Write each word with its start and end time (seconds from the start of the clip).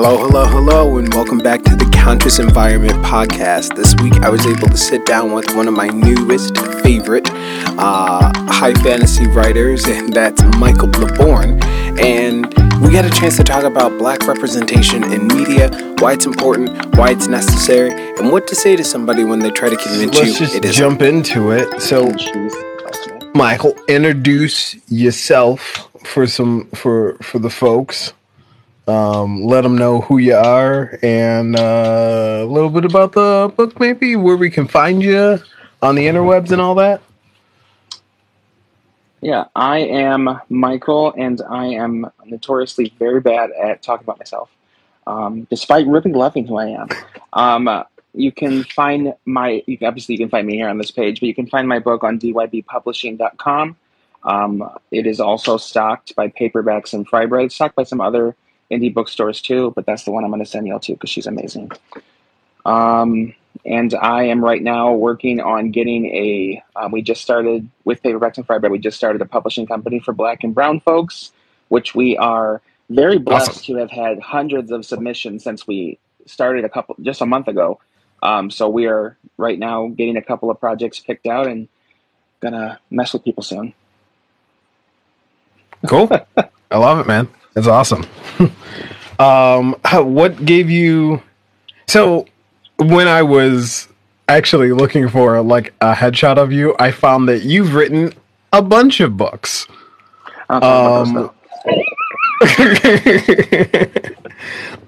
Hello, 0.00 0.16
hello, 0.16 0.46
hello, 0.46 0.98
and 0.98 1.12
welcome 1.12 1.38
back 1.38 1.64
to 1.64 1.74
the 1.74 1.84
Conscious 1.92 2.38
Environment 2.38 2.92
Podcast. 3.04 3.74
This 3.74 3.96
week 3.96 4.14
I 4.22 4.28
was 4.28 4.46
able 4.46 4.68
to 4.68 4.76
sit 4.76 5.04
down 5.04 5.32
with 5.32 5.52
one 5.56 5.66
of 5.66 5.74
my 5.74 5.88
newest 5.88 6.56
favorite 6.84 7.28
uh, 7.32 8.32
high 8.46 8.74
fantasy 8.74 9.26
writers, 9.26 9.86
and 9.86 10.12
that's 10.12 10.40
Michael 10.56 10.86
LaBorn. 10.86 11.60
And 11.98 12.46
we 12.80 12.92
got 12.92 13.06
a 13.06 13.10
chance 13.10 13.36
to 13.38 13.42
talk 13.42 13.64
about 13.64 13.98
black 13.98 14.24
representation 14.28 15.02
in 15.02 15.26
media, 15.26 15.68
why 15.98 16.12
it's 16.12 16.26
important, 16.26 16.96
why 16.96 17.10
it's 17.10 17.26
necessary, 17.26 17.90
and 18.18 18.30
what 18.30 18.46
to 18.46 18.54
say 18.54 18.76
to 18.76 18.84
somebody 18.84 19.24
when 19.24 19.40
they 19.40 19.50
try 19.50 19.68
to 19.68 19.76
convince 19.76 20.14
Let's 20.14 20.28
you 20.28 20.46
just 20.46 20.54
it 20.54 20.64
isn't. 20.64 20.76
jump 20.76 21.02
into 21.02 21.50
it. 21.50 21.82
So, 21.82 22.14
Michael, 23.34 23.74
introduce 23.88 24.76
yourself 24.88 25.88
for 26.04 26.28
some 26.28 26.66
for 26.66 27.14
for 27.20 27.40
the 27.40 27.50
folks. 27.50 28.12
Um, 28.88 29.42
let 29.44 29.64
them 29.64 29.76
know 29.76 30.00
who 30.00 30.16
you 30.16 30.34
are 30.34 30.98
and 31.02 31.54
uh, 31.54 32.38
a 32.40 32.46
little 32.46 32.70
bit 32.70 32.86
about 32.86 33.12
the 33.12 33.52
book, 33.54 33.78
maybe 33.78 34.16
where 34.16 34.36
we 34.36 34.48
can 34.48 34.66
find 34.66 35.02
you 35.02 35.38
on 35.82 35.94
the 35.94 36.06
interwebs 36.06 36.52
and 36.52 36.60
all 36.62 36.74
that. 36.76 37.02
Yeah, 39.20 39.44
I 39.54 39.80
am 39.80 40.40
Michael, 40.48 41.12
and 41.18 41.42
I 41.50 41.66
am 41.66 42.10
notoriously 42.24 42.94
very 42.98 43.20
bad 43.20 43.50
at 43.50 43.82
talking 43.82 44.04
about 44.04 44.20
myself, 44.20 44.48
um, 45.06 45.46
despite 45.50 45.86
really 45.86 46.12
loving 46.12 46.46
who 46.46 46.56
I 46.56 46.68
am. 46.68 46.88
Um, 47.34 47.84
you 48.14 48.32
can 48.32 48.64
find 48.64 49.12
my, 49.26 49.62
you 49.66 49.76
can, 49.76 49.86
obviously, 49.88 50.14
you 50.14 50.20
can 50.20 50.30
find 50.30 50.46
me 50.46 50.54
here 50.54 50.68
on 50.68 50.78
this 50.78 50.92
page, 50.92 51.20
but 51.20 51.26
you 51.26 51.34
can 51.34 51.46
find 51.46 51.68
my 51.68 51.78
book 51.78 52.04
on 52.04 52.18
dybpublishing.com. 52.18 53.76
Um, 54.22 54.78
it 54.90 55.06
is 55.06 55.20
also 55.20 55.58
stocked 55.58 56.16
by 56.16 56.28
Paperbacks 56.28 56.94
and. 56.94 57.06
It's 57.44 57.54
stocked 57.54 57.76
by 57.76 57.84
some 57.84 58.00
other 58.00 58.34
indie 58.70 58.92
bookstores 58.92 59.42
too, 59.42 59.72
but 59.74 59.86
that's 59.86 60.04
the 60.04 60.10
one 60.10 60.24
I'm 60.24 60.30
going 60.30 60.44
to 60.44 60.50
send 60.50 60.66
y'all 60.66 60.80
to 60.80 60.92
because 60.92 61.10
she's 61.10 61.26
amazing. 61.26 61.70
Um, 62.64 63.34
and 63.64 63.94
I 63.94 64.24
am 64.24 64.44
right 64.44 64.62
now 64.62 64.92
working 64.92 65.40
on 65.40 65.70
getting 65.70 66.06
a. 66.06 66.62
Um, 66.76 66.92
we 66.92 67.02
just 67.02 67.22
started 67.22 67.68
with 67.84 68.02
Paperbacks 68.02 68.36
and 68.36 68.46
Frybread. 68.46 68.70
We 68.70 68.78
just 68.78 68.96
started 68.96 69.22
a 69.22 69.26
publishing 69.26 69.66
company 69.66 70.00
for 70.00 70.12
Black 70.12 70.44
and 70.44 70.54
Brown 70.54 70.80
folks, 70.80 71.32
which 71.68 71.94
we 71.94 72.16
are 72.16 72.60
very 72.90 73.18
blessed 73.18 73.50
Awesome. 73.50 73.74
to 73.74 73.80
have 73.80 73.90
had 73.90 74.20
hundreds 74.20 74.70
of 74.70 74.84
submissions 74.84 75.44
since 75.44 75.66
we 75.66 75.98
started 76.26 76.64
a 76.64 76.68
couple 76.68 76.96
just 77.02 77.20
a 77.20 77.26
month 77.26 77.48
ago. 77.48 77.80
Um, 78.22 78.50
so 78.50 78.68
we 78.68 78.86
are 78.86 79.16
right 79.36 79.58
now 79.58 79.88
getting 79.88 80.16
a 80.16 80.22
couple 80.22 80.50
of 80.50 80.58
projects 80.60 81.00
picked 81.00 81.26
out 81.26 81.46
and 81.46 81.68
gonna 82.40 82.80
mess 82.90 83.12
with 83.12 83.24
people 83.24 83.42
soon. 83.42 83.74
Cool. 85.86 86.10
I 86.70 86.76
love 86.78 86.98
it, 86.98 87.06
man. 87.06 87.28
It's 87.58 87.66
awesome. 87.66 88.06
um, 89.18 89.76
how, 89.84 90.04
what 90.04 90.44
gave 90.44 90.70
you? 90.70 91.22
So, 91.88 92.26
when 92.76 93.08
I 93.08 93.22
was 93.22 93.88
actually 94.28 94.72
looking 94.72 95.08
for 95.08 95.42
like 95.42 95.74
a 95.80 95.92
headshot 95.92 96.38
of 96.38 96.52
you, 96.52 96.76
I 96.78 96.92
found 96.92 97.28
that 97.28 97.42
you've 97.42 97.74
written 97.74 98.12
a 98.52 98.62
bunch 98.62 99.00
of 99.00 99.16
books. 99.16 99.66
I 100.48 100.60
don't 100.60 101.06
talk 101.06 101.08
about 101.10 101.34
those, 101.64 101.74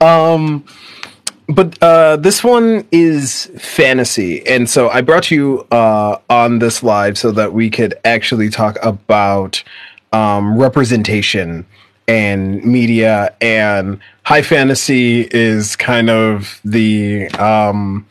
Um, 0.00 0.06
um, 0.06 0.64
but 1.48 1.82
uh, 1.82 2.16
this 2.16 2.44
one 2.44 2.86
is 2.92 3.50
fantasy, 3.58 4.46
and 4.46 4.70
so 4.70 4.88
I 4.91 5.00
brought 5.00 5.32
you 5.32 5.66
uh, 5.72 6.18
on 6.30 6.60
this 6.60 6.84
live 6.84 7.18
so 7.18 7.32
that 7.32 7.52
we 7.52 7.68
could 7.68 7.94
actually 8.04 8.48
talk 8.48 8.78
about 8.84 9.64
um, 10.12 10.56
representation 10.56 11.66
and 12.08 12.64
media. 12.64 13.34
And 13.40 14.00
high 14.24 14.42
fantasy 14.42 15.28
is 15.30 15.76
kind 15.76 16.10
of 16.10 16.60
the 16.64 17.28
um, 17.32 18.06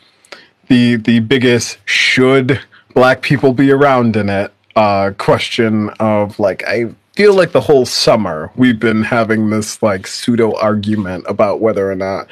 the 0.68 0.96
the 0.98 1.20
biggest 1.20 1.78
should 1.86 2.60
black 2.94 3.22
people 3.22 3.54
be 3.54 3.72
around 3.72 4.16
in 4.16 4.30
it 4.30 4.54
uh, 4.76 5.12
question 5.18 5.90
of 6.00 6.40
like 6.40 6.64
I 6.66 6.94
feel 7.14 7.34
like 7.34 7.52
the 7.52 7.62
whole 7.62 7.86
summer 7.86 8.52
we've 8.56 8.80
been 8.80 9.04
having 9.04 9.50
this 9.50 9.84
like 9.84 10.08
pseudo 10.08 10.56
argument 10.56 11.26
about 11.28 11.60
whether 11.60 11.92
or 11.92 11.96
not 11.96 12.28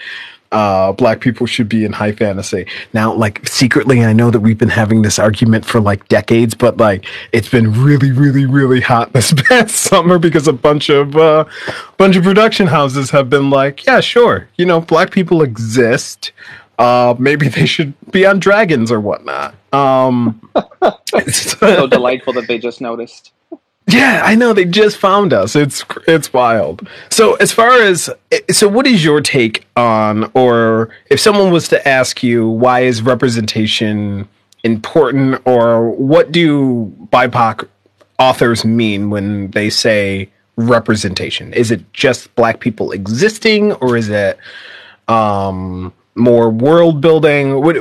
uh 0.51 0.91
black 0.93 1.19
people 1.19 1.45
should 1.45 1.67
be 1.67 1.83
in 1.83 1.91
high 1.91 2.11
fantasy 2.11 2.65
now 2.93 3.13
like 3.13 3.45
secretly 3.47 4.03
i 4.03 4.13
know 4.13 4.31
that 4.31 4.39
we've 4.39 4.57
been 4.57 4.69
having 4.69 5.01
this 5.01 5.19
argument 5.19 5.65
for 5.65 5.79
like 5.79 6.07
decades 6.07 6.53
but 6.53 6.77
like 6.77 7.05
it's 7.31 7.49
been 7.49 7.71
really 7.83 8.11
really 8.11 8.45
really 8.45 8.81
hot 8.81 9.11
this 9.17 9.33
past 9.33 9.75
summer 9.75 10.17
because 10.19 10.47
a 10.47 10.53
bunch 10.53 10.89
of 10.89 11.15
uh 11.15 11.45
bunch 11.97 12.15
of 12.15 12.23
production 12.23 12.67
houses 12.67 13.09
have 13.09 13.29
been 13.29 13.49
like 13.49 13.85
yeah 13.85 13.99
sure 13.99 14.47
you 14.55 14.65
know 14.65 14.81
black 14.81 15.11
people 15.11 15.41
exist 15.41 16.31
uh 16.79 17.15
maybe 17.17 17.47
they 17.47 17.65
should 17.65 17.93
be 18.11 18.25
on 18.25 18.39
dragons 18.39 18.91
or 18.91 18.99
whatnot 18.99 19.55
um 19.73 20.39
so 21.27 21.87
delightful 21.87 22.33
that 22.33 22.47
they 22.47 22.57
just 22.57 22.81
noticed. 22.81 23.31
Yeah, 23.87 24.21
I 24.25 24.35
know 24.35 24.51
they 24.51 24.65
just 24.65 24.97
found 24.97 25.31
us. 25.31 25.55
It's 25.55 25.85
it's 26.07 26.33
wild. 26.33 26.87
So 27.09 27.35
as 27.35 27.53
far 27.53 27.81
as 27.81 28.09
so 28.51 28.67
what 28.67 28.85
is 28.85 29.03
your 29.03 29.21
take 29.21 29.65
on 29.77 30.29
or 30.33 30.89
if 31.09 31.21
someone 31.21 31.51
was 31.51 31.69
to 31.69 31.87
ask 31.87 32.21
you 32.21 32.47
why 32.47 32.81
is 32.81 33.01
representation 33.01 34.27
important 34.63 35.41
or 35.45 35.89
what 35.91 36.33
do 36.33 36.93
BIPOC 37.13 37.65
authors 38.19 38.65
mean 38.65 39.09
when 39.09 39.51
they 39.51 39.69
say 39.69 40.29
representation? 40.57 41.53
Is 41.53 41.71
it 41.71 41.93
just 41.93 42.33
black 42.35 42.59
people 42.59 42.91
existing 42.91 43.71
or 43.73 43.95
is 43.95 44.09
it 44.09 44.37
um 45.07 45.93
more 46.15 46.49
world 46.49 46.99
building? 46.99 47.61
What 47.61 47.77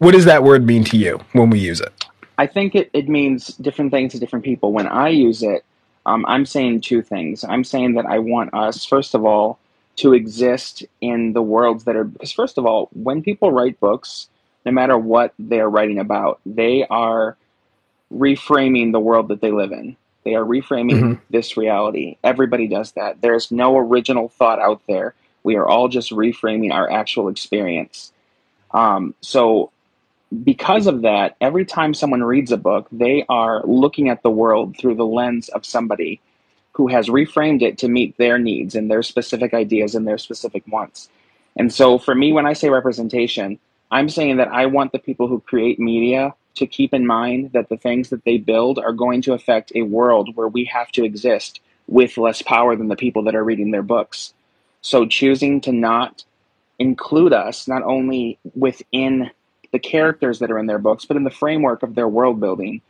what 0.00 0.12
does 0.12 0.24
that 0.24 0.44
word 0.44 0.64
mean 0.64 0.84
to 0.84 0.96
you 0.96 1.20
when 1.32 1.50
we 1.50 1.58
use 1.58 1.80
it? 1.82 1.92
I 2.38 2.46
think 2.46 2.74
it, 2.74 2.90
it 2.92 3.08
means 3.08 3.48
different 3.58 3.92
things 3.92 4.12
to 4.12 4.20
different 4.20 4.44
people. 4.44 4.72
When 4.72 4.88
I 4.88 5.08
use 5.08 5.42
it, 5.42 5.64
um, 6.06 6.24
I'm 6.28 6.46
saying 6.46 6.82
two 6.82 7.02
things. 7.02 7.44
I'm 7.44 7.64
saying 7.64 7.94
that 7.94 8.06
I 8.06 8.18
want 8.18 8.54
us, 8.54 8.84
first 8.84 9.14
of 9.14 9.24
all, 9.24 9.58
to 9.96 10.14
exist 10.14 10.84
in 11.00 11.32
the 11.32 11.42
worlds 11.42 11.84
that 11.84 11.96
are, 11.96 12.04
because 12.04 12.32
first 12.32 12.58
of 12.58 12.66
all, 12.66 12.88
when 12.94 13.22
people 13.22 13.52
write 13.52 13.80
books, 13.80 14.28
no 14.66 14.72
matter 14.72 14.98
what 14.98 15.34
they're 15.38 15.70
writing 15.70 15.98
about, 15.98 16.40
they 16.46 16.86
are 16.88 17.36
reframing 18.12 18.92
the 18.92 19.00
world 19.00 19.28
that 19.28 19.40
they 19.40 19.52
live 19.52 19.72
in. 19.72 19.96
They 20.24 20.34
are 20.34 20.44
reframing 20.44 21.10
Mhm. 21.14 21.20
this 21.30 21.56
reality. 21.56 22.18
Everybody 22.24 22.68
does 22.68 22.92
that. 22.92 23.20
There's 23.22 23.50
no 23.52 23.78
original 23.78 24.28
thought 24.28 24.60
out 24.60 24.82
there. 24.88 25.14
We 25.44 25.56
are 25.56 25.68
all 25.68 25.88
just 25.88 26.10
reframing 26.12 26.72
our 26.72 26.90
actual 26.90 27.28
experience. 27.28 28.12
Um, 28.72 29.14
so 29.22 29.72
because 30.44 30.86
of 30.86 31.02
that, 31.02 31.36
every 31.40 31.64
time 31.64 31.92
someone 31.92 32.22
reads 32.22 32.52
a 32.52 32.56
book, 32.56 32.88
they 32.90 33.24
are 33.28 33.62
looking 33.66 34.08
at 34.08 34.22
the 34.22 34.30
world 34.30 34.76
through 34.78 34.94
the 34.94 35.06
lens 35.06 35.48
of 35.50 35.66
somebody 35.66 36.20
who 36.72 36.88
has 36.88 37.08
reframed 37.08 37.60
it 37.60 37.76
to 37.78 37.88
meet 37.88 38.16
their 38.16 38.38
needs 38.38 38.74
and 38.74 38.90
their 38.90 39.02
specific 39.02 39.52
ideas 39.52 39.94
and 39.94 40.08
their 40.08 40.18
specific 40.18 40.62
wants. 40.66 41.10
And 41.56 41.72
so 41.72 41.98
for 41.98 42.14
me, 42.14 42.32
when 42.32 42.46
I 42.46 42.54
say 42.54 42.70
representation, 42.70 43.58
I'm 43.90 44.08
saying 44.08 44.38
that 44.38 44.48
I 44.48 44.66
want 44.66 44.92
the 44.92 44.98
people 44.98 45.28
who 45.28 45.40
create 45.40 45.78
media 45.78 46.34
to 46.54 46.66
keep 46.66 46.94
in 46.94 47.06
mind 47.06 47.52
that 47.52 47.68
the 47.68 47.76
things 47.76 48.08
that 48.08 48.24
they 48.24 48.38
build 48.38 48.78
are 48.78 48.92
going 48.92 49.20
to 49.22 49.34
affect 49.34 49.72
a 49.74 49.82
world 49.82 50.34
where 50.34 50.48
we 50.48 50.64
have 50.66 50.90
to 50.92 51.04
exist 51.04 51.60
with 51.88 52.16
less 52.16 52.40
power 52.40 52.74
than 52.74 52.88
the 52.88 52.96
people 52.96 53.24
that 53.24 53.34
are 53.34 53.44
reading 53.44 53.70
their 53.70 53.82
books. 53.82 54.32
So 54.80 55.04
choosing 55.04 55.60
to 55.62 55.72
not 55.72 56.24
include 56.78 57.34
us, 57.34 57.68
not 57.68 57.82
only 57.82 58.38
within 58.54 59.30
the 59.72 59.78
characters 59.78 60.38
that 60.38 60.50
are 60.50 60.58
in 60.58 60.66
their 60.66 60.78
books, 60.78 61.04
but 61.04 61.16
in 61.16 61.24
the 61.24 61.30
framework 61.30 61.82
of 61.82 61.94
their 61.94 62.08
world 62.08 62.38
building, 62.38 62.80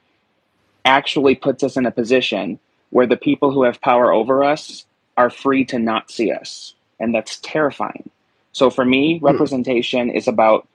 actually 0.84 1.34
puts 1.34 1.62
us 1.62 1.76
in 1.76 1.86
a 1.86 1.90
position 1.90 2.58
where 2.90 3.06
the 3.06 3.16
people 3.16 3.52
who 3.52 3.62
have 3.62 3.80
power 3.80 4.12
over 4.12 4.44
us 4.44 4.84
are 5.16 5.30
free 5.30 5.64
to 5.64 5.78
not 5.78 6.10
see 6.10 6.30
us. 6.30 6.74
And 7.00 7.14
that's 7.14 7.38
terrifying. 7.38 8.10
So 8.52 8.68
for 8.68 8.84
me, 8.84 9.18
hmm. 9.18 9.24
representation 9.24 10.10
is 10.10 10.28
about 10.28 10.68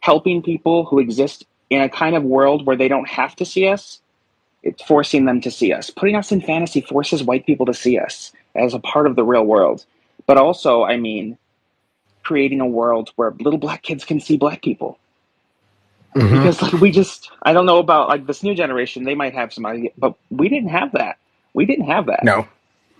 helping 0.00 0.42
people 0.42 0.84
who 0.84 0.98
exist 0.98 1.44
in 1.70 1.82
a 1.82 1.88
kind 1.88 2.16
of 2.16 2.22
world 2.22 2.66
where 2.66 2.76
they 2.76 2.88
don't 2.88 3.08
have 3.08 3.36
to 3.36 3.44
see 3.44 3.66
us. 3.68 4.00
It's 4.62 4.82
forcing 4.82 5.24
them 5.24 5.40
to 5.40 5.50
see 5.50 5.72
us. 5.72 5.90
Putting 5.90 6.16
us 6.16 6.30
in 6.30 6.40
fantasy 6.40 6.80
forces 6.80 7.22
white 7.22 7.46
people 7.46 7.66
to 7.66 7.74
see 7.74 7.98
us 7.98 8.32
as 8.54 8.74
a 8.74 8.78
part 8.78 9.06
of 9.06 9.16
the 9.16 9.24
real 9.24 9.44
world. 9.44 9.84
But 10.26 10.36
also, 10.36 10.84
I 10.84 10.96
mean, 10.96 11.36
creating 12.22 12.60
a 12.60 12.66
world 12.66 13.10
where 13.16 13.32
little 13.40 13.58
black 13.58 13.82
kids 13.82 14.04
can 14.04 14.20
see 14.20 14.36
black 14.36 14.62
people 14.62 14.98
Mhm. 16.14 16.28
because 16.42 16.60
like 16.60 16.72
we 16.74 16.90
just 16.90 17.30
i 17.44 17.52
don't 17.54 17.64
know 17.64 17.78
about 17.78 18.08
like 18.08 18.26
this 18.26 18.42
new 18.42 18.54
generation 18.54 19.04
they 19.04 19.14
might 19.14 19.32
have 19.34 19.52
some 19.52 19.64
idea 19.64 19.90
but 19.96 20.14
we 20.30 20.48
didn't 20.48 20.68
have 20.68 20.92
that 20.92 21.16
we 21.54 21.64
didn't 21.64 21.86
have 21.86 22.04
that 22.06 22.22
No, 22.24 22.46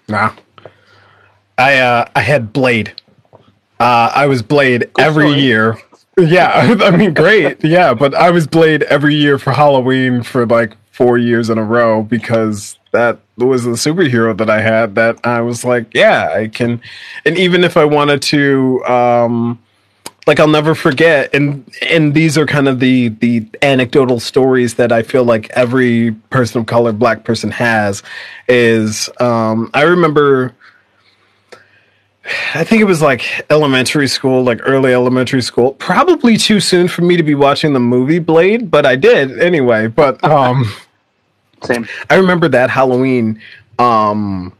no. 0.08 0.30
I 1.58 1.78
uh, 1.78 2.06
I 2.16 2.20
had 2.22 2.52
Blade. 2.52 2.92
Uh, 3.78 4.10
I 4.14 4.26
was 4.26 4.42
Blade 4.42 4.90
every 4.98 5.28
story. 5.28 5.40
year. 5.42 5.78
Yeah, 6.18 6.50
I 6.82 6.90
mean, 6.96 7.12
great. 7.14 7.62
Yeah, 7.64 7.94
but 7.94 8.14
I 8.14 8.30
was 8.30 8.46
Blade 8.46 8.82
every 8.84 9.14
year 9.14 9.38
for 9.38 9.52
Halloween 9.52 10.22
for 10.22 10.46
like 10.46 10.76
four 10.92 11.18
years 11.18 11.50
in 11.50 11.58
a 11.58 11.62
row 11.64 12.02
because 12.02 12.78
that 12.92 13.18
was 13.36 13.64
the 13.64 13.70
superhero 13.72 14.36
that 14.36 14.48
I 14.50 14.60
had 14.60 14.94
that 14.94 15.18
I 15.24 15.40
was 15.40 15.64
like, 15.64 15.86
yeah, 15.94 16.30
I 16.34 16.48
can. 16.48 16.80
And 17.26 17.36
even 17.38 17.64
if 17.64 17.76
I 17.76 17.84
wanted 17.84 18.22
to, 18.22 18.84
um, 18.86 19.58
like 20.26 20.38
I'll 20.38 20.48
never 20.48 20.74
forget, 20.74 21.34
and 21.34 21.68
and 21.82 22.14
these 22.14 22.38
are 22.38 22.46
kind 22.46 22.68
of 22.68 22.78
the 22.78 23.08
the 23.08 23.44
anecdotal 23.60 24.20
stories 24.20 24.74
that 24.74 24.92
I 24.92 25.02
feel 25.02 25.24
like 25.24 25.50
every 25.50 26.12
person 26.30 26.60
of 26.60 26.66
color, 26.66 26.92
black 26.92 27.24
person 27.24 27.50
has. 27.50 28.02
Is 28.48 29.08
um, 29.18 29.70
I 29.74 29.82
remember. 29.82 30.54
I 32.54 32.62
think 32.62 32.80
it 32.80 32.84
was 32.84 33.02
like 33.02 33.24
elementary 33.50 34.06
school, 34.06 34.44
like 34.44 34.60
early 34.62 34.92
elementary 34.92 35.42
school. 35.42 35.72
Probably 35.72 36.36
too 36.36 36.60
soon 36.60 36.86
for 36.86 37.02
me 37.02 37.16
to 37.16 37.24
be 37.24 37.34
watching 37.34 37.72
the 37.72 37.80
movie 37.80 38.20
Blade, 38.20 38.70
but 38.70 38.86
I 38.86 38.94
did 38.94 39.40
anyway. 39.40 39.88
But 39.88 40.22
um, 40.30 40.72
Same. 41.64 41.88
I 42.10 42.14
remember 42.14 42.48
that 42.48 42.70
Halloween. 42.70 43.40
Um, 43.80 44.52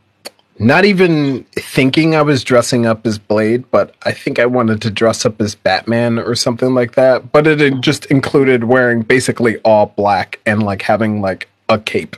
not 0.63 0.85
even 0.85 1.45
thinking 1.57 2.15
I 2.15 2.23
was 2.23 2.45
dressing 2.45 2.87
up 2.87 3.07
as 3.07 3.19
Blade, 3.19 3.65
but 3.71 3.95
I 4.03 4.13
think 4.13 4.39
I 4.39 4.47
wanted 4.47 4.81
to 4.83 4.91
dress 4.91 5.27
up 5.27 5.41
as 5.41 5.55
Batman 5.55 6.19
or 6.19 6.35
something 6.35 6.75
like 6.75 6.93
that. 6.95 7.33
But 7.33 7.47
it 7.47 7.81
just 7.81 8.07
included 8.07 8.65
wearing 8.65 9.03
basically 9.03 9.59
all 9.59 9.87
black 9.87 10.41
and 10.47 10.63
like 10.63 10.83
having 10.83 11.21
like 11.21 11.49
a 11.69 11.79
cape. 11.79 12.17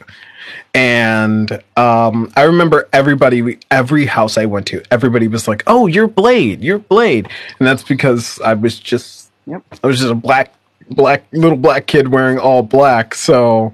And 0.75 1.52
um, 1.76 2.32
I 2.37 2.43
remember 2.43 2.88
everybody, 2.93 3.58
every 3.70 4.06
house 4.06 4.37
I 4.37 4.44
went 4.46 4.67
to, 4.69 4.82
everybody 4.91 5.29
was 5.29 5.46
like, 5.46 5.62
"Oh, 5.67 5.87
you're 5.87 6.08
Blade, 6.08 6.62
you're 6.62 6.81
Blade," 6.81 7.29
and 7.58 7.67
that's 7.67 7.85
because 7.85 8.41
I 8.41 8.55
was 8.55 8.79
just, 8.79 9.31
Yep. 9.46 9.62
I 9.82 9.87
was 9.87 9.99
just 9.99 10.11
a 10.11 10.14
black, 10.17 10.52
black 10.91 11.25
little 11.32 11.56
black 11.56 11.87
kid 11.87 12.08
wearing 12.08 12.38
all 12.38 12.62
black. 12.62 13.14
So 13.14 13.73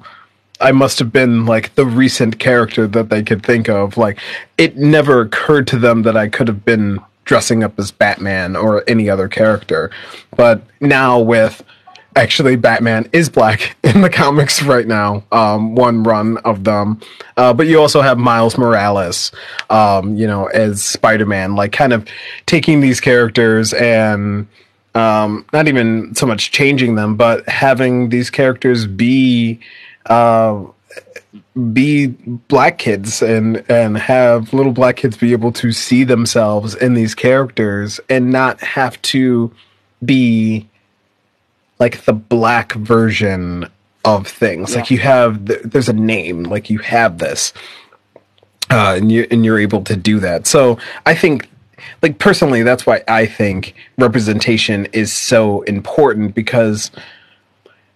I 0.60 0.72
must 0.72 0.98
have 0.98 1.12
been 1.12 1.46
like 1.46 1.74
the 1.74 1.86
recent 1.86 2.38
character 2.38 2.86
that 2.86 3.08
they 3.08 3.22
could 3.22 3.44
think 3.44 3.68
of. 3.68 3.96
Like 3.96 4.18
it 4.58 4.76
never 4.76 5.20
occurred 5.20 5.66
to 5.68 5.78
them 5.78 6.02
that 6.02 6.16
I 6.16 6.28
could 6.28 6.48
have 6.48 6.64
been 6.64 7.00
dressing 7.24 7.62
up 7.62 7.78
as 7.78 7.90
Batman 7.90 8.56
or 8.56 8.84
any 8.88 9.08
other 9.08 9.28
character. 9.28 9.90
But 10.36 10.62
now 10.80 11.20
with 11.20 11.62
actually 12.16 12.56
Batman 12.56 13.08
is 13.12 13.28
black 13.28 13.76
in 13.84 14.00
the 14.00 14.10
comics 14.10 14.62
right 14.62 14.86
now, 14.86 15.22
um, 15.32 15.74
one 15.74 16.02
run 16.02 16.38
of 16.38 16.64
them. 16.64 17.00
Uh, 17.36 17.52
but 17.52 17.66
you 17.66 17.80
also 17.80 18.02
have 18.02 18.18
Miles 18.18 18.58
Morales, 18.58 19.32
um, 19.70 20.16
you 20.16 20.26
know, 20.26 20.46
as 20.46 20.82
Spider-Man, 20.82 21.54
like 21.54 21.72
kind 21.72 21.92
of 21.92 22.06
taking 22.46 22.80
these 22.80 23.00
characters 23.00 23.72
and 23.72 24.46
um, 24.94 25.46
not 25.52 25.68
even 25.68 26.14
so 26.14 26.26
much 26.26 26.50
changing 26.50 26.96
them, 26.96 27.16
but 27.16 27.48
having 27.48 28.08
these 28.08 28.28
characters 28.28 28.86
be 28.86 29.60
uh, 30.10 30.64
be 31.72 32.08
black 32.08 32.78
kids 32.78 33.22
and 33.22 33.64
and 33.70 33.96
have 33.96 34.52
little 34.52 34.72
black 34.72 34.96
kids 34.96 35.16
be 35.16 35.32
able 35.32 35.52
to 35.52 35.72
see 35.72 36.04
themselves 36.04 36.74
in 36.74 36.94
these 36.94 37.14
characters 37.14 38.00
and 38.08 38.30
not 38.30 38.60
have 38.60 39.00
to 39.02 39.52
be 40.04 40.68
like 41.78 42.04
the 42.04 42.12
black 42.12 42.72
version 42.72 43.68
of 44.04 44.26
things. 44.26 44.74
Like 44.74 44.90
you 44.90 44.98
have 44.98 45.46
th- 45.46 45.62
there's 45.64 45.88
a 45.88 45.94
name, 45.94 46.44
like 46.44 46.70
you 46.70 46.78
have 46.78 47.18
this. 47.18 47.52
Uh, 48.70 48.94
and 48.96 49.10
you 49.10 49.26
and 49.30 49.44
you're 49.44 49.58
able 49.58 49.82
to 49.82 49.96
do 49.96 50.20
that. 50.20 50.46
So 50.46 50.78
I 51.06 51.14
think 51.14 51.48
like 52.02 52.18
personally 52.18 52.62
that's 52.62 52.86
why 52.86 53.02
I 53.08 53.26
think 53.26 53.74
representation 53.98 54.86
is 54.92 55.12
so 55.12 55.62
important 55.62 56.34
because 56.34 56.90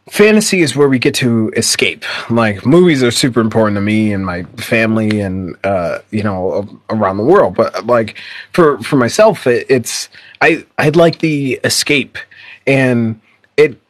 fantasy 0.09 0.61
is 0.61 0.77
where 0.77 0.89
we 0.89 0.99
get 0.99 1.15
to 1.17 1.53
escape. 1.57 2.05
Like 2.31 2.65
movies 2.67 3.03
are 3.03 3.11
super 3.11 3.41
important 3.41 3.77
to 3.77 3.81
me 3.81 4.13
and 4.13 4.25
my 4.25 4.45
family 4.57 5.21
and 5.21 5.57
uh, 5.65 5.99
you 6.11 6.23
know 6.23 6.69
around 6.91 7.17
the 7.17 7.25
world. 7.25 7.55
But 7.55 7.87
like 7.87 8.17
for 8.53 8.79
for 8.83 8.97
myself, 8.97 9.47
it, 9.47 9.67
it's 9.69 10.09
I 10.41 10.65
I 10.79 10.91
like 10.91 11.19
the 11.21 11.61
escape, 11.65 12.19
and 12.67 13.21
it 13.57 13.81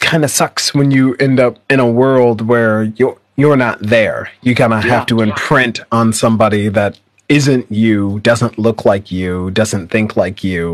kind 0.00 0.24
of 0.24 0.30
sucks 0.30 0.74
when 0.74 0.90
you 0.90 1.14
end 1.16 1.40
up 1.40 1.58
in 1.70 1.80
a 1.80 1.90
world 1.90 2.42
where 2.42 2.84
you're 2.84 3.18
you're 3.36 3.56
not 3.56 3.80
there. 3.80 4.30
You 4.42 4.54
kind 4.54 4.72
of 4.72 4.84
have 4.84 5.06
to 5.06 5.20
imprint 5.20 5.80
on 5.90 6.12
somebody 6.12 6.68
that 6.68 6.98
isn't 7.28 7.70
you, 7.70 8.20
doesn't 8.20 8.58
look 8.58 8.84
like 8.84 9.10
you, 9.10 9.50
doesn't 9.50 9.88
think 9.88 10.16
like 10.16 10.44
you. 10.44 10.72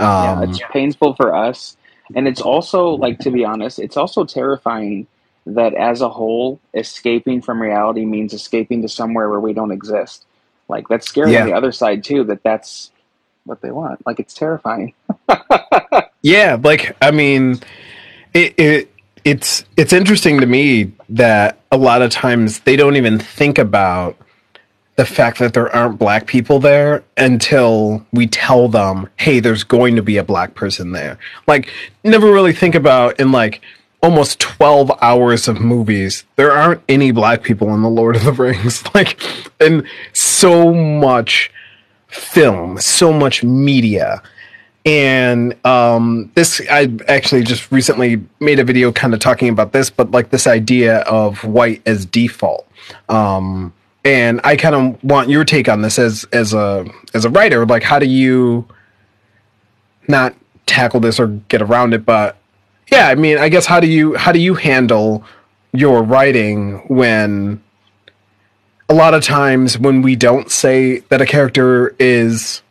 yeah, 0.00 0.32
Um, 0.32 0.50
it's 0.50 0.60
painful 0.72 1.14
for 1.14 1.34
us, 1.34 1.76
and 2.14 2.28
it's 2.28 2.40
also 2.40 2.90
like 2.90 3.18
to 3.20 3.30
be 3.30 3.44
honest, 3.44 3.78
it's 3.78 3.96
also 3.96 4.24
terrifying 4.24 5.06
that 5.46 5.74
as 5.74 6.00
a 6.00 6.08
whole, 6.08 6.58
escaping 6.74 7.42
from 7.42 7.60
reality 7.60 8.04
means 8.04 8.32
escaping 8.32 8.82
to 8.82 8.88
somewhere 8.88 9.28
where 9.28 9.40
we 9.40 9.52
don't 9.52 9.72
exist. 9.72 10.26
Like 10.68 10.88
that's 10.88 11.06
scary 11.06 11.32
Yeah. 11.32 11.42
on 11.42 11.46
the 11.48 11.54
other 11.54 11.72
side 11.72 12.02
too. 12.04 12.24
That 12.24 12.42
that's 12.42 12.90
what 13.44 13.60
they 13.60 13.70
want. 13.70 14.04
Like 14.06 14.20
it's 14.20 14.34
terrifying. 14.34 14.94
Yeah, 16.22 16.56
like 16.62 16.96
I 17.02 17.10
mean, 17.10 17.60
it, 18.32 18.54
it 18.58 18.92
it's 19.24 19.64
it's 19.76 19.92
interesting 19.92 20.40
to 20.40 20.46
me 20.46 20.92
that 21.10 21.58
a 21.70 21.76
lot 21.76 22.00
of 22.00 22.10
times 22.10 22.60
they 22.60 22.76
don't 22.76 22.96
even 22.96 23.18
think 23.18 23.58
about 23.58 24.16
the 24.96 25.06
fact 25.06 25.38
that 25.40 25.54
there 25.54 25.74
aren't 25.74 25.98
black 25.98 26.26
people 26.26 26.60
there 26.60 27.02
until 27.16 28.06
we 28.12 28.26
tell 28.26 28.68
them, 28.68 29.08
"Hey, 29.16 29.40
there's 29.40 29.64
going 29.64 29.96
to 29.96 30.02
be 30.02 30.16
a 30.16 30.24
black 30.24 30.54
person 30.54 30.92
there." 30.92 31.18
Like 31.46 31.70
never 32.04 32.32
really 32.32 32.52
think 32.52 32.74
about 32.74 33.18
in 33.18 33.32
like 33.32 33.60
almost 34.04 34.38
12 34.38 34.92
hours 35.00 35.48
of 35.48 35.62
movies 35.62 36.24
there 36.36 36.52
aren't 36.52 36.82
any 36.90 37.10
black 37.10 37.42
people 37.42 37.72
in 37.72 37.80
the 37.80 37.88
Lord 37.88 38.14
of 38.16 38.24
the 38.24 38.32
Rings. 38.32 38.84
Like 38.94 39.18
and 39.60 39.86
so 40.12 40.74
much 40.74 41.50
film, 42.08 42.78
so 42.78 43.12
much 43.12 43.42
media. 43.42 44.22
And 44.84 45.56
um, 45.66 46.30
this 46.34 46.60
i 46.70 46.94
actually 47.08 47.42
just 47.42 47.72
recently 47.72 48.22
made 48.40 48.58
a 48.58 48.64
video 48.64 48.92
kind 48.92 49.14
of 49.14 49.20
talking 49.20 49.48
about 49.48 49.72
this 49.72 49.88
but 49.88 50.10
like 50.10 50.28
this 50.28 50.46
idea 50.46 50.98
of 51.00 51.42
white 51.42 51.80
as 51.86 52.04
default. 52.04 52.68
Um, 53.08 53.72
and 54.04 54.40
i 54.44 54.56
kind 54.56 54.74
of 54.74 55.02
want 55.02 55.28
your 55.28 55.44
take 55.44 55.68
on 55.68 55.82
this 55.82 55.98
as 55.98 56.24
as 56.32 56.54
a 56.54 56.86
as 57.14 57.24
a 57.24 57.30
writer 57.30 57.64
like 57.66 57.82
how 57.82 57.98
do 57.98 58.06
you 58.06 58.66
not 60.08 60.34
tackle 60.66 61.00
this 61.00 61.18
or 61.18 61.28
get 61.48 61.62
around 61.62 61.94
it 61.94 62.04
but 62.04 62.36
yeah 62.90 63.08
i 63.08 63.14
mean 63.14 63.38
i 63.38 63.48
guess 63.48 63.66
how 63.66 63.80
do 63.80 63.86
you 63.86 64.14
how 64.14 64.32
do 64.32 64.38
you 64.38 64.54
handle 64.54 65.24
your 65.72 66.02
writing 66.02 66.78
when 66.88 67.62
a 68.88 68.94
lot 68.94 69.14
of 69.14 69.22
times 69.22 69.78
when 69.78 70.02
we 70.02 70.14
don't 70.14 70.50
say 70.50 71.00
that 71.08 71.20
a 71.20 71.26
character 71.26 71.94
is 71.98 72.62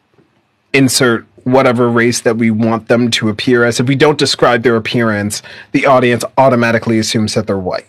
insert 0.74 1.26
whatever 1.44 1.90
race 1.90 2.22
that 2.22 2.38
we 2.38 2.50
want 2.52 2.88
them 2.88 3.12
to 3.12 3.30
appear 3.30 3.64
as. 3.64 3.80
If 3.80 3.88
we 3.88 3.96
don't 3.96 4.18
describe 4.18 4.64
their 4.64 4.76
appearance, 4.76 5.42
the 5.72 5.86
audience 5.86 6.24
automatically 6.38 7.00
assumes 7.00 7.34
that 7.34 7.48
they're 7.48 7.58
white. 7.58 7.88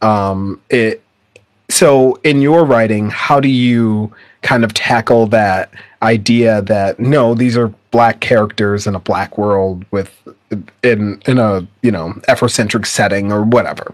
Um, 0.00 0.60
it 0.70 1.02
so 1.74 2.20
in 2.22 2.40
your 2.40 2.64
writing, 2.64 3.10
how 3.10 3.40
do 3.40 3.48
you 3.48 4.14
kind 4.42 4.62
of 4.62 4.72
tackle 4.74 5.26
that 5.26 5.72
idea 6.02 6.62
that 6.62 7.00
no, 7.00 7.34
these 7.34 7.56
are 7.56 7.66
black 7.90 8.20
characters 8.20 8.86
in 8.86 8.94
a 8.94 9.00
black 9.00 9.36
world 9.36 9.84
with 9.90 10.16
in 10.84 11.20
in 11.26 11.38
a 11.38 11.66
you 11.82 11.90
know 11.90 12.12
Afrocentric 12.28 12.86
setting 12.86 13.32
or 13.32 13.42
whatever? 13.42 13.92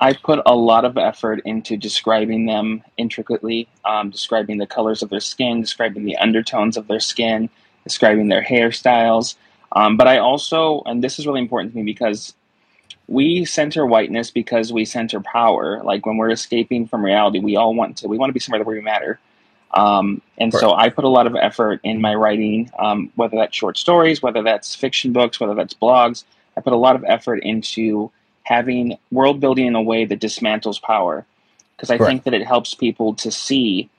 I 0.00 0.14
put 0.14 0.40
a 0.46 0.56
lot 0.56 0.86
of 0.86 0.96
effort 0.96 1.42
into 1.44 1.76
describing 1.76 2.46
them 2.46 2.82
intricately, 2.96 3.68
um, 3.84 4.08
describing 4.08 4.56
the 4.56 4.66
colors 4.66 5.02
of 5.02 5.10
their 5.10 5.20
skin, 5.20 5.60
describing 5.60 6.06
the 6.06 6.16
undertones 6.16 6.78
of 6.78 6.88
their 6.88 7.00
skin, 7.00 7.50
describing 7.84 8.28
their 8.28 8.42
hairstyles. 8.42 9.34
Um, 9.72 9.98
but 9.98 10.08
I 10.08 10.18
also, 10.18 10.82
and 10.86 11.04
this 11.04 11.18
is 11.18 11.26
really 11.26 11.40
important 11.40 11.72
to 11.72 11.76
me 11.76 11.84
because 11.84 12.34
we 13.12 13.46
center 13.46 13.86
whiteness 13.86 14.32
because 14.32 14.72
we 14.72 14.86
center 14.86 15.20
power. 15.20 15.82
Like 15.84 16.06
when 16.06 16.18
we're 16.18 16.30
escaping 16.32 16.88
from 16.88 17.04
reality, 17.04 17.40
we 17.40 17.56
all 17.56 17.74
want 17.74 17.98
to, 17.98 18.08
we 18.08 18.18
want 18.18 18.30
to 18.30 18.34
be 18.34 18.40
somewhere 18.40 18.64
where 18.64 18.76
we 18.76 18.82
matter. 18.82 19.20
Um, 19.74 20.22
and 20.38 20.54
so 20.54 20.74
I 20.74 20.90
put 20.90 21.04
a 21.04 21.10
lot 21.10 21.28
of 21.28 21.36
effort 21.36 21.80
in 21.84 22.00
my 22.00 22.14
writing, 22.14 22.70
um, 22.78 23.12
whether 23.16 23.36
that's 23.36 23.56
short 23.56 23.78
stories, 23.78 24.22
whether 24.22 24.42
that's 24.42 24.74
fiction 24.74 25.12
books, 25.12 25.40
whether 25.40 25.54
that's 25.54 25.74
blogs. 25.74 26.24
I 26.56 26.62
put 26.62 26.74
a 26.74 26.78
lot 26.78 26.96
of 26.96 27.04
effort 27.06 27.40
into 27.44 28.12
having 28.44 28.98
world 29.12 29.40
building 29.40 29.66
in 29.66 29.76
a 29.76 29.82
way 29.82 30.06
that 30.06 30.20
dismantles 30.20 30.82
power 30.82 31.26
because 31.76 31.90
I 31.90 31.98
Right. 31.98 32.00
think 32.00 32.24
that 32.24 32.34
it 32.34 32.46
helps 32.46 32.74
people 32.74 33.14
to 33.16 33.32
see 33.32 33.90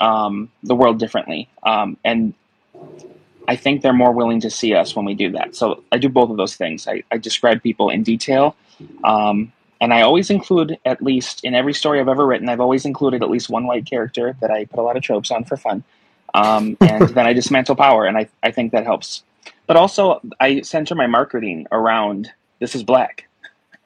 um, 0.00 0.50
the 0.62 0.76
world 0.76 0.98
differently. 1.00 1.48
Um, 1.64 1.98
and 2.04 2.34
I 3.48 3.56
think 3.56 3.80
they're 3.80 3.94
more 3.94 4.12
willing 4.12 4.40
to 4.42 4.50
see 4.50 4.74
us 4.74 4.94
when 4.94 5.06
we 5.06 5.14
do 5.14 5.32
that. 5.32 5.56
So 5.56 5.82
I 5.90 5.96
do 5.96 6.10
both 6.10 6.30
of 6.30 6.36
those 6.36 6.54
things. 6.54 6.86
I, 6.86 7.02
I 7.10 7.16
describe 7.16 7.62
people 7.62 7.88
in 7.88 8.02
detail. 8.02 8.54
Um, 9.04 9.52
and 9.80 9.94
I 9.94 10.02
always 10.02 10.28
include, 10.28 10.78
at 10.84 11.02
least 11.02 11.44
in 11.44 11.54
every 11.54 11.72
story 11.72 11.98
I've 11.98 12.08
ever 12.08 12.26
written, 12.26 12.48
I've 12.50 12.60
always 12.60 12.84
included 12.84 13.22
at 13.22 13.30
least 13.30 13.48
one 13.48 13.66
white 13.66 13.86
character 13.86 14.36
that 14.42 14.50
I 14.50 14.66
put 14.66 14.78
a 14.78 14.82
lot 14.82 14.98
of 14.98 15.02
tropes 15.02 15.30
on 15.30 15.44
for 15.44 15.56
fun. 15.56 15.82
Um, 16.34 16.76
and 16.82 17.08
then 17.08 17.26
I 17.26 17.32
dismantle 17.32 17.76
power, 17.76 18.04
and 18.04 18.18
I, 18.18 18.28
I 18.42 18.50
think 18.50 18.72
that 18.72 18.84
helps. 18.84 19.22
But 19.66 19.76
also, 19.76 20.20
I 20.40 20.60
center 20.60 20.94
my 20.94 21.06
marketing 21.06 21.66
around 21.72 22.30
this 22.58 22.74
is 22.74 22.82
black. 22.82 23.28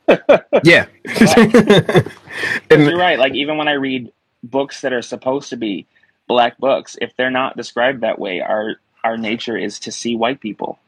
Yeah, 0.64 0.86
Because 1.02 1.34
and 2.70 2.82
you're 2.82 2.98
right. 2.98 3.18
Like 3.18 3.34
even 3.34 3.56
when 3.56 3.68
I 3.68 3.72
read 3.72 4.12
books 4.42 4.80
that 4.80 4.92
are 4.92 5.02
supposed 5.02 5.50
to 5.50 5.56
be 5.56 5.86
black 6.26 6.58
books, 6.58 6.96
if 7.00 7.14
they're 7.16 7.30
not 7.30 7.56
described 7.56 8.00
that 8.00 8.18
way, 8.18 8.40
our 8.40 8.76
our 9.04 9.16
nature 9.16 9.56
is 9.56 9.78
to 9.80 9.92
see 9.92 10.16
white 10.16 10.40
people. 10.40 10.78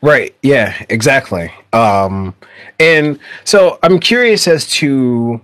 Right. 0.00 0.34
Yeah, 0.42 0.84
exactly. 0.88 1.52
Um, 1.72 2.34
and 2.78 3.18
so 3.44 3.78
I'm 3.82 4.00
curious 4.00 4.48
as 4.48 4.66
to 4.70 5.40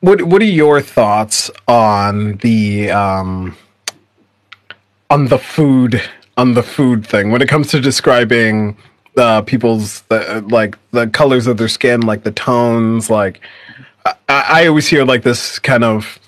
what 0.00 0.22
what 0.22 0.40
are 0.40 0.46
your 0.46 0.80
thoughts 0.80 1.50
on 1.66 2.36
the 2.38 2.90
um, 2.90 3.56
on 5.10 5.26
the 5.26 5.38
food 5.38 6.00
on 6.36 6.54
the 6.54 6.62
food 6.62 7.06
thing 7.06 7.32
when 7.32 7.42
it 7.42 7.48
comes 7.48 7.68
to 7.68 7.80
describing 7.80 8.76
uh, 9.16 9.42
people's 9.42 10.02
the, 10.02 10.44
like 10.48 10.78
the 10.92 11.08
colors 11.08 11.46
of 11.46 11.56
their 11.56 11.68
skin, 11.68 12.02
like 12.02 12.22
the 12.22 12.30
tones. 12.30 13.10
Like 13.10 13.40
I, 14.06 14.14
I 14.28 14.66
always 14.68 14.86
hear 14.86 15.04
like 15.04 15.22
this 15.22 15.58
kind 15.58 15.82
of 15.82 16.19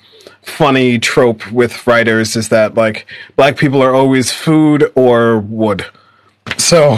funny 0.42 0.98
trope 0.98 1.50
with 1.52 1.86
writers 1.86 2.36
is 2.36 2.48
that 2.48 2.74
like 2.74 3.06
black 3.36 3.56
people 3.56 3.82
are 3.82 3.94
always 3.94 4.30
food 4.30 4.90
or 4.94 5.38
wood. 5.38 5.86
So 6.58 6.94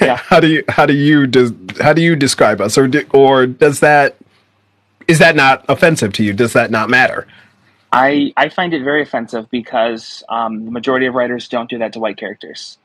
yeah. 0.00 0.16
how 0.28 0.40
do 0.40 0.48
you 0.48 0.64
how 0.68 0.86
do 0.86 0.94
you 0.94 1.26
des- 1.26 1.82
how 1.82 1.92
do 1.92 2.02
you 2.02 2.16
describe 2.16 2.60
us 2.60 2.78
or 2.78 2.88
do, 2.88 3.04
or 3.12 3.46
does 3.46 3.80
that 3.80 4.16
is 5.08 5.18
that 5.18 5.36
not 5.36 5.64
offensive 5.68 6.12
to 6.14 6.24
you? 6.24 6.32
Does 6.32 6.52
that 6.54 6.70
not 6.70 6.88
matter? 6.88 7.26
I 7.92 8.32
I 8.36 8.48
find 8.48 8.74
it 8.74 8.82
very 8.82 9.02
offensive 9.02 9.50
because 9.50 10.22
um, 10.28 10.64
the 10.64 10.70
majority 10.70 11.06
of 11.06 11.14
writers 11.14 11.48
don't 11.48 11.70
do 11.70 11.78
that 11.78 11.92
to 11.92 12.00
white 12.00 12.16
characters. 12.16 12.78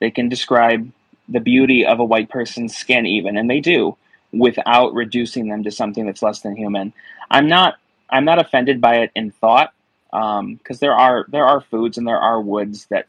They 0.00 0.10
can 0.10 0.28
describe 0.28 0.90
the 1.28 1.40
beauty 1.40 1.84
of 1.84 2.00
a 2.00 2.04
white 2.04 2.30
person's 2.30 2.76
skin, 2.76 3.06
even, 3.06 3.36
and 3.36 3.50
they 3.50 3.60
do, 3.60 3.96
without 4.32 4.94
reducing 4.94 5.48
them 5.48 5.62
to 5.64 5.70
something 5.70 6.06
that's 6.06 6.22
less 6.22 6.40
than 6.40 6.56
human. 6.56 6.92
I'm 7.30 7.48
not 7.48 7.78
I'm 8.10 8.24
not 8.24 8.38
offended 8.38 8.80
by 8.80 8.96
it 8.98 9.10
in 9.14 9.30
thought 9.30 9.72
because 10.10 10.38
um, 10.40 10.78
there 10.80 10.94
are 10.94 11.26
there 11.28 11.44
are 11.44 11.60
foods 11.60 11.98
and 11.98 12.06
there 12.06 12.18
are 12.20 12.40
woods 12.40 12.86
that 12.86 13.06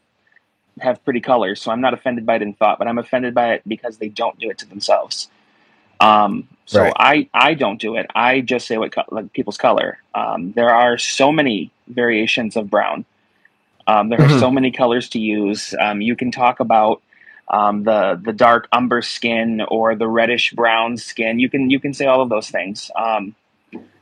have 0.80 1.04
pretty 1.04 1.20
colors, 1.20 1.60
so 1.60 1.70
I'm 1.70 1.80
not 1.80 1.94
offended 1.94 2.26
by 2.26 2.36
it 2.36 2.42
in 2.42 2.54
thought, 2.54 2.78
but 2.78 2.88
I'm 2.88 2.98
offended 2.98 3.34
by 3.34 3.54
it 3.54 3.62
because 3.66 3.98
they 3.98 4.08
don't 4.08 4.38
do 4.38 4.50
it 4.50 4.58
to 4.58 4.68
themselves. 4.68 5.28
Um, 6.00 6.48
so 6.64 6.82
right. 6.82 6.92
I, 6.96 7.28
I 7.34 7.54
don't 7.54 7.80
do 7.80 7.96
it. 7.96 8.06
I 8.14 8.40
just 8.40 8.66
say 8.66 8.78
what 8.78 8.92
co- 8.92 9.04
like 9.10 9.32
people's 9.32 9.58
color. 9.58 9.98
Um, 10.14 10.52
there 10.52 10.70
are 10.70 10.96
so 10.96 11.30
many 11.30 11.70
variations 11.88 12.56
of 12.56 12.70
brown. 12.70 13.04
Um, 13.86 14.08
there 14.08 14.18
mm-hmm. 14.18 14.36
are 14.36 14.38
so 14.38 14.50
many 14.50 14.70
colors 14.70 15.10
to 15.10 15.18
use. 15.18 15.74
Um, 15.78 16.00
you 16.00 16.16
can 16.16 16.30
talk 16.30 16.60
about 16.60 17.02
um, 17.48 17.82
the 17.82 18.18
the 18.22 18.32
dark 18.32 18.68
umber 18.72 19.02
skin 19.02 19.60
or 19.68 19.94
the 19.94 20.08
reddish 20.08 20.52
brown 20.52 20.96
skin. 20.96 21.38
You 21.38 21.50
can 21.50 21.70
you 21.70 21.80
can 21.80 21.92
say 21.92 22.06
all 22.06 22.22
of 22.22 22.28
those 22.28 22.48
things. 22.48 22.90
Um, 22.96 23.34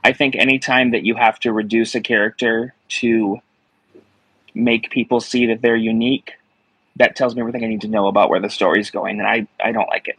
I 0.09 0.15
think 0.15 0.37
anytime 0.37 0.93
that 0.93 1.05
you 1.05 1.17
have 1.17 1.39
to 1.41 1.53
reduce 1.53 1.95
a 1.95 2.01
character 2.01 2.73
to 3.01 3.43
make 4.55 4.89
people 4.89 5.21
see 5.21 5.45
that 5.49 5.61
they're 5.61 5.77
unique, 5.77 6.33
that 6.97 7.15
tells 7.15 7.35
me 7.35 7.43
everything 7.43 7.63
I 7.63 7.67
need 7.67 7.83
to 7.83 7.89
know 7.89 8.07
about 8.07 8.31
where 8.31 8.41
the 8.41 8.49
story's 8.49 8.91
going, 8.91 9.21
and 9.21 9.29
I 9.29 9.47
I 9.63 9.71
don't 9.73 9.89
like 9.91 10.09
it. 10.09 10.17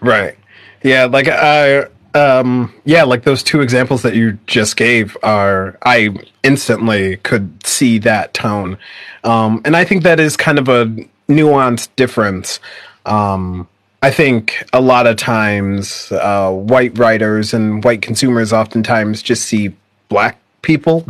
Right. 0.00 0.38
Yeah, 0.82 1.04
like 1.04 1.28
I 1.28 1.84
um 2.14 2.72
yeah, 2.86 3.02
like 3.02 3.24
those 3.24 3.42
two 3.42 3.60
examples 3.60 4.00
that 4.04 4.14
you 4.14 4.38
just 4.46 4.74
gave 4.78 5.18
are 5.22 5.76
I 5.84 6.16
instantly 6.42 7.18
could 7.18 7.66
see 7.66 7.98
that 7.98 8.32
tone. 8.32 8.78
Um 9.22 9.60
and 9.66 9.76
I 9.76 9.84
think 9.84 10.02
that 10.04 10.18
is 10.18 10.34
kind 10.34 10.58
of 10.58 10.70
a 10.70 10.86
nuanced 11.28 11.90
difference. 11.96 12.58
Um 13.04 13.68
I 14.04 14.10
think 14.10 14.62
a 14.74 14.82
lot 14.82 15.06
of 15.06 15.16
times 15.16 16.12
uh, 16.12 16.52
white 16.52 16.98
writers 16.98 17.54
and 17.54 17.82
white 17.82 18.02
consumers 18.02 18.52
oftentimes 18.52 19.22
just 19.22 19.46
see 19.46 19.74
black 20.10 20.38
people 20.60 21.08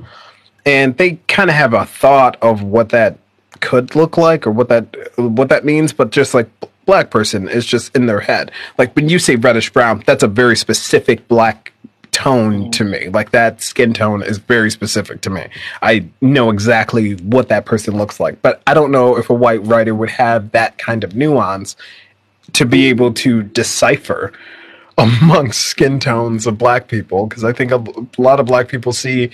and 0.64 0.96
they 0.96 1.18
kind 1.26 1.50
of 1.50 1.56
have 1.56 1.74
a 1.74 1.86
thought 1.86 2.36
of 2.40 2.62
what 2.62 2.90
that 2.90 3.18
could 3.58 3.96
look 3.96 4.16
like 4.16 4.46
or 4.46 4.52
what 4.52 4.68
that 4.68 4.94
what 5.16 5.48
that 5.48 5.64
means 5.64 5.92
but 5.92 6.10
just 6.10 6.34
like 6.34 6.48
black 6.84 7.10
person 7.10 7.48
is 7.48 7.66
just 7.66 7.92
in 7.96 8.06
their 8.06 8.20
head. 8.20 8.52
Like 8.78 8.94
when 8.94 9.08
you 9.08 9.18
say 9.18 9.34
reddish 9.34 9.70
brown, 9.72 10.04
that's 10.06 10.22
a 10.22 10.28
very 10.28 10.56
specific 10.56 11.26
black 11.26 11.72
tone 12.12 12.70
to 12.70 12.84
me. 12.84 13.08
Like 13.08 13.32
that 13.32 13.60
skin 13.60 13.92
tone 13.92 14.22
is 14.22 14.38
very 14.38 14.70
specific 14.70 15.20
to 15.22 15.30
me. 15.30 15.48
I 15.82 16.06
know 16.20 16.48
exactly 16.48 17.14
what 17.14 17.48
that 17.48 17.66
person 17.66 17.96
looks 17.98 18.20
like, 18.20 18.40
but 18.40 18.62
I 18.68 18.74
don't 18.74 18.92
know 18.92 19.18
if 19.18 19.30
a 19.30 19.34
white 19.34 19.64
writer 19.64 19.96
would 19.96 20.10
have 20.10 20.52
that 20.52 20.78
kind 20.78 21.02
of 21.02 21.16
nuance 21.16 21.74
to 22.54 22.64
be 22.64 22.86
able 22.86 23.12
to 23.12 23.42
decipher 23.42 24.32
amongst 24.98 25.62
skin 25.62 26.00
tones 26.00 26.46
of 26.46 26.56
black 26.56 26.88
people 26.88 27.26
because 27.26 27.44
I 27.44 27.52
think 27.52 27.70
a, 27.72 27.76
a 27.76 28.22
lot 28.22 28.40
of 28.40 28.46
black 28.46 28.68
people 28.68 28.92
see 28.92 29.30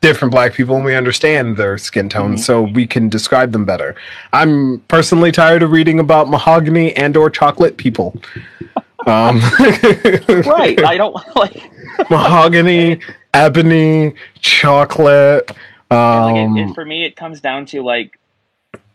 different 0.00 0.32
black 0.32 0.54
people 0.54 0.76
and 0.76 0.84
we 0.84 0.94
understand 0.94 1.56
their 1.56 1.76
skin 1.76 2.08
tones 2.08 2.40
mm-hmm. 2.40 2.44
so 2.44 2.62
we 2.62 2.86
can 2.86 3.08
describe 3.08 3.52
them 3.52 3.64
better. 3.64 3.94
I'm 4.32 4.80
personally 4.88 5.32
tired 5.32 5.62
of 5.62 5.70
reading 5.70 6.00
about 6.00 6.28
mahogany 6.28 6.94
and 6.96 7.16
or 7.16 7.28
chocolate 7.28 7.76
people. 7.76 8.14
Um, 9.06 9.40
right 10.28 10.78
i 10.84 10.94
don't 10.98 11.16
like 11.34 11.70
mahogany 12.10 13.00
ebony 13.32 14.14
chocolate 14.40 15.50
um, 15.90 15.96
like 15.96 16.36
it, 16.36 16.60
it, 16.60 16.64
um, 16.64 16.74
for 16.74 16.84
me 16.84 17.06
it 17.06 17.16
comes 17.16 17.40
down 17.40 17.64
to 17.64 17.82
like 17.82 18.18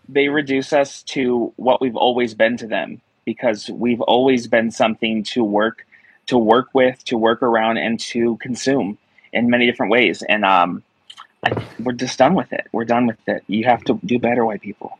they 0.08 0.28
reduce 0.28 0.74
us 0.74 1.02
to 1.04 1.52
what 1.56 1.82
we've 1.82 1.96
always 1.96 2.36
been 2.36 2.56
to 2.58 2.68
them 2.68 3.02
because 3.26 3.70
we've 3.70 4.02
always 4.02 4.48
been 4.48 4.72
something 4.72 5.24
to 5.24 5.44
work 5.44 5.86
to 6.28 6.38
work 6.38 6.70
with 6.74 7.04
to 7.06 7.18
work 7.18 7.44
around 7.44 7.78
and 7.78 8.00
to 8.00 8.38
consume 8.38 8.98
in 9.34 9.50
many 9.50 9.66
different 9.66 9.92
ways 9.92 10.24
and 10.24 10.46
um 10.46 10.84
we're 11.80 11.94
just 11.94 12.18
done 12.18 12.34
with 12.36 12.52
it. 12.54 12.68
We're 12.72 12.86
done 12.86 13.08
with 13.08 13.18
it. 13.28 13.44
You 13.48 13.66
have 13.66 13.84
to 13.86 14.00
do 14.06 14.20
better, 14.20 14.46
white 14.46 14.62
people. 14.62 14.98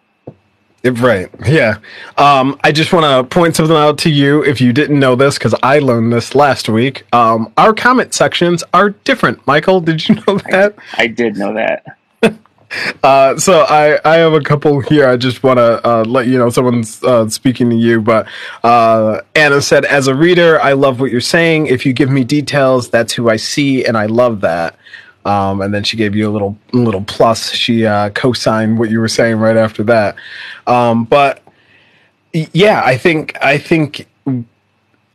Right. 0.84 1.30
Yeah. 1.48 1.80
Um, 2.18 2.60
I 2.64 2.72
just 2.72 2.94
want 2.94 3.06
to 3.06 3.36
point 3.36 3.56
something 3.56 3.76
out 3.76 3.98
to 4.00 4.10
you 4.12 4.44
if 4.44 4.62
you 4.62 4.72
didn't 4.72 5.00
know 5.00 5.16
this, 5.16 5.36
because 5.36 5.56
I 5.64 5.80
learned 5.80 6.14
this 6.14 6.36
last 6.36 6.70
week. 6.70 7.12
Um, 7.12 7.52
our 7.58 7.74
comment 7.74 8.14
sections 8.14 8.64
are 8.72 8.92
different. 8.92 9.46
Michael, 9.48 9.82
did 9.82 10.08
you 10.08 10.16
know 10.28 10.38
that? 10.52 10.76
I, 10.94 11.04
I 11.04 11.08
did 11.08 11.38
know 11.38 11.54
that. 11.56 11.98
Uh, 13.04 13.38
so 13.38 13.62
I, 13.62 14.00
I 14.06 14.18
have 14.18 14.34
a 14.34 14.42
couple 14.42 14.80
here. 14.80 15.08
I 15.08 15.18
just 15.18 15.44
want 15.44 15.58
to 15.58 15.88
uh, 15.88 16.04
let 16.04 16.28
you 16.28 16.38
know 16.38 16.50
someone's 16.50 17.04
uh, 17.04 17.30
speaking 17.30 17.70
to 17.70 17.76
you. 17.76 18.02
But 18.02 18.28
uh, 18.64 19.22
Anna 19.36 19.62
said, 19.62 19.86
as 19.86 20.08
a 20.08 20.16
reader, 20.16 20.60
I 20.62 20.74
love 20.74 21.00
what 21.00 21.12
you're 21.12 21.22
saying. 21.22 21.68
If 21.68 21.86
you 21.86 21.94
give 21.94 22.10
me 22.10 22.24
details, 22.24 22.90
that's 22.90 23.14
who 23.14 23.30
I 23.30 23.36
see, 23.38 23.86
and 23.86 23.98
I 23.98 24.06
love 24.08 24.42
that. 24.42 24.78
Um, 25.26 25.62
and 25.62 25.74
then 25.74 25.84
she 25.84 25.98
gave 25.98 26.16
you 26.16 26.30
a 26.30 26.32
little 26.32 26.56
little 26.72 27.04
plus. 27.04 27.52
She 27.52 27.86
uh, 27.86 28.12
co-signed 28.12 28.78
what 28.78 28.92
you 28.92 29.00
were 29.00 29.08
saying 29.08 29.38
right 29.38 29.58
after 29.58 29.84
that. 29.84 30.16
Um, 30.68 31.06
but 31.06 31.42
yeah, 32.32 32.84
I 32.86 32.98
think 32.98 33.36
I 33.42 33.58
think 33.58 34.08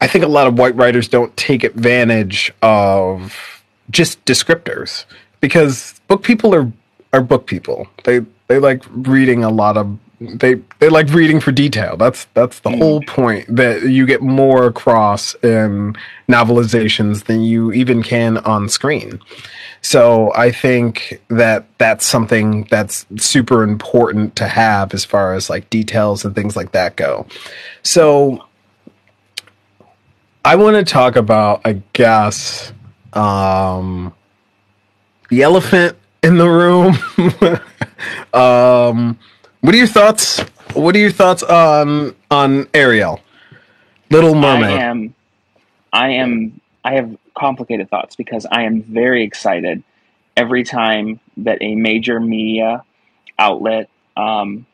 I 0.00 0.06
think 0.06 0.24
a 0.24 0.28
lot 0.28 0.46
of 0.46 0.58
white 0.58 0.74
writers 0.74 1.06
don't 1.06 1.36
take 1.36 1.62
advantage 1.62 2.52
of 2.62 3.62
just 3.90 4.24
descriptors 4.24 5.04
because 5.40 6.00
book 6.08 6.22
people 6.22 6.54
are 6.54 6.72
are 7.12 7.20
book 7.20 7.46
people. 7.46 7.88
They 8.04 8.20
they 8.48 8.58
like 8.58 8.82
reading 8.90 9.44
a 9.44 9.50
lot 9.50 9.76
of 9.76 9.98
they 10.20 10.56
they 10.80 10.88
like 10.88 11.08
reading 11.08 11.40
for 11.40 11.50
detail. 11.50 11.96
That's 11.96 12.26
that's 12.34 12.60
the 12.60 12.70
mm. 12.70 12.78
whole 12.78 13.02
point 13.02 13.54
that 13.54 13.84
you 13.84 14.06
get 14.06 14.20
more 14.20 14.66
across 14.66 15.34
in 15.36 15.96
novelizations 16.28 17.24
than 17.24 17.42
you 17.42 17.72
even 17.72 18.02
can 18.02 18.38
on 18.38 18.68
screen. 18.68 19.20
So 19.82 20.30
I 20.34 20.52
think 20.52 21.22
that 21.28 21.66
that's 21.78 22.04
something 22.04 22.64
that's 22.70 23.06
super 23.16 23.62
important 23.62 24.36
to 24.36 24.46
have 24.46 24.92
as 24.92 25.06
far 25.06 25.32
as 25.32 25.48
like 25.48 25.70
details 25.70 26.24
and 26.24 26.34
things 26.34 26.54
like 26.54 26.72
that 26.72 26.96
go. 26.96 27.26
So 27.82 28.44
I 30.44 30.56
want 30.56 30.76
to 30.76 30.84
talk 30.84 31.16
about 31.16 31.62
I 31.64 31.82
guess 31.94 32.72
um 33.14 34.12
the 35.30 35.42
elephant 35.42 35.96
in 36.22 36.36
the 36.38 36.48
room. 36.48 36.96
um 38.34 39.18
what 39.60 39.74
are 39.74 39.78
your 39.78 39.86
thoughts? 39.86 40.40
What 40.72 40.96
are 40.96 40.98
your 40.98 41.10
thoughts 41.10 41.42
on 41.42 42.14
on 42.30 42.68
Ariel, 42.72 43.20
Little 44.10 44.34
Mermaid? 44.34 44.70
I 44.70 44.82
am, 44.84 45.14
I 45.92 46.08
am, 46.12 46.60
I 46.82 46.94
have 46.94 47.16
complicated 47.36 47.90
thoughts 47.90 48.16
because 48.16 48.46
I 48.50 48.62
am 48.62 48.82
very 48.82 49.22
excited 49.22 49.82
every 50.36 50.64
time 50.64 51.20
that 51.38 51.58
a 51.60 51.74
major 51.74 52.20
media 52.20 52.84
outlet 53.38 53.90
um, 54.16 54.64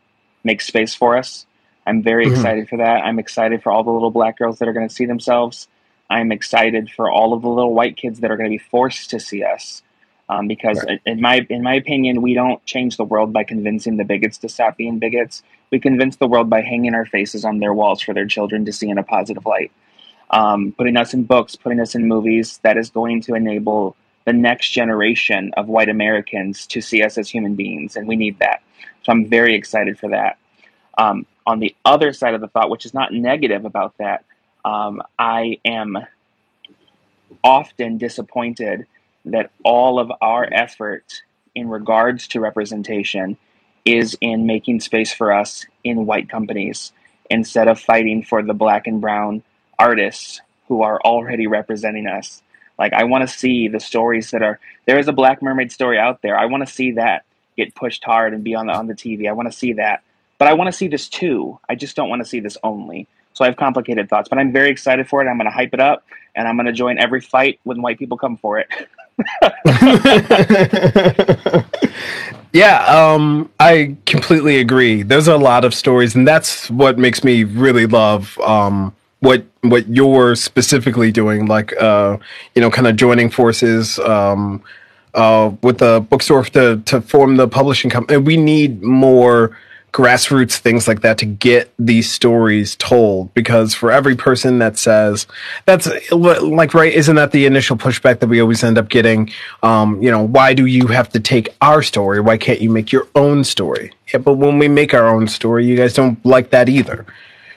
makes 0.45 0.67
space 0.67 0.95
for 0.95 1.17
us. 1.17 1.47
I'm 1.85 2.03
very 2.03 2.27
mm-hmm. 2.27 2.35
excited 2.35 2.69
for 2.69 2.79
that. 2.79 3.05
I'm 3.05 3.19
excited 3.19 3.63
for 3.63 3.73
all 3.73 3.83
the 3.83 3.91
little 3.91 4.13
black 4.13 4.39
girls 4.39 4.61
that 4.61 4.69
are 4.69 4.73
going 4.73 4.89
to 4.89 4.95
see 4.95 5.07
themselves. 5.07 5.67
I'm 6.09 6.31
excited 6.31 6.91
for 6.91 7.11
all 7.11 7.33
of 7.33 7.43
the 7.43 7.49
little 7.49 7.75
white 7.75 7.97
kids 7.97 8.21
that 8.21 8.31
are 8.31 8.37
going 8.37 8.49
to 8.49 8.55
be 8.55 8.63
forced 8.71 9.11
to 9.11 9.19
see 9.19 9.43
us 9.43 9.83
um, 10.29 10.49
because 10.49 10.83
right. 10.85 11.01
in 11.07 11.21
my 11.21 11.47
in 11.49 11.63
my 11.63 11.75
opinion, 11.75 12.23
we 12.23 12.35
don't 12.35 12.65
change 12.65 12.97
the 12.97 13.05
world 13.05 13.33
by 13.33 13.45
convincing 13.45 13.97
the 13.97 14.05
bigots 14.05 14.39
to 14.39 14.49
stop 14.49 14.77
being 14.77 14.99
bigots. 14.99 15.43
We 15.71 15.79
convince 15.79 16.17
the 16.17 16.27
world 16.27 16.51
by 16.51 16.63
hanging 16.63 16.95
our 16.95 17.07
faces 17.07 17.45
on 17.45 17.59
their 17.59 17.75
walls 17.75 18.03
for 18.03 18.13
their 18.13 18.27
children 18.27 18.65
to 18.65 18.73
see 18.73 18.89
in 18.89 18.99
a 18.99 19.03
positive 19.03 19.47
light. 19.47 19.71
Um, 20.31 20.75
putting 20.77 20.97
us 20.97 21.15
in 21.15 21.25
books, 21.25 21.55
putting 21.55 21.81
us 21.81 21.95
in 21.95 22.09
movies, 22.09 22.59
that 22.63 22.77
is 22.77 22.91
going 22.91 23.21
to 23.23 23.35
enable 23.35 23.97
the 24.25 24.33
next 24.33 24.71
generation 24.71 25.53
of 25.57 25.69
white 25.69 25.89
Americans 25.89 26.67
to 26.67 26.81
see 26.81 27.03
us 27.03 27.17
as 27.17 27.31
human 27.31 27.55
beings, 27.55 27.95
and 27.95 28.09
we 28.09 28.17
need 28.17 28.39
that. 28.41 28.63
So 29.05 29.13
I'm 29.13 29.27
very 29.27 29.55
excited 29.55 29.99
for 29.99 30.09
that. 30.11 30.39
Um, 30.99 31.27
on 31.47 31.61
the 31.61 31.77
other 31.85 32.13
side 32.13 32.35
of 32.35 32.41
the 32.41 32.49
thought, 32.49 32.71
which 32.71 32.85
is 32.85 32.93
not 32.93 33.13
negative 33.13 33.65
about 33.65 33.97
that, 33.99 34.25
um, 34.65 35.01
I 35.17 35.61
am 35.65 35.97
often 37.45 37.99
disappointed 37.99 38.87
that 39.27 39.51
all 39.65 39.99
of 39.99 40.11
our 40.21 40.49
effort 40.53 41.23
in 41.55 41.69
regards 41.69 42.29
to 42.29 42.41
representation 42.41 43.37
is 43.85 44.17
in 44.21 44.47
making 44.47 44.81
space 44.81 45.13
for 45.13 45.33
us 45.33 45.65
in 45.85 46.07
white 46.07 46.29
companies 46.29 46.93
instead 47.31 47.69
of 47.69 47.79
fighting 47.79 48.23
for 48.23 48.43
the 48.43 48.55
black 48.55 48.87
and 48.87 49.01
brown 49.01 49.43
artists 49.79 50.41
who 50.69 50.83
are 50.83 51.01
already 51.03 51.47
representing 51.47 52.07
us. 52.07 52.43
Like 52.79 52.93
I 52.93 53.05
want 53.05 53.29
to 53.29 53.35
see 53.35 53.69
the 53.69 53.81
stories 53.81 54.31
that 54.33 54.43
are 54.43 54.59
there 54.87 54.99
is 54.99 55.09
a 55.09 55.13
Black 55.13 55.43
Mermaid 55.43 55.73
story 55.73 55.99
out 55.99 56.23
there. 56.23 56.39
I 56.39 56.47
want 56.47 56.67
to 56.67 56.73
see 56.73 56.93
that 56.93 57.25
get 57.57 57.75
pushed 57.75 58.05
hard 58.05 58.35
and 58.35 58.45
be 58.45 58.55
on 58.55 58.67
the 58.67 58.75
on 58.75 58.87
the 58.87 58.95
TV. 58.95 59.29
I 59.29 59.33
want 59.33 59.51
to 59.51 59.57
see 59.57 59.75
that. 59.75 60.03
But 60.39 60.49
I 60.49 60.53
want 60.53 60.69
to 60.69 60.73
see 60.73 60.89
this 60.89 61.09
too. 61.09 61.59
I 61.69 61.75
just 61.75 61.97
don't 61.97 62.11
want 62.11 62.23
to 62.23 62.29
see 62.29 62.41
this 62.41 62.59
only. 62.63 63.09
So 63.33 63.45
I 63.45 63.49
have 63.49 63.57
complicated 63.57 64.09
thoughts, 64.09 64.29
but 64.29 64.39
I'm 64.39 64.53
very 64.53 64.71
excited 64.71 65.09
for 65.09 65.23
it. 65.23 65.29
I'm 65.29 65.37
going 65.37 65.51
to 65.51 65.55
hype 65.55 65.75
it 65.75 65.81
up 65.81 66.05
and 66.35 66.47
I'm 66.47 66.57
going 66.57 66.67
to 66.67 66.73
join 66.73 66.99
every 66.99 67.21
fight 67.21 67.61
when 67.65 67.83
white 67.83 67.99
people 67.99 68.17
come 68.19 68.37
for 68.37 68.59
it. 68.59 68.69
yeah, 72.53 72.85
um, 72.87 73.51
I 73.59 73.97
completely 74.07 74.59
agree. 74.59 75.03
There's 75.03 75.29
a 75.29 75.37
lot 75.37 75.65
of 75.65 75.75
stories, 75.75 76.15
and 76.15 76.29
that's 76.29 76.71
what 76.71 76.99
makes 76.99 77.25
me 77.25 77.45
really 77.45 77.87
love 77.87 78.39
um, 78.41 78.95
what 79.21 79.45
what 79.63 79.89
you're 79.89 80.37
specifically 80.37 81.11
doing. 81.11 81.47
Like, 81.47 81.75
uh, 81.81 82.19
you 82.55 82.61
know, 82.61 82.71
kind 82.71 82.87
of 82.87 82.97
joining 82.97 83.31
forces 83.31 83.99
um, 84.01 84.63
uh, 85.15 85.53
with 85.63 85.79
the 85.79 86.01
bookstore 86.01 86.45
to 86.45 86.83
to 86.85 87.01
form 87.01 87.37
the 87.37 87.49
publishing 87.49 87.91
company. 87.91 88.19
We 88.19 88.37
need 88.37 88.83
more 88.83 89.57
grassroots 89.97 90.59
things 90.59 90.87
like 90.87 91.01
that 91.01 91.17
to 91.17 91.25
get 91.25 91.73
these 91.79 92.13
stories 92.13 92.77
told 92.77 93.33
because 93.33 93.73
for 93.73 93.91
every 93.91 94.15
person 94.15 94.59
that 94.59 94.77
says 94.77 95.27
that's 95.65 95.89
like 96.13 96.75
right 96.75 96.93
isn't 96.93 97.17
that 97.17 97.33
the 97.33 97.47
initial 97.47 97.79
pushback 97.79 98.21
that 98.21 98.27
we 98.27 98.39
always 98.39 98.63
end 98.63 98.77
up 98.77 98.91
getting? 98.91 99.33
Um, 99.63 100.03
you 100.03 100.11
know 100.11 100.23
why 100.23 100.53
do 100.53 100.67
you 100.67 100.89
have 100.89 101.09
to 101.13 101.19
take 101.19 101.49
our 101.63 101.83
story? 101.83 102.21
Why 102.21 102.37
can't 102.37 102.61
you 102.61 102.69
make 102.69 102.93
your 102.93 103.09
own 103.15 103.43
story? 103.43 103.91
Yeah 104.13 104.19
but 104.19 104.35
when 104.35 104.59
we 104.59 104.69
make 104.69 104.93
our 104.93 105.09
own 105.09 105.29
story 105.29 105.65
you 105.65 105.79
guys 105.79 105.95
don't 105.95 106.23
like 106.27 106.51
that 106.51 106.69
either 106.69 107.07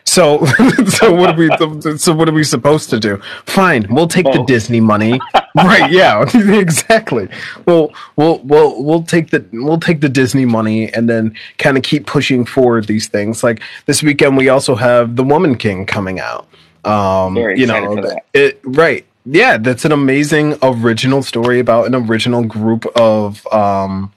so, 0.10 0.46
so 0.88 1.14
what 1.14 1.32
are 1.32 1.38
we? 1.38 1.98
So 1.98 2.14
what 2.14 2.28
are 2.28 2.34
we 2.34 2.44
supposed 2.44 2.90
to 2.90 3.00
do? 3.00 3.22
Fine, 3.46 3.88
we'll 3.90 4.08
take 4.08 4.26
oh. 4.26 4.34
the 4.34 4.44
Disney 4.44 4.80
money. 4.80 5.20
right? 5.56 5.92
Yeah, 5.92 6.26
exactly. 6.34 7.30
Well, 7.66 7.94
we'll 8.16 8.40
we'll 8.40 8.84
we'll 8.84 9.04
take 9.04 9.30
the 9.30 9.46
we'll 9.54 9.80
take 9.80 10.02
the 10.02 10.10
Disney 10.10 10.46
money 10.46 10.92
and 10.94 11.10
then 11.10 11.36
kind 11.58 11.78
of 11.78 11.84
keep 11.84 12.08
pushing 12.08 12.46
forward 12.46 12.88
these 12.88 13.08
things. 13.08 13.44
Like 13.44 13.62
this 13.86 14.02
weekend, 14.02 14.36
we 14.38 14.50
also 14.50 14.76
have 14.76 15.16
the 15.16 15.24
Woman 15.24 15.56
King 15.56 15.86
coming 15.86 16.20
out. 16.20 16.48
Um, 16.86 17.36
Very 17.36 17.60
you 17.60 17.68
know, 17.68 18.04
it 18.34 18.60
right. 18.64 19.06
Yeah, 19.26 19.58
that's 19.58 19.86
an 19.86 19.92
amazing 19.92 20.58
original 20.64 21.22
story 21.22 21.60
about 21.60 21.86
an 21.86 21.94
original 21.94 22.44
group 22.44 22.86
of 22.96 23.46
um, 23.54 24.12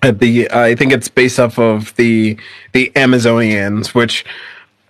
the 0.00 0.48
I 0.50 0.74
think 0.74 0.92
it's 0.92 1.08
based 1.08 1.38
off 1.38 1.58
of 1.58 1.94
the 1.96 2.38
the 2.72 2.90
Amazonians, 2.94 3.94
which 3.94 4.24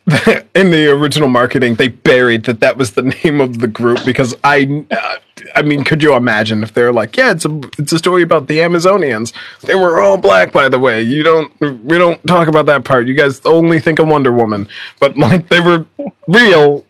in 0.56 0.72
the 0.72 0.90
original 0.90 1.28
marketing 1.28 1.76
they 1.76 1.86
buried 1.86 2.44
that 2.44 2.58
that 2.58 2.76
was 2.76 2.92
the 2.92 3.02
name 3.24 3.40
of 3.40 3.60
the 3.60 3.68
group 3.68 4.04
because 4.04 4.34
I 4.42 4.84
uh, 4.90 5.16
I 5.54 5.62
mean 5.62 5.84
could 5.84 6.02
you 6.02 6.14
imagine 6.14 6.64
if 6.64 6.74
they're 6.74 6.92
like 6.92 7.16
yeah 7.16 7.30
it's 7.30 7.44
a 7.44 7.60
it's 7.78 7.92
a 7.92 7.98
story 7.98 8.22
about 8.22 8.48
the 8.48 8.58
Amazonians. 8.58 9.32
They 9.60 9.76
were 9.76 10.00
all 10.00 10.16
black 10.16 10.50
by 10.50 10.68
the 10.68 10.78
way. 10.78 11.02
You 11.02 11.22
don't 11.22 11.60
we 11.60 11.98
don't 11.98 12.24
talk 12.26 12.48
about 12.48 12.66
that 12.66 12.84
part. 12.84 13.06
You 13.06 13.14
guys 13.14 13.40
only 13.44 13.78
think 13.78 14.00
of 14.00 14.08
Wonder 14.08 14.32
Woman. 14.32 14.68
But 14.98 15.16
like 15.16 15.48
they 15.48 15.60
were 15.60 15.86
real 16.26 16.84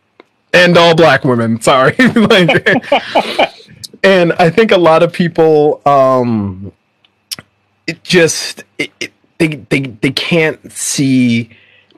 and 0.54 0.78
all 0.78 0.94
black 0.94 1.24
women. 1.24 1.60
Sorry. 1.60 1.94
Like 2.14 2.82
and 4.02 4.32
I 4.34 4.48
think 4.48 4.72
a 4.72 4.78
lot 4.78 5.02
of 5.02 5.12
people 5.12 5.82
um 5.86 6.72
it 7.86 8.02
just 8.02 8.64
it, 8.78 8.90
it, 9.00 9.12
they 9.36 9.48
they 9.68 9.80
they 9.80 10.10
can't 10.12 10.72
see 10.72 11.50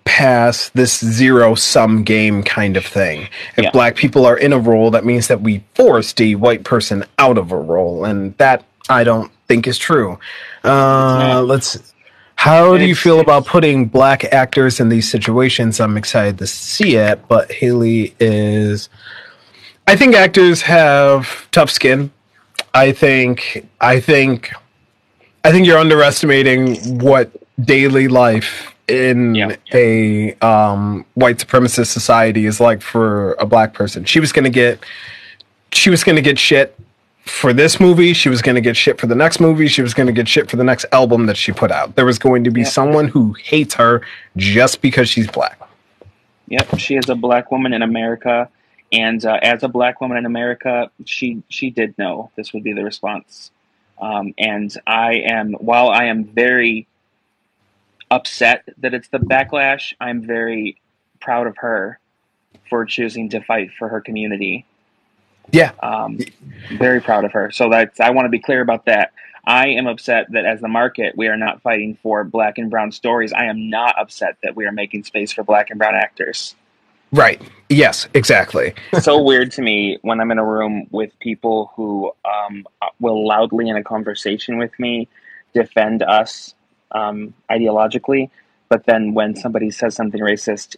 past 0.05 0.75
this 0.75 0.99
zero 1.05 1.55
sum 1.55 2.05
game 2.05 2.43
kind 2.43 2.77
of 2.77 2.85
thing. 2.85 3.23
If 3.57 3.65
yeah. 3.65 3.71
black 3.71 3.97
people 3.97 4.27
are 4.27 4.37
in 4.37 4.53
a 4.53 4.59
role, 4.59 4.91
that 4.93 5.05
means 5.05 5.29
that 5.29 5.41
we 5.41 5.65
forced 5.75 6.21
a 6.21 6.35
white 6.35 6.65
person 6.65 7.05
out 7.19 7.39
of 7.39 7.53
a 7.53 7.57
role, 7.57 8.05
and 8.05 8.37
that 8.39 8.65
I 8.89 9.05
don't 9.05 9.31
think 9.49 9.67
is 9.67 9.79
true. 9.79 10.19
Uh, 10.63 11.43
let's. 11.47 11.93
How 12.37 12.77
do 12.77 12.85
you 12.85 12.95
feel 12.95 13.21
about 13.21 13.47
putting 13.47 13.87
black 13.87 14.25
actors 14.25 14.79
in 14.81 14.89
these 14.89 15.09
situations? 15.11 15.81
I'm 15.81 15.97
excited 15.97 16.39
to 16.39 16.47
see 16.47 16.97
it, 16.97 17.27
but 17.29 17.51
Halle 17.51 18.13
is. 18.21 18.89
I 19.87 19.97
think 19.97 20.15
actors 20.15 20.63
have 20.63 21.49
tough 21.53 21.71
skin. 21.71 22.11
I 22.75 22.93
think. 22.93 23.67
I 23.81 24.01
think. 24.01 24.53
I 25.45 25.53
think 25.53 25.67
you're 25.67 25.79
underestimating 25.79 26.99
what 26.99 27.31
daily 27.65 28.09
life 28.09 28.74
in 28.89 29.35
yeah. 29.35 29.57
a 29.73 30.35
um, 30.35 31.05
white 31.15 31.39
supremacist 31.39 31.87
society 31.87 32.47
is 32.47 32.61
like 32.61 32.83
for 32.83 33.33
a 33.35 33.47
black 33.47 33.73
person. 33.73 34.05
She 34.05 34.21
was 34.21 34.33
going 34.33 34.45
to 34.45 34.51
get 34.51 34.79
she 35.73 35.91
was 35.91 36.05
going 36.05 36.17
to 36.17 36.23
get 36.23 36.39
shit 36.39 36.79
for 37.25 37.53
this 37.53 37.81
movie. 37.81 38.13
She 38.13 38.29
was 38.29 38.43
going 38.43 38.55
to 38.55 38.61
get 38.61 38.77
shit 38.77 39.01
for 39.01 39.07
the 39.07 39.15
next 39.15 39.41
movie. 39.41 39.67
She 39.69 39.83
was 39.83 39.95
going 39.95 40.07
to 40.07 40.13
get 40.13 40.29
shit 40.29 40.51
for 40.51 40.57
the 40.57 40.65
next 40.65 40.87
album 40.93 41.27
that 41.27 41.37
she 41.37 41.53
put 41.53 41.71
out. 41.71 41.97
There 41.97 42.05
was 42.05 42.19
going 42.19 42.45
to 42.45 42.51
be 42.51 42.61
yeah. 42.61 42.69
someone 42.69 43.09
who 43.09 43.35
hates 43.43 43.75
her 43.75 44.03
just 44.37 44.83
because 44.83 45.09
she's 45.09 45.31
black. 45.31 45.59
Yep, 46.49 46.79
she 46.79 46.97
is 46.97 47.09
a 47.09 47.15
black 47.15 47.51
woman 47.51 47.73
in 47.73 47.81
America, 47.81 48.51
and 48.93 49.25
uh, 49.25 49.39
as 49.43 49.63
a 49.63 49.69
black 49.69 50.03
woman 50.03 50.19
in 50.19 50.27
America, 50.27 50.91
she 51.07 51.43
she 51.49 51.71
did 51.71 51.97
know 51.97 52.31
this 52.37 52.53
would 52.53 52.63
be 52.63 52.75
the 52.75 52.85
response. 52.85 53.51
Um, 53.99 54.35
and 54.37 54.77
I 54.87 55.15
am, 55.15 55.53
while 55.55 55.89
I 55.89 56.05
am 56.05 56.25
very 56.25 56.87
upset 58.15 58.65
that 58.79 58.95
it's 58.95 59.09
the 59.09 59.19
backlash. 59.19 59.93
I'm 60.01 60.23
very 60.23 60.81
proud 61.21 61.47
of 61.47 61.57
her 61.59 61.99
for 62.71 62.85
choosing 62.85 63.29
to 63.31 63.41
fight 63.41 63.71
for 63.77 63.89
her 63.89 64.01
community. 64.01 64.65
Yeah. 65.51 65.73
Um, 65.83 66.21
very 66.79 67.01
proud 67.01 67.25
of 67.25 67.33
her. 67.33 67.51
So 67.51 67.69
that's 67.69 67.99
I 68.01 68.11
want 68.11 68.27
to 68.27 68.31
be 68.31 68.39
clear 68.39 68.61
about 68.61 68.87
that. 68.87 69.13
I 69.47 69.69
am 69.69 69.87
upset 69.87 70.27
that 70.31 70.47
as 70.47 70.61
the 70.61 70.69
market 70.69 71.17
we 71.17 71.27
are 71.27 71.37
not 71.37 71.61
fighting 71.61 71.99
for 72.03 72.25
black 72.25 72.57
and 72.57 72.71
brown 72.71 72.93
stories. 72.93 73.33
I 73.33 73.47
am 73.47 73.69
not 73.69 73.99
upset 73.99 74.39
that 74.43 74.57
we 74.57 74.65
are 74.65 74.73
making 74.73 75.05
space 75.05 75.33
for 75.33 75.43
black 75.43 75.71
and 75.71 75.79
brown 75.79 75.97
actors. 75.97 76.55
Right. 77.13 77.43
Yes, 77.69 78.09
exactly. 78.15 78.75
so 79.01 79.23
weird 79.23 79.51
to 79.53 79.63
me 79.63 79.99
when 80.03 80.21
I'm 80.21 80.31
in 80.31 80.39
a 80.39 80.45
room 80.45 80.87
with 80.91 81.17
people 81.19 81.73
who 81.77 82.13
um, 82.25 82.67
will 83.01 83.27
loudly 83.27 83.69
in 83.69 83.77
a 83.77 83.85
conversation 83.85 84.57
with 84.57 84.73
me 84.79 85.09
defend 85.53 86.03
us 86.03 86.55
um, 86.95 87.35
ideologically, 87.51 88.31
but 88.69 88.87
then 88.87 89.15
when 89.15 89.37
somebody 89.37 89.71
says 89.71 89.95
something 89.95 90.21
racist 90.21 90.77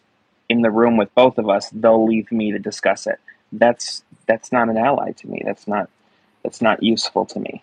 in 0.49 0.63
the 0.63 0.71
room 0.71 0.97
with 0.97 1.15
both 1.15 1.39
of 1.39 1.49
us, 1.49 1.71
they'll 1.71 2.05
leave 2.05 2.31
me 2.33 2.51
to 2.53 2.59
discuss 2.59 3.07
it. 3.07 3.21
That's 3.53 4.03
that's 4.27 4.51
not 4.51 4.69
an 4.69 4.77
ally 4.77 5.13
to 5.13 5.29
me. 5.29 5.43
That's 5.45 5.69
not 5.69 5.89
that's 6.43 6.61
not 6.61 6.83
useful 6.83 7.27
to 7.27 7.41
me. 7.41 7.63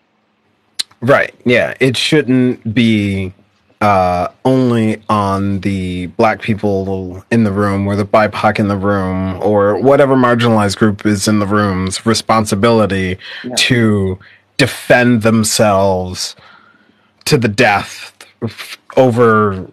Right. 1.00 1.34
Yeah. 1.44 1.74
It 1.80 1.96
shouldn't 1.96 2.74
be 2.74 3.34
uh, 3.80 4.28
only 4.46 5.02
on 5.10 5.60
the 5.60 6.06
black 6.06 6.40
people 6.40 7.22
in 7.30 7.44
the 7.44 7.52
room 7.52 7.86
or 7.86 7.96
the 7.96 8.06
BIPOC 8.06 8.58
in 8.58 8.68
the 8.68 8.76
room 8.76 9.42
or 9.42 9.76
whatever 9.78 10.16
marginalized 10.16 10.78
group 10.78 11.04
is 11.04 11.28
in 11.28 11.38
the 11.38 11.46
room's 11.46 12.06
responsibility 12.06 13.18
yeah. 13.42 13.54
to 13.56 14.18
defend 14.56 15.22
themselves 15.22 16.34
to 17.26 17.36
the 17.36 17.48
death 17.48 18.13
over 18.96 19.70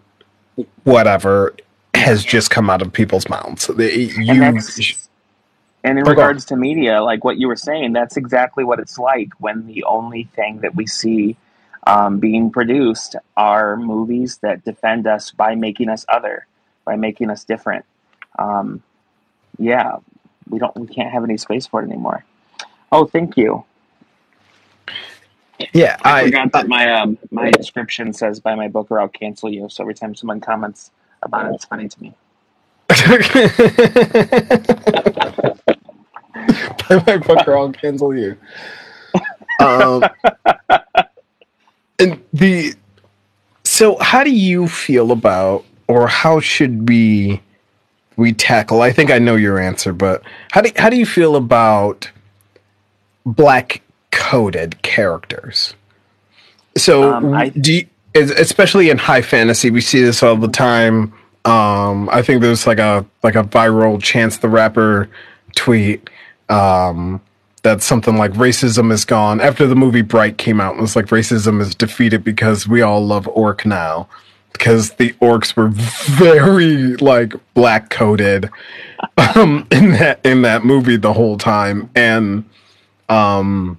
whatever 0.83 1.55
has 1.93 2.23
just 2.23 2.49
come 2.49 2.69
out 2.69 2.81
of 2.81 2.91
people's 2.91 3.29
mouths. 3.29 3.69
You, 3.77 4.43
and, 4.43 4.59
and 5.83 5.99
in 5.99 6.05
regards 6.05 6.45
to 6.45 6.55
media, 6.55 7.01
like 7.03 7.23
what 7.23 7.37
you 7.37 7.47
were 7.47 7.55
saying, 7.55 7.93
that's 7.93 8.17
exactly 8.17 8.63
what 8.63 8.79
it's 8.79 8.97
like 8.97 9.29
when 9.39 9.67
the 9.67 9.83
only 9.83 10.23
thing 10.35 10.59
that 10.61 10.75
we 10.75 10.87
see 10.87 11.37
um, 11.87 12.19
being 12.19 12.51
produced 12.51 13.15
are 13.35 13.75
movies 13.77 14.37
that 14.37 14.63
defend 14.63 15.07
us 15.07 15.31
by 15.31 15.55
making 15.55 15.89
us 15.89 16.05
other, 16.07 16.45
by 16.85 16.95
making 16.95 17.29
us 17.29 17.43
different. 17.43 17.85
Um, 18.37 18.83
yeah, 19.57 19.97
we 20.49 20.59
don't, 20.59 20.75
we 20.75 20.87
can't 20.87 21.11
have 21.11 21.23
any 21.23 21.37
space 21.37 21.67
for 21.67 21.81
it 21.81 21.85
anymore. 21.85 22.23
Oh, 22.91 23.05
thank 23.05 23.37
you. 23.37 23.63
Yeah, 25.73 25.97
I, 26.03 26.21
I 26.21 26.25
forgot 26.25 26.51
that 26.53 26.67
my 26.67 26.91
um, 26.93 27.17
my 27.31 27.51
description 27.51 28.13
says 28.13 28.39
"Buy 28.39 28.55
my 28.55 28.67
book 28.67 28.87
or 28.91 28.99
I'll 28.99 29.07
cancel 29.09 29.51
you." 29.51 29.69
So 29.69 29.83
every 29.83 29.93
time 29.93 30.15
someone 30.15 30.39
comments 30.39 30.91
about 31.23 31.47
it, 31.47 31.55
it's 31.55 31.65
funny 31.65 31.87
to 31.87 32.01
me. 32.01 32.13
Buy 36.89 37.03
my 37.07 37.17
book 37.17 37.47
or 37.47 37.57
I'll 37.57 37.71
cancel 37.71 38.15
you. 38.15 38.37
um, 39.59 40.03
and 41.99 42.21
the 42.33 42.73
so 43.63 43.97
how 43.99 44.23
do 44.23 44.31
you 44.31 44.67
feel 44.67 45.11
about 45.11 45.63
or 45.87 46.07
how 46.07 46.39
should 46.39 46.89
we 46.89 47.41
we 48.17 48.33
tackle 48.33 48.81
i 48.81 48.91
think 48.91 49.11
i 49.11 49.19
know 49.19 49.35
your 49.35 49.59
answer 49.59 49.93
but 49.93 50.23
how 50.51 50.61
do, 50.61 50.71
how 50.75 50.89
do 50.89 50.97
you 50.97 51.05
feel 51.05 51.35
about 51.35 52.09
black 53.25 53.81
coded 54.31 54.81
characters. 54.81 55.73
So 56.77 57.13
Um, 57.13 57.33
I- 57.33 57.49
do 57.49 57.73
you, 57.73 57.85
especially 58.15 58.89
in 58.89 58.97
high 58.97 59.21
fantasy 59.21 59.69
we 59.71 59.81
see 59.81 60.01
this 60.01 60.23
all 60.23 60.37
the 60.37 60.47
time. 60.47 61.11
Um 61.43 62.07
i 62.11 62.21
think 62.21 62.41
there's 62.41 62.65
like 62.67 62.79
a 62.79 63.03
like 63.23 63.35
a 63.35 63.43
viral 63.43 63.95
chance 64.01 64.37
the 64.37 64.47
rapper 64.49 65.09
tweet 65.55 66.09
um 66.49 67.19
that's 67.63 67.85
something 67.85 68.15
like 68.17 68.31
racism 68.33 68.91
is 68.91 69.05
gone. 69.05 69.39
After 69.41 69.67
the 69.67 69.75
movie 69.75 70.01
bright 70.13 70.37
came 70.37 70.59
out 70.61 70.75
it 70.75 70.81
was 70.81 70.95
like 70.95 71.07
racism 71.07 71.59
is 71.61 71.75
defeated 71.75 72.23
because 72.23 72.67
we 72.67 72.81
all 72.81 73.05
love 73.05 73.27
orc 73.27 73.65
now. 73.65 74.07
Because 74.53 74.91
the 75.01 75.09
orcs 75.21 75.55
were 75.57 75.69
very 76.25 76.95
like 77.11 77.33
black 77.53 77.89
coded 77.89 78.49
um 79.35 79.67
in 79.71 79.91
that 79.99 80.19
in 80.23 80.41
that 80.43 80.63
movie 80.63 80.97
the 80.97 81.13
whole 81.13 81.37
time. 81.37 81.89
And 81.95 82.43
um 83.09 83.77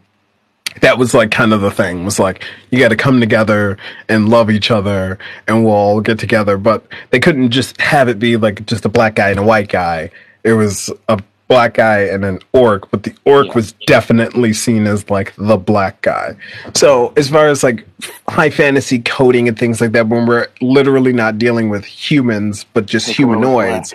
that 0.81 0.99
was 0.99 1.15
like 1.15 1.31
kind 1.31 1.53
of 1.53 1.61
the 1.61 1.71
thing 1.71 2.05
was 2.05 2.19
like 2.19 2.45
you 2.71 2.79
got 2.79 2.89
to 2.89 2.97
come 2.97 3.21
together 3.21 3.77
and 4.09 4.29
love 4.29 4.51
each 4.51 4.71
other 4.71 5.19
and 5.47 5.65
we'll 5.65 5.75
all 5.75 6.01
get 6.01 6.19
together. 6.19 6.57
But 6.57 6.85
they 7.11 7.21
couldn't 7.21 7.51
just 7.51 7.81
have 7.81 8.09
it 8.09 8.19
be 8.19 8.37
like 8.37 8.65
just 8.67 8.85
a 8.85 8.89
black 8.89 9.15
guy 9.15 9.31
and 9.31 9.39
a 9.39 9.43
white 9.43 9.69
guy. 9.69 10.11
It 10.45 10.55
was 10.55 10.91
a 11.09 11.23
black 11.49 11.75
guy 11.75 11.99
and 12.05 12.25
an 12.25 12.39
orc 12.55 12.91
but 12.91 13.03
the 13.03 13.15
orc 13.27 13.55
was 13.55 13.73
definitely 13.87 14.55
seen 14.55 14.87
as 14.87 15.11
like 15.11 15.35
the 15.37 15.57
black 15.57 16.01
guy. 16.01 16.35
So 16.75 17.13
as 17.17 17.29
far 17.29 17.49
as 17.49 17.63
like 17.63 17.87
high 18.29 18.49
fantasy 18.49 19.01
coding 19.01 19.49
and 19.49 19.59
things 19.59 19.81
like 19.81 19.93
that 19.93 20.09
when 20.09 20.27
we're 20.27 20.49
literally 20.63 21.13
not 21.13 21.39
dealing 21.39 21.69
with 21.69 21.85
humans 21.85 22.65
but 22.73 22.87
just 22.87 23.09
humanoids 23.09 23.95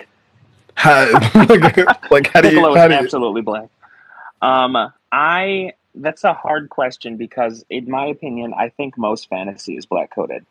how, 0.78 1.10
like, 1.34 1.76
like 2.10 2.26
how 2.28 2.40
do 2.40 2.50
you 2.50 2.74
how 2.76 2.86
do 2.86 2.94
you, 2.94 3.00
absolutely 3.00 3.42
black. 3.42 3.68
Um, 4.40 4.76
I 5.10 5.72
that's 5.94 6.24
a 6.24 6.32
hard 6.32 6.68
question 6.68 7.16
because, 7.16 7.64
in 7.70 7.90
my 7.90 8.06
opinion, 8.06 8.54
I 8.56 8.68
think 8.70 8.96
most 8.96 9.28
fantasy 9.28 9.76
is 9.76 9.86
black 9.86 10.14
coded. 10.14 10.44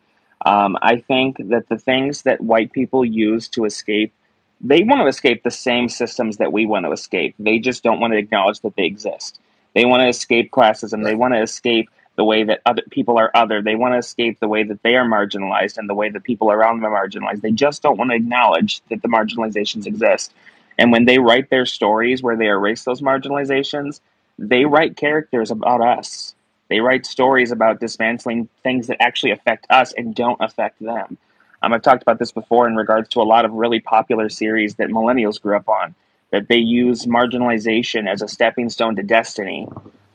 Um, 0.46 0.78
I 0.82 0.98
think 0.98 1.38
that 1.50 1.70
the 1.70 1.78
things 1.78 2.24
that 2.24 2.42
white 2.42 2.72
people 2.72 3.04
use 3.04 3.48
to 3.50 3.66
escape, 3.66 4.14
they 4.62 4.84
want 4.84 5.02
to 5.02 5.08
escape 5.08 5.44
the 5.44 5.52
same 5.52 5.90
systems 5.90 6.38
that 6.38 6.54
we 6.54 6.66
want 6.66 6.86
to 6.86 6.92
escape. 6.92 7.36
They 7.40 7.60
just 7.60 7.84
don't 7.84 8.00
want 8.00 8.14
to 8.14 8.20
acknowledge 8.20 8.60
that 8.62 8.76
they 8.76 8.86
exist. 8.86 9.40
They 9.74 9.86
want 9.86 10.02
to 10.02 10.08
escape 10.08 10.52
classism. 10.52 11.04
They 11.04 11.16
want 11.16 11.34
to 11.34 11.42
escape 11.42 11.90
the 12.16 12.24
way 12.26 12.44
that 12.44 12.62
other 12.66 12.84
people 12.90 13.18
are 13.18 13.32
other. 13.36 13.62
They 13.62 13.76
want 13.76 13.94
to 13.94 14.00
escape 14.00 14.40
the 14.40 14.48
way 14.48 14.64
that 14.64 14.82
they 14.84 14.96
are 14.96 15.06
marginalized 15.06 15.78
and 15.78 15.88
the 15.88 15.94
way 15.94 16.10
that 16.10 16.24
people 16.24 16.52
around 16.52 16.82
them 16.82 16.92
are 16.92 17.08
marginalized. 17.08 17.42
They 17.42 17.52
just 17.52 17.84
don't 17.84 17.98
want 17.98 18.12
to 18.12 18.16
acknowledge 18.16 18.82
that 18.90 19.02
the 19.02 19.08
marginalizations 19.08 19.86
exist. 19.86 20.34
And 20.80 20.92
when 20.92 21.06
they 21.06 21.20
write 21.20 21.50
their 21.50 21.66
stories 21.66 22.22
where 22.22 22.36
they 22.36 22.48
erase 22.48 22.84
those 22.84 23.02
marginalizations, 23.02 24.02
they 24.38 24.66
write 24.66 24.98
characters 24.98 25.52
about 25.52 25.82
us. 25.82 26.36
They 26.70 26.80
write 26.80 27.06
stories 27.06 27.52
about 27.52 27.80
dismantling 27.80 28.50
things 28.64 28.88
that 28.88 29.02
actually 29.02 29.32
affect 29.32 29.66
us 29.70 29.94
and 29.94 30.14
don't 30.14 30.42
affect 30.42 30.80
them. 30.80 31.18
Um, 31.62 31.74
I've 31.74 31.82
talked 31.82 32.04
about 32.04 32.20
this 32.20 32.32
before 32.32 32.68
in 32.68 32.76
regards 32.76 33.10
to 33.10 33.22
a 33.22 33.24
lot 33.24 33.46
of 33.46 33.54
really 33.54 33.80
popular 33.80 34.30
series 34.30 34.76
that 34.76 34.90
millennials 34.90 35.42
grew 35.42 35.56
up 35.56 35.68
on, 35.68 35.96
that 36.32 36.48
they 36.50 36.58
use 36.58 37.06
marginalization 37.06 38.08
as 38.08 38.22
a 38.22 38.28
stepping 38.28 38.70
stone 38.70 38.96
to 38.98 39.04
destiny. 39.04 39.68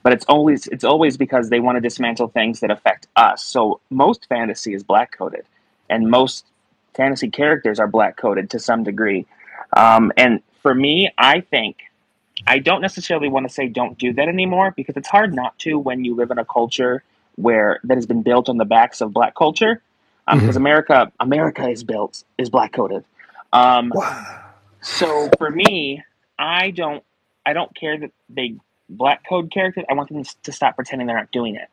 But 0.02 0.12
it's 0.12 0.24
always 0.26 0.66
it's 0.66 0.85
always 0.85 1.16
because 1.16 1.48
they 1.48 1.61
want 1.61 1.76
to 1.76 1.80
dismantle 1.80 2.28
things 2.28 2.61
that 2.61 2.70
affect 2.70 3.06
us. 3.16 3.42
So 3.42 3.80
most 3.90 4.26
fantasy 4.28 4.74
is 4.74 4.82
black 4.82 5.16
coded, 5.16 5.46
and 5.88 6.11
most 6.11 6.44
fantasy 6.94 7.30
characters 7.30 7.78
are 7.80 7.87
black 7.87 8.16
coded 8.16 8.50
to 8.50 8.58
some 8.58 8.82
degree. 8.85 9.26
Um, 9.76 10.12
and 10.16 10.42
for 10.62 10.74
me, 10.74 11.11
I 11.18 11.40
think 11.40 11.76
I 12.46 12.59
don't 12.59 12.81
necessarily 12.81 13.28
want 13.28 13.46
to 13.46 13.52
say 13.52 13.68
don't 13.68 13.98
do 13.98 14.12
that 14.14 14.28
anymore 14.28 14.72
because 14.76 14.96
it's 14.96 15.09
hard 15.09 15.35
not 15.35 15.59
to 15.61 15.78
when 15.78 16.05
you 16.05 16.14
live 16.14 16.31
in 16.31 16.38
a 16.38 16.44
culture 16.44 17.02
where 17.37 17.81
that 17.85 17.96
has 17.96 18.07
been 18.07 18.22
built 18.22 18.48
on 18.48 18.59
the 18.59 18.64
backs 18.64 19.00
of 19.00 19.12
black 19.12 19.35
culture. 19.35 19.83
Um, 20.28 20.40
Because 20.40 20.57
America, 20.57 21.11
America 21.20 21.68
is 21.68 21.83
built 21.83 22.24
is 22.38 22.50
black 22.50 22.72
coded. 22.72 23.05
Um, 23.52 23.92
so 24.81 25.28
for 25.38 25.50
me, 25.50 26.02
I 26.38 26.70
don't 26.70 27.02
I 27.44 27.52
don't 27.52 27.74
care 27.74 27.98
that 27.98 28.12
they 28.28 28.57
black 28.88 29.26
code 29.28 29.50
characters. 29.50 29.85
I 29.88 29.94
want 29.94 30.09
them 30.09 30.24
to 30.42 30.52
stop 30.52 30.76
pretending 30.76 31.07
they're 31.07 31.16
not 31.16 31.33
doing 31.33 31.57
it. 31.57 31.68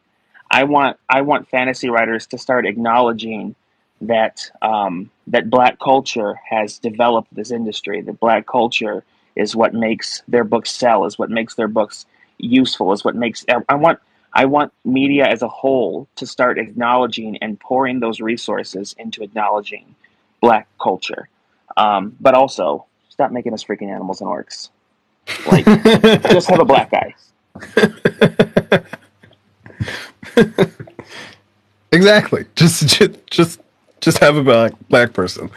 I 0.51 0.63
want 0.63 0.97
I 1.10 1.21
want 1.21 1.47
fantasy 1.49 1.89
writers 1.89 2.27
to 2.27 2.38
start 2.38 2.65
acknowledging 2.65 3.55
that 4.01 4.49
um, 4.62 5.12
that 5.27 5.49
black 5.49 5.79
culture 5.79 6.39
has 6.49 6.79
developed 6.79 7.34
this 7.34 7.51
industry. 7.51 8.01
That 8.01 8.19
black 8.19 8.47
culture 8.47 9.03
is 9.35 9.55
what 9.55 9.73
makes 9.73 10.21
their 10.27 10.43
books 10.43 10.71
sell. 10.71 11.05
Is 11.05 11.17
what 11.17 11.29
makes 11.29 11.55
their 11.55 11.67
books 11.67 12.05
useful. 12.37 12.91
Is 12.93 13.03
what 13.03 13.15
makes 13.15 13.45
I 13.67 13.75
want 13.75 13.99
I 14.33 14.45
want 14.45 14.73
media 14.85 15.27
as 15.27 15.41
a 15.41 15.47
whole 15.47 16.07
to 16.15 16.27
start 16.27 16.57
acknowledging 16.59 17.37
and 17.37 17.59
pouring 17.59 17.99
those 17.99 18.21
resources 18.21 18.95
into 18.97 19.23
acknowledging 19.23 19.95
black 20.41 20.67
culture. 20.81 21.29
Um, 21.77 22.15
but 22.19 22.33
also 22.33 22.85
stop 23.09 23.31
making 23.31 23.53
us 23.53 23.63
freaking 23.63 23.89
animals 23.93 24.21
and 24.21 24.29
orcs. 24.29 24.69
Like 25.51 25.65
just 26.31 26.49
have 26.49 26.59
a 26.59 26.65
black 26.65 26.91
guy. 26.91 27.15
Exactly. 31.91 32.45
Just, 32.55 32.87
just, 32.87 33.27
just, 33.27 33.61
just 34.01 34.19
have 34.19 34.35
a 34.35 34.43
black 34.43 34.73
black 34.89 35.13
person. 35.13 35.49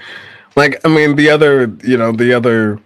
Like, 0.57 0.81
I 0.85 0.89
mean, 0.89 1.17
the 1.17 1.31
other, 1.31 1.73
you 1.83 1.97
know, 1.97 2.13
the 2.13 2.33
other 2.35 2.81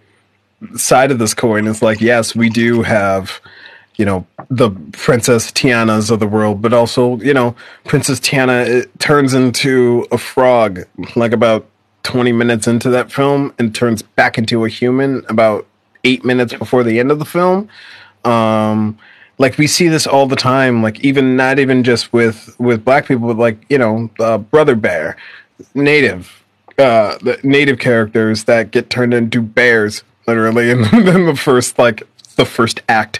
side 0.75 1.11
of 1.11 1.19
this 1.19 1.33
coin 1.33 1.67
is 1.67 1.81
like, 1.81 2.01
yes, 2.01 2.35
we 2.35 2.49
do 2.49 2.81
have, 2.83 3.39
you 3.95 4.05
know, 4.05 4.25
the 4.49 4.71
Princess 4.91 5.51
Tianas 5.51 6.11
of 6.11 6.19
the 6.19 6.27
world, 6.27 6.61
but 6.61 6.73
also, 6.73 7.17
you 7.17 7.33
know, 7.33 7.55
Princess 7.85 8.19
Tiana 8.19 8.87
turns 8.99 9.33
into 9.33 10.05
a 10.11 10.17
frog 10.17 10.81
like 11.15 11.31
about 11.31 11.67
twenty 12.03 12.31
minutes 12.31 12.67
into 12.67 12.89
that 12.89 13.11
film 13.11 13.53
and 13.59 13.75
turns 13.75 14.01
back 14.01 14.37
into 14.37 14.63
a 14.63 14.69
human 14.69 15.25
about 15.29 15.67
eight 16.03 16.23
minutes 16.23 16.53
before 16.53 16.83
the 16.83 16.99
end 16.99 17.11
of 17.11 17.19
the 17.19 17.25
film. 17.25 17.67
Um, 18.23 18.97
like 19.37 19.57
we 19.57 19.67
see 19.67 19.87
this 19.87 20.07
all 20.07 20.27
the 20.27 20.35
time 20.35 20.81
like 20.81 20.99
even 21.01 21.35
not 21.35 21.59
even 21.59 21.83
just 21.83 22.11
with 22.11 22.55
with 22.59 22.83
black 22.83 23.07
people 23.07 23.27
but 23.27 23.37
like 23.37 23.63
you 23.69 23.77
know 23.77 24.09
uh, 24.19 24.37
brother 24.37 24.75
bear 24.75 25.15
native 25.73 26.43
uh 26.77 27.17
the 27.19 27.39
native 27.43 27.79
characters 27.79 28.45
that 28.45 28.71
get 28.71 28.89
turned 28.89 29.13
into 29.13 29.41
bears 29.41 30.03
literally 30.27 30.69
in, 30.69 30.79
in 31.07 31.25
the 31.25 31.35
first 31.35 31.79
like 31.79 32.03
the 32.35 32.45
first 32.45 32.81
act 32.89 33.19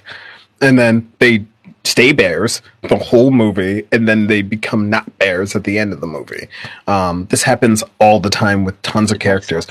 and 0.62 0.78
then 0.78 1.12
they 1.20 1.46
stay 1.84 2.12
bears 2.12 2.62
the 2.89 2.98
whole 2.98 3.32
movie 3.32 3.88
and 3.91 4.08
then 4.08 4.28
they 4.28 4.41
become 4.41 4.89
not 4.89 5.17
bears 5.17 5.56
at 5.56 5.63
the 5.63 5.80
end 5.80 5.93
of 5.93 6.02
the 6.02 6.08
movie 6.08 6.48
um 6.88 7.26
this 7.28 7.43
happens 7.43 7.84
all 8.00 8.20
the 8.20 8.30
time 8.30 8.65
with 8.65 8.80
tons 8.82 9.12
of 9.12 9.20
characters 9.20 9.65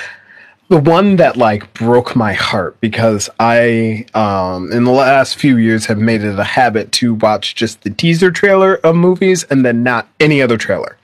the 0.68 0.78
one 0.78 1.16
that 1.16 1.36
like 1.36 1.72
broke 1.74 2.16
my 2.16 2.32
heart 2.32 2.80
because 2.80 3.30
I 3.38 4.06
um 4.14 4.72
in 4.72 4.84
the 4.84 4.90
last 4.90 5.36
few 5.36 5.56
years 5.56 5.86
have 5.86 5.98
made 5.98 6.24
it 6.24 6.38
a 6.38 6.44
habit 6.44 6.90
to 6.92 7.14
watch 7.14 7.54
just 7.54 7.82
the 7.82 7.90
teaser 7.90 8.30
trailer 8.30 8.76
of 8.76 8.96
movies 8.96 9.44
and 9.44 9.64
then 9.64 9.82
not 9.82 10.08
any 10.18 10.42
other 10.42 10.56
trailer. 10.56 10.96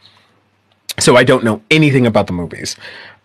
So 0.99 1.17
I 1.17 1.25
don't 1.25 1.45
know 1.45 1.63
anything 1.71 2.07
about 2.07 2.27
the 2.27 2.33
movies. 2.33 2.77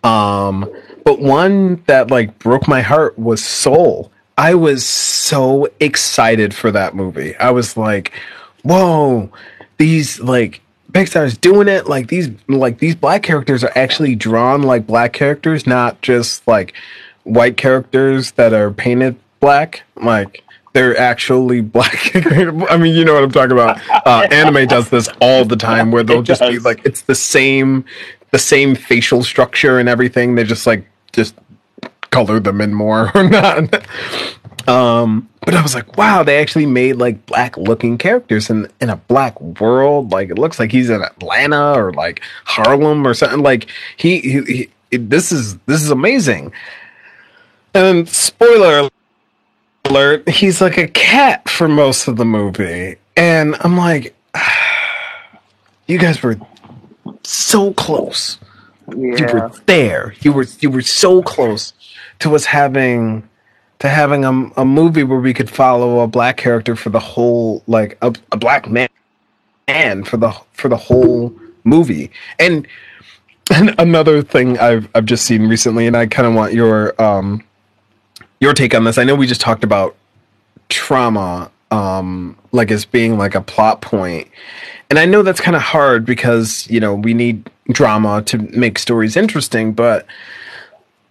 Um 0.04 0.70
but 1.08 1.20
one 1.20 1.82
that 1.86 2.10
like 2.10 2.38
broke 2.38 2.68
my 2.68 2.82
heart 2.82 3.18
was 3.18 3.42
Soul. 3.42 4.12
I 4.36 4.54
was 4.54 4.84
so 4.84 5.66
excited 5.80 6.52
for 6.52 6.70
that 6.70 6.94
movie. 6.94 7.34
I 7.36 7.50
was 7.50 7.78
like, 7.78 8.12
"Whoa, 8.62 9.32
these 9.78 10.20
like 10.20 10.60
Pixar's 10.92 11.38
doing 11.38 11.66
it. 11.66 11.86
Like 11.86 12.08
these, 12.08 12.28
like 12.46 12.78
these 12.78 12.94
black 12.94 13.22
characters 13.22 13.64
are 13.64 13.72
actually 13.74 14.16
drawn 14.16 14.60
like 14.60 14.86
black 14.86 15.14
characters, 15.14 15.66
not 15.66 16.02
just 16.02 16.46
like 16.46 16.74
white 17.24 17.56
characters 17.56 18.32
that 18.32 18.52
are 18.52 18.70
painted 18.70 19.16
black. 19.40 19.84
Like 19.96 20.44
they're 20.74 20.94
actually 20.98 21.60
black. 21.76 22.14
I 22.14 22.76
mean, 22.76 22.94
you 22.94 23.06
know 23.06 23.14
what 23.14 23.24
I'm 23.24 23.32
talking 23.32 23.52
about. 23.52 23.80
Uh, 24.06 24.28
anime 24.30 24.66
does 24.66 24.90
this 24.90 25.08
all 25.22 25.46
the 25.46 25.56
time, 25.56 25.90
where 25.90 26.02
they'll 26.02 26.20
It 26.20 26.24
just 26.24 26.42
be 26.42 26.58
like, 26.58 26.84
it's 26.84 27.00
the 27.00 27.14
same, 27.14 27.86
the 28.30 28.38
same 28.38 28.74
facial 28.74 29.22
structure 29.22 29.78
and 29.78 29.88
everything. 29.88 30.34
They 30.34 30.44
just 30.44 30.66
like 30.66 30.86
just 31.12 31.34
color 32.10 32.40
them 32.40 32.60
in 32.60 32.74
more 32.74 33.10
or 33.14 33.28
not. 33.28 33.82
Um, 34.68 35.28
but 35.44 35.54
I 35.54 35.62
was 35.62 35.74
like, 35.74 35.96
wow, 35.96 36.22
they 36.22 36.38
actually 36.40 36.66
made 36.66 36.96
like 36.96 37.24
black 37.26 37.56
looking 37.56 37.96
characters 37.96 38.50
in 38.50 38.68
in 38.80 38.90
a 38.90 38.96
black 38.96 39.40
world. 39.40 40.12
Like 40.12 40.30
it 40.30 40.38
looks 40.38 40.58
like 40.58 40.70
he's 40.72 40.90
in 40.90 41.02
Atlanta 41.02 41.72
or 41.72 41.92
like 41.92 42.20
Harlem 42.44 43.06
or 43.06 43.14
something. 43.14 43.40
Like 43.40 43.68
he, 43.96 44.20
he, 44.20 44.68
he 44.90 44.96
this 44.96 45.32
is 45.32 45.56
this 45.66 45.82
is 45.82 45.90
amazing. 45.90 46.52
And 47.74 48.08
spoiler 48.08 48.88
alert, 49.84 50.28
he's 50.28 50.60
like 50.60 50.76
a 50.76 50.88
cat 50.88 51.48
for 51.48 51.68
most 51.68 52.08
of 52.08 52.16
the 52.16 52.24
movie. 52.24 52.96
and 53.16 53.56
I'm 53.60 53.76
like, 53.76 54.14
you 55.86 55.98
guys 55.98 56.22
were 56.22 56.36
so 57.22 57.72
close. 57.72 58.38
Yeah. 58.96 59.16
You 59.16 59.26
were 59.32 59.52
there. 59.66 60.14
You 60.20 60.32
were 60.32 60.46
you 60.60 60.70
were 60.70 60.82
so 60.82 61.22
close 61.22 61.72
to 62.20 62.34
us 62.34 62.44
having 62.44 63.28
to 63.80 63.88
having 63.88 64.24
a, 64.24 64.30
a 64.56 64.64
movie 64.64 65.04
where 65.04 65.20
we 65.20 65.34
could 65.34 65.50
follow 65.50 66.00
a 66.00 66.06
black 66.06 66.36
character 66.36 66.74
for 66.74 66.90
the 66.90 66.98
whole 66.98 67.62
like 67.66 67.96
a, 68.02 68.14
a 68.32 68.36
black 68.36 68.68
man 68.68 68.88
man 69.68 70.04
for 70.04 70.16
the 70.16 70.30
for 70.52 70.68
the 70.68 70.76
whole 70.76 71.34
movie. 71.64 72.10
And 72.38 72.66
and 73.54 73.74
another 73.78 74.22
thing 74.22 74.58
I've 74.58 74.88
I've 74.94 75.06
just 75.06 75.24
seen 75.24 75.48
recently, 75.48 75.86
and 75.86 75.96
I 75.96 76.06
kind 76.06 76.26
of 76.26 76.34
want 76.34 76.52
your 76.52 77.00
um 77.00 77.44
your 78.40 78.54
take 78.54 78.74
on 78.74 78.84
this. 78.84 78.98
I 78.98 79.04
know 79.04 79.14
we 79.14 79.26
just 79.26 79.40
talked 79.40 79.64
about 79.64 79.96
trauma 80.68 81.50
um 81.70 82.36
like 82.52 82.70
as 82.70 82.84
being 82.84 83.18
like 83.18 83.34
a 83.34 83.40
plot 83.40 83.80
point 83.80 84.28
and 84.88 84.98
i 84.98 85.04
know 85.04 85.22
that's 85.22 85.40
kind 85.40 85.56
of 85.56 85.62
hard 85.62 86.04
because 86.04 86.68
you 86.70 86.80
know 86.80 86.94
we 86.94 87.12
need 87.12 87.50
drama 87.70 88.22
to 88.22 88.38
make 88.38 88.78
stories 88.78 89.16
interesting 89.16 89.72
but 89.72 90.06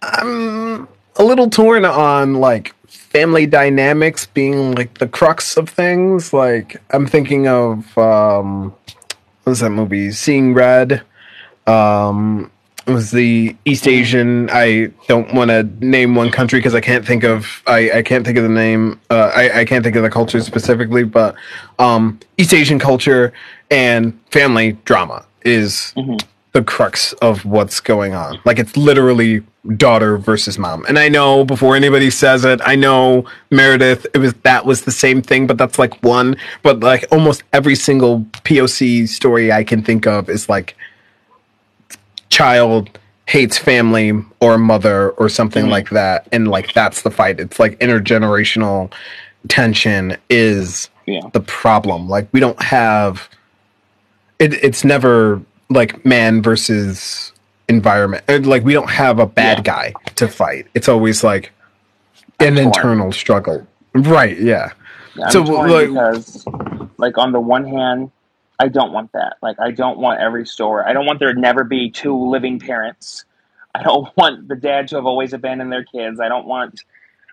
i'm 0.02 0.88
a 1.16 1.24
little 1.24 1.48
torn 1.50 1.84
on 1.84 2.34
like 2.34 2.74
family 2.86 3.46
dynamics 3.46 4.26
being 4.26 4.74
like 4.74 4.98
the 4.98 5.08
crux 5.08 5.56
of 5.56 5.68
things 5.68 6.32
like 6.32 6.82
i'm 6.90 7.06
thinking 7.06 7.46
of 7.48 7.96
um 7.98 8.70
what 9.44 9.52
was 9.52 9.60
that 9.60 9.70
movie 9.70 10.10
seeing 10.10 10.52
red 10.54 11.02
um 11.66 12.50
was 12.86 13.10
the 13.10 13.54
East 13.66 13.86
Asian. 13.86 14.48
I 14.50 14.90
don't 15.08 15.34
want 15.34 15.50
to 15.50 15.62
name 15.84 16.14
one 16.14 16.30
country 16.30 16.58
because 16.58 16.74
I 16.74 16.80
can't 16.80 17.06
think 17.06 17.22
of 17.22 17.62
I, 17.66 17.98
I 17.98 18.02
can't 18.02 18.24
think 18.24 18.38
of 18.38 18.44
the 18.44 18.48
name. 18.48 18.98
Uh, 19.10 19.30
I 19.34 19.60
I 19.60 19.64
can't 19.66 19.84
think 19.84 19.94
of 19.96 20.02
the 20.02 20.08
culture 20.08 20.40
specifically, 20.40 21.04
but 21.04 21.34
um, 21.78 22.18
East 22.38 22.54
Asian 22.54 22.78
culture 22.78 23.34
and 23.70 24.18
family 24.30 24.72
drama 24.86 25.26
is 25.44 25.92
Mhm. 25.98 26.18
The 26.52 26.62
crux 26.62 27.12
of 27.14 27.44
what's 27.44 27.78
going 27.80 28.14
on. 28.14 28.40
Like 28.44 28.58
it's 28.58 28.76
literally 28.76 29.42
daughter 29.76 30.16
versus 30.16 30.58
mom. 30.58 30.84
And 30.88 30.98
I 30.98 31.08
know 31.08 31.44
before 31.44 31.76
anybody 31.76 32.10
says 32.10 32.44
it, 32.44 32.60
I 32.64 32.74
know 32.74 33.26
Meredith. 33.50 34.06
It 34.14 34.18
was 34.18 34.32
that 34.44 34.64
was 34.64 34.82
the 34.82 34.90
same 34.90 35.20
thing, 35.20 35.46
but 35.46 35.58
that's 35.58 35.78
like 35.78 36.00
one. 36.02 36.36
But 36.62 36.80
like 36.80 37.04
almost 37.12 37.42
every 37.52 37.74
single 37.74 38.20
POC 38.44 39.06
story 39.08 39.52
I 39.52 39.62
can 39.62 39.82
think 39.82 40.06
of 40.06 40.30
is 40.30 40.48
like 40.48 40.74
child 42.30 42.98
hates 43.26 43.58
family 43.58 44.12
or 44.40 44.56
mother 44.58 45.10
or 45.10 45.28
something 45.28 45.66
Mhm. 45.66 45.70
like 45.70 45.90
that 45.90 46.26
and 46.32 46.48
like 46.48 46.72
that's 46.72 47.02
the 47.02 47.10
fight 47.10 47.38
it's 47.40 47.58
like 47.58 47.78
intergenerational 47.78 48.90
tension 49.48 50.16
is 50.30 50.88
Yeah. 51.06 51.20
the 51.32 51.40
problem 51.40 52.08
like 52.08 52.26
we 52.32 52.40
don't 52.40 52.60
have 52.62 53.28
it, 54.38 54.54
it's 54.64 54.84
never 54.84 55.42
like 55.70 56.04
man 56.04 56.42
versus 56.42 57.32
environment 57.68 58.24
like 58.46 58.64
we 58.64 58.72
don't 58.72 58.90
have 58.90 59.18
a 59.18 59.26
bad 59.26 59.58
Yeah. 59.58 59.62
guy 59.62 59.92
to 60.16 60.26
fight 60.28 60.66
it's 60.74 60.88
always 60.88 61.22
like 61.22 61.52
an 62.40 62.54
torn. 62.54 62.66
internal 62.66 63.12
struggle 63.12 63.66
right 63.94 64.38
yeah 64.40 64.70
Yeah, 65.16 65.26
I'm 65.26 65.30
So, 65.32 65.44
torn 65.44 65.70
like- 65.70 65.88
because, 65.88 66.46
like, 66.98 67.18
on 67.18 67.32
the 67.32 67.40
one 67.40 67.64
hand, 67.66 68.10
I 68.60 68.68
don't 68.68 68.92
want 68.92 69.10
that. 69.12 69.36
Like, 69.42 69.58
I 69.60 69.70
don't 69.72 69.98
want 69.98 70.20
every 70.20 70.46
story. 70.46 70.84
I 70.86 70.92
don't 70.92 71.06
want 71.06 71.18
there 71.18 71.32
to 71.32 71.40
never 71.40 71.64
be 71.64 71.90
two 71.90 72.16
living 72.16 72.58
parents. 72.60 73.24
I 73.74 73.82
don't 73.82 74.08
want 74.16 74.46
the 74.48 74.54
dad 74.56 74.88
to 74.88 74.96
have 74.96 75.06
always 75.06 75.32
abandoned 75.32 75.72
their 75.72 75.84
kids. 75.84 76.20
I 76.20 76.28
don't 76.28 76.46
want, 76.46 76.80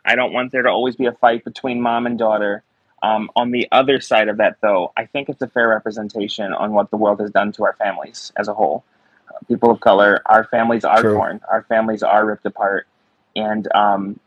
I 0.04 0.16
don't 0.16 0.34
want 0.34 0.52
there 0.52 0.64
to 0.64 0.70
always 0.70 0.96
be 0.96 1.06
a 1.06 1.12
fight 1.14 1.44
between 1.46 1.80
mom 1.80 2.06
and 2.08 2.18
daughter. 2.18 2.64
Um, 3.06 3.30
on 3.36 3.52
the 3.52 3.68
other 3.72 4.02
side 4.02 4.30
of 4.30 4.38
that, 4.38 4.58
though, 4.62 4.92
I 4.98 5.06
think 5.06 5.30
it's 5.30 5.42
a 5.44 5.48
fair 5.48 5.70
representation 5.70 6.52
on 6.54 6.72
what 6.72 6.90
the 6.90 6.98
world 6.98 7.20
has 7.20 7.30
done 7.30 7.52
to 7.52 7.64
our 7.64 7.74
families 7.74 8.32
as 8.36 8.48
a 8.48 8.54
whole. 8.54 8.84
Uh, 9.30 9.38
people 9.48 9.70
of 9.70 9.80
color, 9.80 10.24
our 10.26 10.46
families 10.46 10.84
are 10.84 11.02
True. 11.02 11.14
torn. 11.14 11.40
Our 11.48 11.62
families 11.64 12.02
are 12.02 12.26
ripped 12.26 12.48
apart, 12.48 12.88
and 13.36 13.68
um, 13.76 14.20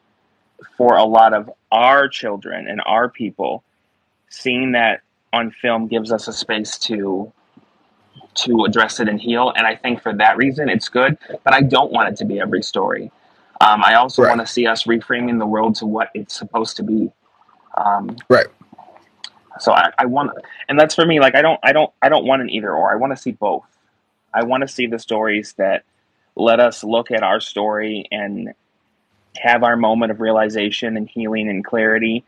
for 0.77 0.97
a 0.97 1.03
lot 1.03 1.35
of 1.35 1.51
our 1.73 2.09
children 2.09 2.69
and 2.69 2.81
our 2.87 3.09
people, 3.09 3.65
seeing 4.29 4.73
that 4.73 5.01
on 5.33 5.51
film 5.51 5.89
gives 5.89 6.13
us 6.13 6.29
a 6.29 6.33
space 6.33 6.79
to 6.79 7.33
to 8.35 8.65
address 8.65 9.01
it 9.01 9.09
and 9.09 9.21
heal. 9.21 9.53
And 9.57 9.67
I 9.67 9.75
think 9.75 10.03
for 10.03 10.13
that 10.15 10.37
reason, 10.37 10.69
it's 10.69 10.89
good. 10.89 11.19
But 11.43 11.53
I 11.53 11.63
don't 11.63 11.91
want 11.91 12.11
it 12.11 12.17
to 12.19 12.25
be 12.25 12.39
every 12.41 12.63
story. 12.63 13.11
Um, 13.61 13.83
I 13.83 13.95
also 13.95 14.23
Right. 14.23 14.29
want 14.29 14.41
to 14.41 14.47
see 14.47 14.69
us 14.69 14.85
reframing 14.85 15.41
the 15.41 15.47
world 15.47 15.75
to 15.77 15.87
what 15.87 16.11
it's 16.15 16.37
supposed 16.39 16.77
to 16.77 16.85
be. 16.85 17.11
Um, 17.77 18.17
right 18.29 18.47
so 19.59 19.73
I, 19.73 19.91
I 19.99 20.07
want, 20.07 20.33
and 20.69 20.79
that's 20.79 20.95
for 20.95 21.05
me. 21.05 21.21
Like 21.21 21.35
I 21.35 21.43
don't, 21.43 21.61
I 21.63 21.73
don't, 21.73 21.93
I 22.03 22.09
don't 22.09 22.25
want 22.25 22.43
an 22.43 22.51
either 22.51 22.73
or. 22.73 22.91
I 22.93 22.97
want 22.97 23.15
to 23.15 23.21
see 23.21 23.33
both. 23.33 23.67
I 24.33 24.45
want 24.45 24.63
to 24.63 24.69
see 24.69 24.87
the 24.87 24.99
stories 24.99 25.55
that 25.59 25.85
let 26.37 26.61
us 26.61 26.85
look 26.85 27.11
at 27.11 27.23
our 27.23 27.41
story 27.41 28.07
and 28.11 28.55
have 29.37 29.63
our 29.63 29.77
moment 29.77 30.13
of 30.13 30.21
realization 30.21 30.97
and 30.97 31.09
healing 31.09 31.49
and 31.49 31.65
clarity. 31.65 32.25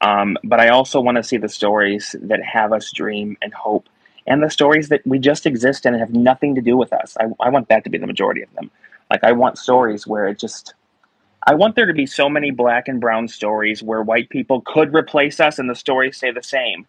Um, 0.00 0.36
but 0.42 0.60
I 0.60 0.70
also 0.70 1.00
want 1.00 1.16
to 1.16 1.22
see 1.22 1.36
the 1.36 1.48
stories 1.48 2.16
that 2.22 2.42
have 2.42 2.72
us 2.72 2.92
dream 2.92 3.36
and 3.40 3.54
hope, 3.54 3.88
and 4.26 4.42
the 4.42 4.50
stories 4.50 4.88
that 4.88 5.06
we 5.06 5.18
just 5.18 5.46
exist 5.46 5.86
and 5.86 5.96
have 5.96 6.12
nothing 6.12 6.56
to 6.56 6.60
do 6.60 6.76
with 6.76 6.92
us. 6.92 7.16
I, 7.20 7.26
I 7.40 7.50
want 7.50 7.68
that 7.68 7.84
to 7.84 7.90
be 7.90 7.98
the 7.98 8.06
majority 8.06 8.42
of 8.42 8.52
them. 8.54 8.70
Like 9.10 9.22
I 9.24 9.32
want 9.32 9.58
stories 9.58 10.06
where 10.06 10.26
it 10.26 10.38
just 10.38 10.74
I 11.46 11.54
want 11.54 11.74
there 11.76 11.86
to 11.86 11.94
be 11.94 12.06
so 12.06 12.28
many 12.28 12.50
black 12.50 12.88
and 12.88 13.00
brown 13.00 13.28
stories 13.28 13.82
where 13.82 14.02
white 14.02 14.28
people 14.30 14.60
could 14.62 14.94
replace 14.94 15.40
us 15.40 15.58
and 15.58 15.68
the 15.68 15.74
stories 15.74 16.16
stay 16.16 16.30
the 16.30 16.42
same 16.42 16.86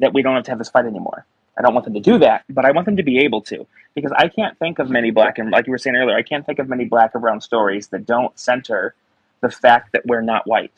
that 0.00 0.12
we 0.12 0.22
don't 0.22 0.34
have 0.34 0.44
to 0.44 0.50
have 0.50 0.58
this 0.58 0.68
fight 0.68 0.86
anymore. 0.86 1.26
I 1.58 1.62
don't 1.62 1.72
want 1.74 1.84
them 1.84 1.94
to 1.94 2.00
do 2.00 2.18
that, 2.18 2.44
but 2.50 2.64
I 2.64 2.72
want 2.72 2.84
them 2.86 2.96
to 2.96 3.02
be 3.02 3.20
able 3.20 3.40
to 3.42 3.66
because 3.94 4.12
I 4.12 4.28
can't 4.28 4.58
think 4.58 4.78
of 4.78 4.90
many 4.90 5.10
black 5.10 5.38
and 5.38 5.50
like 5.50 5.66
you 5.66 5.70
were 5.70 5.78
saying 5.78 5.96
earlier, 5.96 6.16
I 6.16 6.22
can't 6.22 6.44
think 6.44 6.58
of 6.58 6.68
many 6.68 6.84
black 6.84 7.14
or 7.14 7.20
brown 7.20 7.40
stories 7.40 7.88
that 7.88 8.06
don't 8.06 8.36
center 8.38 8.94
the 9.40 9.50
fact 9.50 9.92
that 9.92 10.04
we're 10.06 10.20
not 10.22 10.46
white. 10.46 10.72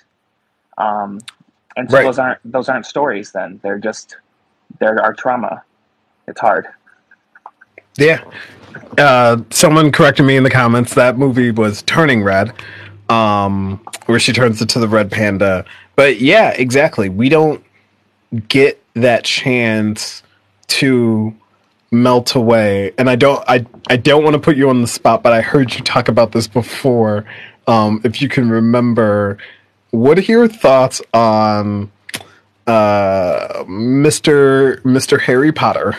Um, 0.78 1.18
and 1.76 1.90
so 1.90 1.96
Right. 1.96 2.04
those 2.04 2.18
aren't 2.18 2.40
those 2.44 2.68
aren't 2.68 2.86
stories. 2.86 3.32
Then 3.32 3.58
they're 3.62 3.78
just 3.78 4.16
they're 4.78 5.02
our 5.02 5.14
trauma. 5.14 5.62
It's 6.28 6.40
hard. 6.40 6.66
Yeah. 7.96 8.22
Uh, 8.98 9.38
someone 9.50 9.90
corrected 9.90 10.26
me 10.26 10.36
in 10.36 10.42
the 10.42 10.50
comments. 10.50 10.94
That 10.94 11.16
movie 11.16 11.50
was 11.50 11.82
Turning 11.82 12.22
Red, 12.22 12.52
um, 13.08 13.80
where 14.06 14.18
she 14.18 14.32
turns 14.32 14.60
into 14.60 14.78
the 14.78 14.88
red 14.88 15.10
panda. 15.10 15.64
But 15.94 16.20
yeah, 16.20 16.50
exactly. 16.50 17.08
We 17.08 17.28
don't 17.28 17.62
get 18.48 18.82
that 18.94 19.24
chance 19.24 20.22
to 20.68 21.34
melt 21.90 22.34
away. 22.34 22.92
And 22.98 23.08
I 23.08 23.16
don't, 23.16 23.42
I, 23.48 23.64
I 23.88 23.96
don't 23.96 24.24
want 24.24 24.34
to 24.34 24.40
put 24.40 24.56
you 24.56 24.68
on 24.68 24.82
the 24.82 24.88
spot, 24.88 25.22
but 25.22 25.32
I 25.32 25.40
heard 25.40 25.74
you 25.74 25.80
talk 25.82 26.08
about 26.08 26.32
this 26.32 26.46
before. 26.46 27.24
Um, 27.66 28.00
if 28.04 28.20
you 28.20 28.28
can 28.28 28.50
remember, 28.50 29.38
what 29.90 30.18
are 30.18 30.22
your 30.22 30.48
thoughts 30.48 31.00
on 31.14 31.90
uh, 32.66 33.64
Mr. 33.64 34.80
Mr. 34.82 35.20
Harry 35.20 35.52
Potter? 35.52 35.96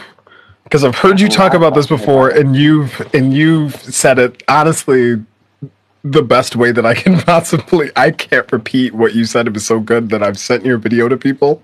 because 0.67 0.83
I've 0.83 0.95
heard 0.95 1.21
you 1.21 1.29
talk 1.29 1.53
about 1.53 1.75
this 1.75 1.87
before, 1.87 2.27
and 2.27 2.53
you've 2.53 2.99
and 3.13 3.33
you've 3.33 3.73
said 3.77 4.19
it 4.19 4.43
honestly 4.49 5.23
the 6.03 6.21
best 6.21 6.55
way 6.55 6.71
that 6.71 6.85
I 6.85 6.93
can 6.93 7.19
possibly. 7.25 7.91
I 7.95 8.11
can't 8.11 8.51
repeat 8.51 8.93
what 8.93 9.15
you 9.15 9.25
said. 9.25 9.47
It 9.47 9.53
was 9.53 9.65
so 9.65 9.79
good 9.79 10.09
that 10.09 10.23
I've 10.23 10.37
sent 10.37 10.65
your 10.65 10.77
video 10.77 11.07
to 11.07 11.17
people. 11.17 11.61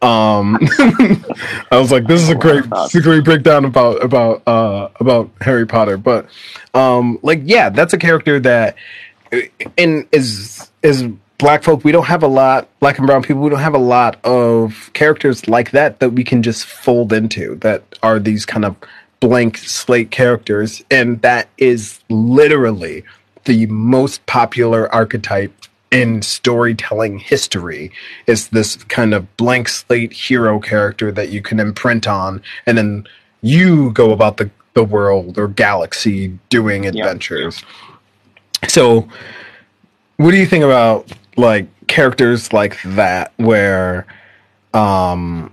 Um, 0.00 0.58
I 0.78 1.78
was 1.78 1.90
like, 1.90 2.06
"This 2.06 2.22
is 2.22 2.28
a 2.28 2.34
great, 2.34 2.68
this 2.70 2.94
is 2.94 3.00
a 3.00 3.02
great 3.02 3.24
breakdown 3.24 3.64
about 3.64 4.02
about 4.02 4.46
uh, 4.46 4.88
about 5.00 5.30
Harry 5.40 5.66
Potter." 5.66 5.96
But 5.96 6.26
um, 6.74 7.18
like, 7.22 7.40
yeah, 7.44 7.68
that's 7.68 7.92
a 7.92 7.98
character 7.98 8.38
that, 8.40 8.76
and 9.76 10.06
is 10.12 10.70
is 10.82 11.08
black 11.38 11.62
folk 11.62 11.84
we 11.84 11.92
don't 11.92 12.06
have 12.06 12.24
a 12.24 12.28
lot 12.28 12.68
black 12.80 12.98
and 12.98 13.06
brown 13.06 13.22
people 13.22 13.40
we 13.40 13.48
don't 13.48 13.60
have 13.60 13.74
a 13.74 13.78
lot 13.78 14.18
of 14.24 14.90
characters 14.92 15.46
like 15.46 15.70
that 15.70 16.00
that 16.00 16.10
we 16.10 16.24
can 16.24 16.42
just 16.42 16.66
fold 16.66 17.12
into 17.12 17.54
that 17.56 17.82
are 18.02 18.18
these 18.18 18.44
kind 18.44 18.64
of 18.64 18.74
blank 19.20 19.56
slate 19.56 20.10
characters 20.10 20.82
and 20.90 21.22
that 21.22 21.48
is 21.56 22.00
literally 22.08 23.04
the 23.48 23.66
most 23.66 24.24
popular 24.26 24.94
archetype 24.94 25.52
in 25.90 26.20
storytelling 26.20 27.18
history 27.18 27.90
is 28.26 28.48
this 28.48 28.76
kind 28.84 29.14
of 29.14 29.36
blank 29.38 29.68
slate 29.68 30.12
hero 30.12 30.60
character 30.60 31.10
that 31.10 31.30
you 31.30 31.40
can 31.40 31.58
imprint 31.58 32.06
on 32.06 32.42
and 32.66 32.76
then 32.76 33.06
you 33.40 33.90
go 33.92 34.12
about 34.12 34.36
the, 34.36 34.50
the 34.74 34.84
world 34.84 35.38
or 35.38 35.48
galaxy 35.48 36.38
doing 36.50 36.86
adventures. 36.86 37.64
So 38.68 39.08
what 40.18 40.32
do 40.32 40.36
you 40.36 40.46
think 40.46 40.62
about 40.62 41.10
like 41.38 41.66
characters 41.86 42.52
like 42.52 42.80
that 42.82 43.32
where 43.38 44.06
um 44.74 45.50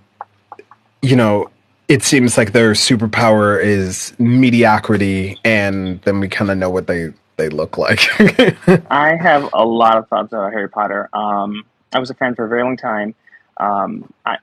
you 1.02 1.16
know 1.16 1.50
it 1.88 2.04
seems 2.04 2.38
like 2.38 2.52
their 2.52 2.74
superpower 2.74 3.64
is 3.64 4.14
mediocrity 4.20 5.40
and 5.46 6.02
then 6.02 6.20
we 6.20 6.28
kind 6.28 6.52
of 6.52 6.58
know 6.58 6.70
what 6.70 6.88
they 6.88 7.14
they 7.38 7.50
look 7.50 7.78
like 7.78 8.00
I 8.90 9.16
have 9.16 9.50
a 9.54 9.66
lot 9.66 9.98
of 9.98 10.08
thoughts 10.08 10.32
about 10.34 10.52
Harry 10.54 10.70
Potter. 10.70 11.10
Um, 11.14 11.66
I 11.94 12.00
was 12.00 12.10
a 12.10 12.14
fan 12.14 12.36
for 12.36 12.46
a 12.46 12.50
very 12.50 12.64
long 12.64 12.78
time. 12.78 13.16
Um, 13.58 14.12
I 14.26 14.38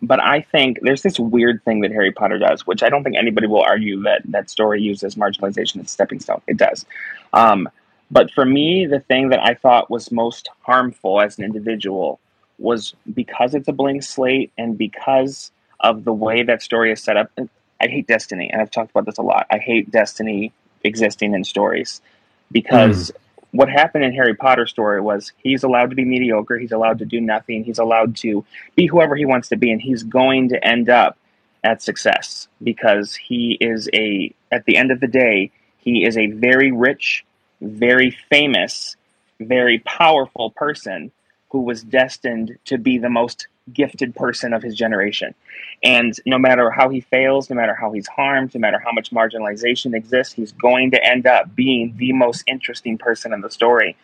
but 0.00 0.22
I 0.22 0.42
think 0.42 0.78
there's 0.82 1.02
this 1.02 1.18
weird 1.18 1.64
thing 1.64 1.80
that 1.80 1.90
Harry 1.90 2.12
Potter 2.12 2.38
does, 2.38 2.66
which 2.66 2.82
I 2.82 2.88
don't 2.88 3.02
think 3.02 3.16
anybody 3.16 3.46
will 3.46 3.62
argue 3.62 4.00
that 4.02 4.22
that 4.26 4.48
story 4.48 4.80
uses 4.80 5.16
marginalization 5.16 5.80
as 5.80 5.86
a 5.86 5.88
stepping 5.88 6.20
stone. 6.20 6.40
It 6.46 6.56
does. 6.56 6.86
Um, 7.32 7.68
but 8.10 8.30
for 8.30 8.44
me, 8.44 8.86
the 8.86 9.00
thing 9.00 9.30
that 9.30 9.40
I 9.40 9.54
thought 9.54 9.90
was 9.90 10.12
most 10.12 10.48
harmful 10.62 11.20
as 11.20 11.36
an 11.38 11.44
individual 11.44 12.20
was 12.58 12.94
because 13.12 13.54
it's 13.54 13.68
a 13.68 13.72
blank 13.72 14.02
slate 14.02 14.52
and 14.56 14.78
because 14.78 15.50
of 15.80 16.04
the 16.04 16.12
way 16.12 16.42
that 16.42 16.62
story 16.62 16.92
is 16.92 17.02
set 17.02 17.16
up. 17.16 17.30
I 17.80 17.86
hate 17.86 18.06
Destiny, 18.06 18.50
and 18.50 18.60
I've 18.60 18.70
talked 18.70 18.90
about 18.90 19.06
this 19.06 19.18
a 19.18 19.22
lot. 19.22 19.46
I 19.50 19.58
hate 19.58 19.90
Destiny 19.90 20.52
existing 20.88 21.34
in 21.34 21.44
stories 21.44 22.00
because 22.50 23.10
mm. 23.10 23.16
what 23.52 23.68
happened 23.68 24.04
in 24.04 24.12
Harry 24.12 24.34
Potter 24.34 24.66
story 24.66 25.00
was 25.00 25.32
he's 25.38 25.62
allowed 25.62 25.90
to 25.90 25.96
be 25.96 26.04
mediocre, 26.04 26.58
he's 26.58 26.72
allowed 26.72 26.98
to 26.98 27.04
do 27.04 27.20
nothing, 27.20 27.62
he's 27.62 27.78
allowed 27.78 28.16
to 28.16 28.44
be 28.74 28.86
whoever 28.86 29.14
he 29.14 29.24
wants 29.24 29.48
to 29.48 29.56
be, 29.56 29.70
and 29.70 29.80
he's 29.80 30.02
going 30.02 30.48
to 30.48 30.66
end 30.66 30.88
up 30.88 31.16
at 31.62 31.82
success 31.82 32.48
because 32.62 33.14
he 33.14 33.56
is 33.60 33.88
a 33.92 34.32
at 34.50 34.64
the 34.64 34.76
end 34.76 34.90
of 34.90 35.00
the 35.00 35.06
day 35.06 35.50
he 35.78 36.04
is 36.04 36.16
a 36.16 36.26
very 36.26 36.70
rich, 36.70 37.24
very 37.60 38.16
famous, 38.30 38.96
very 39.40 39.78
powerful 39.80 40.50
person 40.50 41.10
who 41.50 41.62
was 41.62 41.82
destined 41.82 42.58
to 42.66 42.78
be 42.78 42.98
the 42.98 43.10
most 43.10 43.46
gifted 43.72 44.14
person 44.14 44.52
of 44.52 44.62
his 44.62 44.74
generation. 44.74 45.34
And 45.82 46.14
no 46.26 46.38
matter 46.38 46.70
how 46.70 46.88
he 46.88 47.00
fails, 47.00 47.50
no 47.50 47.56
matter 47.56 47.74
how 47.74 47.92
he's 47.92 48.06
harmed, 48.06 48.54
no 48.54 48.60
matter 48.60 48.78
how 48.78 48.92
much 48.92 49.10
marginalization 49.10 49.94
exists, 49.94 50.34
he's 50.34 50.52
going 50.52 50.90
to 50.92 51.04
end 51.04 51.26
up 51.26 51.54
being 51.54 51.94
the 51.96 52.12
most 52.12 52.44
interesting 52.46 52.98
person 52.98 53.32
in 53.32 53.40
the 53.40 53.50
story. 53.50 53.96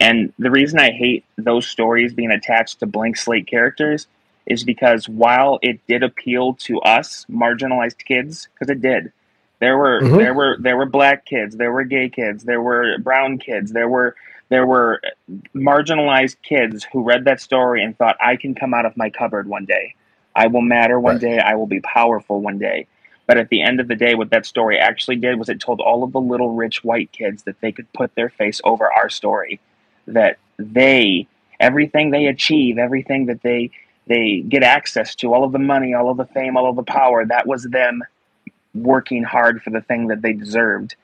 And 0.00 0.32
the 0.38 0.50
reason 0.50 0.78
I 0.78 0.90
hate 0.90 1.24
those 1.36 1.66
stories 1.66 2.12
being 2.12 2.32
attached 2.32 2.80
to 2.80 2.86
blank 2.86 3.16
slate 3.16 3.46
characters 3.46 4.06
is 4.46 4.64
because 4.64 5.08
while 5.08 5.58
it 5.62 5.80
did 5.86 6.02
appeal 6.02 6.54
to 6.54 6.80
us 6.80 7.24
marginalized 7.30 8.04
kids, 8.04 8.48
because 8.52 8.68
it 8.68 8.82
did, 8.82 9.12
there 9.60 9.78
were 9.78 10.00
mm-hmm. 10.00 10.16
there 10.16 10.34
were 10.34 10.56
there 10.58 10.76
were 10.76 10.86
black 10.86 11.24
kids, 11.24 11.56
there 11.56 11.70
were 11.70 11.84
gay 11.84 12.08
kids, 12.08 12.42
there 12.42 12.60
were 12.60 12.98
brown 12.98 13.38
kids, 13.38 13.70
there 13.70 13.88
were 13.88 14.16
there 14.52 14.66
were 14.66 15.00
marginalized 15.54 16.36
kids 16.42 16.86
who 16.92 17.02
read 17.02 17.24
that 17.24 17.40
story 17.40 17.82
and 17.82 17.96
thought, 17.96 18.16
I 18.20 18.36
can 18.36 18.54
come 18.54 18.74
out 18.74 18.86
of 18.86 18.96
my 18.96 19.10
cupboard 19.10 19.48
one 19.48 19.64
day. 19.64 19.96
I 20.36 20.48
will 20.48 20.62
matter 20.62 21.00
one 21.00 21.16
right. 21.16 21.22
day. 21.22 21.38
I 21.40 21.54
will 21.54 21.66
be 21.66 21.80
powerful 21.80 22.40
one 22.40 22.58
day. 22.58 22.86
But 23.26 23.38
at 23.38 23.48
the 23.48 23.62
end 23.62 23.80
of 23.80 23.88
the 23.88 23.96
day, 23.96 24.14
what 24.14 24.30
that 24.30 24.46
story 24.46 24.78
actually 24.78 25.16
did 25.16 25.38
was 25.38 25.48
it 25.48 25.60
told 25.60 25.80
all 25.80 26.04
of 26.04 26.12
the 26.12 26.20
little 26.20 26.50
rich 26.54 26.84
white 26.84 27.12
kids 27.12 27.44
that 27.44 27.60
they 27.62 27.72
could 27.72 27.92
put 27.94 28.14
their 28.14 28.28
face 28.28 28.60
over 28.64 28.92
our 28.92 29.08
story, 29.08 29.60
that 30.06 30.38
they, 30.58 31.28
everything 31.60 32.10
they 32.10 32.26
achieve, 32.26 32.78
everything 32.78 33.26
that 33.26 33.42
they 33.42 33.70
they 34.08 34.40
get 34.40 34.64
access 34.64 35.14
to, 35.14 35.32
all 35.32 35.44
of 35.44 35.52
the 35.52 35.60
money, 35.60 35.94
all 35.94 36.10
of 36.10 36.18
the 36.18 36.26
fame, 36.26 36.56
all 36.56 36.68
of 36.68 36.76
the 36.76 36.82
power, 36.82 37.24
that 37.24 37.46
was 37.46 37.62
them 37.64 38.02
working 38.74 39.22
hard 39.22 39.62
for 39.62 39.70
the 39.70 39.80
thing 39.82 40.08
that 40.08 40.22
they 40.22 40.32
deserved 40.32 40.96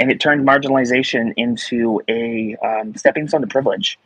and 0.00 0.10
it 0.10 0.18
turned 0.18 0.48
marginalization 0.48 1.34
into 1.36 2.00
a 2.08 2.56
um, 2.56 2.96
stepping 2.96 3.28
stone 3.28 3.42
to 3.42 3.46
privilege. 3.46 3.98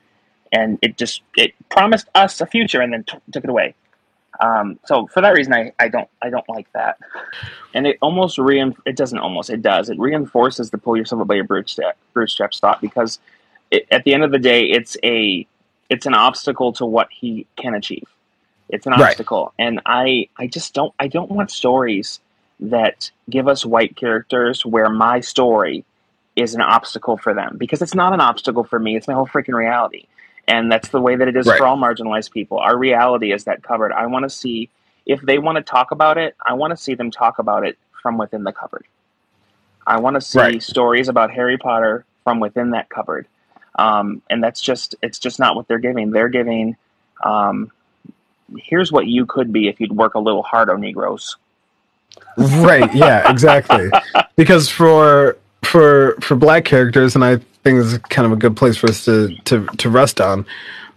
And 0.50 0.78
it 0.82 0.98
just 0.98 1.22
it 1.36 1.54
promised 1.70 2.08
us 2.16 2.40
a 2.40 2.46
future 2.46 2.80
and 2.80 2.92
then 2.92 3.04
t- 3.04 3.18
took 3.32 3.44
it 3.44 3.50
away. 3.50 3.74
Um, 4.40 4.80
so 4.84 5.06
for 5.06 5.20
that 5.20 5.30
reason 5.30 5.52
I, 5.54 5.72
I 5.78 5.86
don't 5.86 6.08
i 6.20 6.28
don't 6.28 6.48
like 6.48 6.70
that. 6.72 6.98
And 7.72 7.86
it 7.86 7.98
almost 8.02 8.38
rein 8.38 8.74
it 8.84 8.96
doesn't 8.96 9.18
almost 9.18 9.50
it 9.50 9.62
does. 9.62 9.88
It 9.88 9.98
reinforces 9.98 10.70
the 10.70 10.78
pull 10.78 10.96
yourself 10.96 11.22
up 11.22 11.28
by 11.28 11.36
your 11.36 11.44
bootstrap, 11.44 11.96
bootstraps 12.12 12.58
thought 12.58 12.80
because 12.80 13.20
it, 13.70 13.86
at 13.92 14.02
the 14.02 14.14
end 14.14 14.24
of 14.24 14.32
the 14.32 14.38
day 14.40 14.64
it's 14.64 14.96
a 15.04 15.46
it's 15.88 16.06
an 16.06 16.14
obstacle 16.14 16.72
to 16.74 16.84
what 16.84 17.08
he 17.12 17.46
can 17.56 17.74
achieve. 17.74 18.08
It's 18.68 18.86
an 18.86 18.92
right. 18.94 19.10
obstacle. 19.10 19.54
And 19.60 19.80
i 19.86 20.28
i 20.36 20.48
just 20.48 20.74
don't 20.74 20.92
i 20.98 21.06
don't 21.06 21.30
want 21.30 21.52
stories 21.52 22.18
that 22.60 23.10
give 23.28 23.48
us 23.48 23.64
white 23.64 23.96
characters 23.96 24.64
where 24.64 24.88
my 24.88 25.20
story 25.20 25.84
is 26.36 26.54
an 26.54 26.60
obstacle 26.60 27.16
for 27.16 27.34
them 27.34 27.56
because 27.56 27.82
it's 27.82 27.94
not 27.94 28.12
an 28.12 28.20
obstacle 28.20 28.64
for 28.64 28.78
me. 28.78 28.96
It's 28.96 29.08
my 29.08 29.14
whole 29.14 29.26
freaking 29.26 29.54
reality. 29.54 30.06
And 30.46 30.70
that's 30.70 30.88
the 30.88 31.00
way 31.00 31.16
that 31.16 31.26
it 31.28 31.36
is 31.36 31.46
right. 31.46 31.58
for 31.58 31.66
all 31.66 31.76
marginalized 31.76 32.32
people. 32.32 32.58
Our 32.58 32.76
reality 32.76 33.32
is 33.32 33.44
that 33.44 33.62
cupboard. 33.62 33.92
I 33.92 34.06
want 34.06 34.24
to 34.24 34.30
see 34.30 34.68
if 35.06 35.20
they 35.20 35.38
want 35.38 35.56
to 35.56 35.62
talk 35.62 35.90
about 35.90 36.18
it, 36.18 36.34
I 36.44 36.54
want 36.54 36.70
to 36.72 36.76
see 36.76 36.94
them 36.94 37.10
talk 37.10 37.38
about 37.38 37.66
it 37.66 37.78
from 38.02 38.18
within 38.18 38.44
the 38.44 38.52
cupboard. 38.52 38.86
I 39.86 40.00
want 40.00 40.14
to 40.14 40.20
see 40.20 40.38
right. 40.38 40.62
stories 40.62 41.08
about 41.08 41.30
Harry 41.30 41.58
Potter 41.58 42.04
from 42.24 42.40
within 42.40 42.70
that 42.70 42.88
cupboard. 42.88 43.26
Um, 43.76 44.22
and 44.30 44.42
that's 44.42 44.60
just, 44.60 44.94
it's 45.02 45.18
just 45.18 45.38
not 45.38 45.56
what 45.56 45.68
they're 45.68 45.78
giving. 45.78 46.10
They're 46.10 46.28
giving, 46.28 46.76
um, 47.22 47.70
here's 48.56 48.92
what 48.92 49.06
you 49.06 49.26
could 49.26 49.52
be 49.52 49.68
if 49.68 49.80
you'd 49.80 49.92
work 49.92 50.14
a 50.14 50.20
little 50.20 50.42
hard 50.42 50.70
on 50.70 50.80
Negroes 50.80 51.36
right 52.36 52.94
yeah 52.94 53.30
exactly. 53.30 53.90
Because 54.36 54.68
for 54.68 55.36
for 55.64 56.16
for 56.20 56.36
black 56.36 56.64
characters 56.64 57.14
and 57.14 57.24
i 57.24 57.36
think 57.36 57.78
this 57.78 57.92
is 57.92 57.98
kind 57.98 58.26
of 58.26 58.32
a 58.32 58.36
good 58.36 58.56
place 58.56 58.76
for 58.76 58.88
us 58.88 59.04
to 59.04 59.34
to 59.44 59.66
to 59.78 59.88
rest 59.88 60.20
on 60.20 60.44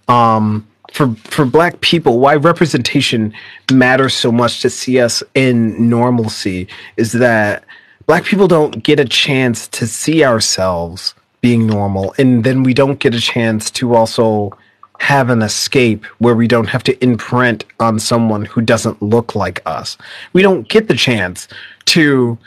um 0.08 0.68
for 0.92 1.16
for 1.16 1.46
black 1.46 1.80
people 1.82 2.20
why 2.20 2.36
representation 2.36 3.34
matters 3.72 4.14
so 4.14 4.32
much 4.32 4.62
to 4.62 4.70
see 4.70 5.00
us 5.00 5.24
in 5.36 5.90
normalcy 5.90 6.68
is 6.98 7.14
that 7.14 7.64
black 8.06 8.24
people 8.24 8.48
don't 8.48 8.84
get 8.84 9.00
a 9.00 9.06
chance 9.06 9.68
to 9.70 9.88
see 9.88 10.24
ourselves 10.24 11.14
being 11.42 11.66
normal 11.66 12.14
and 12.18 12.44
then 12.44 12.64
we 12.64 12.74
don't 12.74 13.00
get 13.00 13.16
a 13.16 13.22
chance 13.22 13.72
to 13.72 13.96
also 13.96 14.52
have 15.00 15.30
an 15.30 15.42
escape 15.42 16.06
where 16.20 16.36
we 16.36 16.48
don't 16.48 16.68
have 16.68 16.84
to 16.84 17.04
imprint 17.04 17.64
on 17.80 18.00
someone 18.00 18.46
who 18.46 18.62
doesn't 18.62 19.02
look 19.02 19.36
like 19.36 19.62
us. 19.66 19.98
We 20.34 20.42
don't 20.42 20.68
get 20.68 20.88
the 20.88 20.96
chance 20.96 21.48
to 21.86 22.38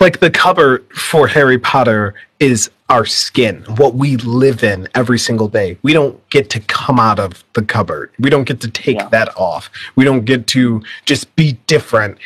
like 0.00 0.20
the 0.20 0.30
cover 0.30 0.80
for 0.94 1.28
Harry 1.28 1.58
Potter 1.58 2.14
is 2.40 2.70
our 2.88 3.04
skin, 3.04 3.64
what 3.76 3.94
we 3.94 4.16
live 4.16 4.64
in 4.64 4.88
every 4.94 5.18
single 5.18 5.48
day. 5.48 5.76
We 5.82 5.92
don't 5.92 6.28
get 6.30 6.48
to 6.50 6.60
come 6.60 6.98
out 6.98 7.18
of 7.18 7.44
the 7.52 7.62
cupboard. 7.62 8.10
We 8.18 8.30
don't 8.30 8.44
get 8.44 8.60
to 8.62 8.70
take 8.70 8.96
yeah. 8.96 9.08
that 9.10 9.36
off. 9.36 9.70
We 9.94 10.04
don't 10.04 10.24
get 10.24 10.46
to 10.48 10.82
just 11.04 11.34
be 11.36 11.52
different 11.66 12.18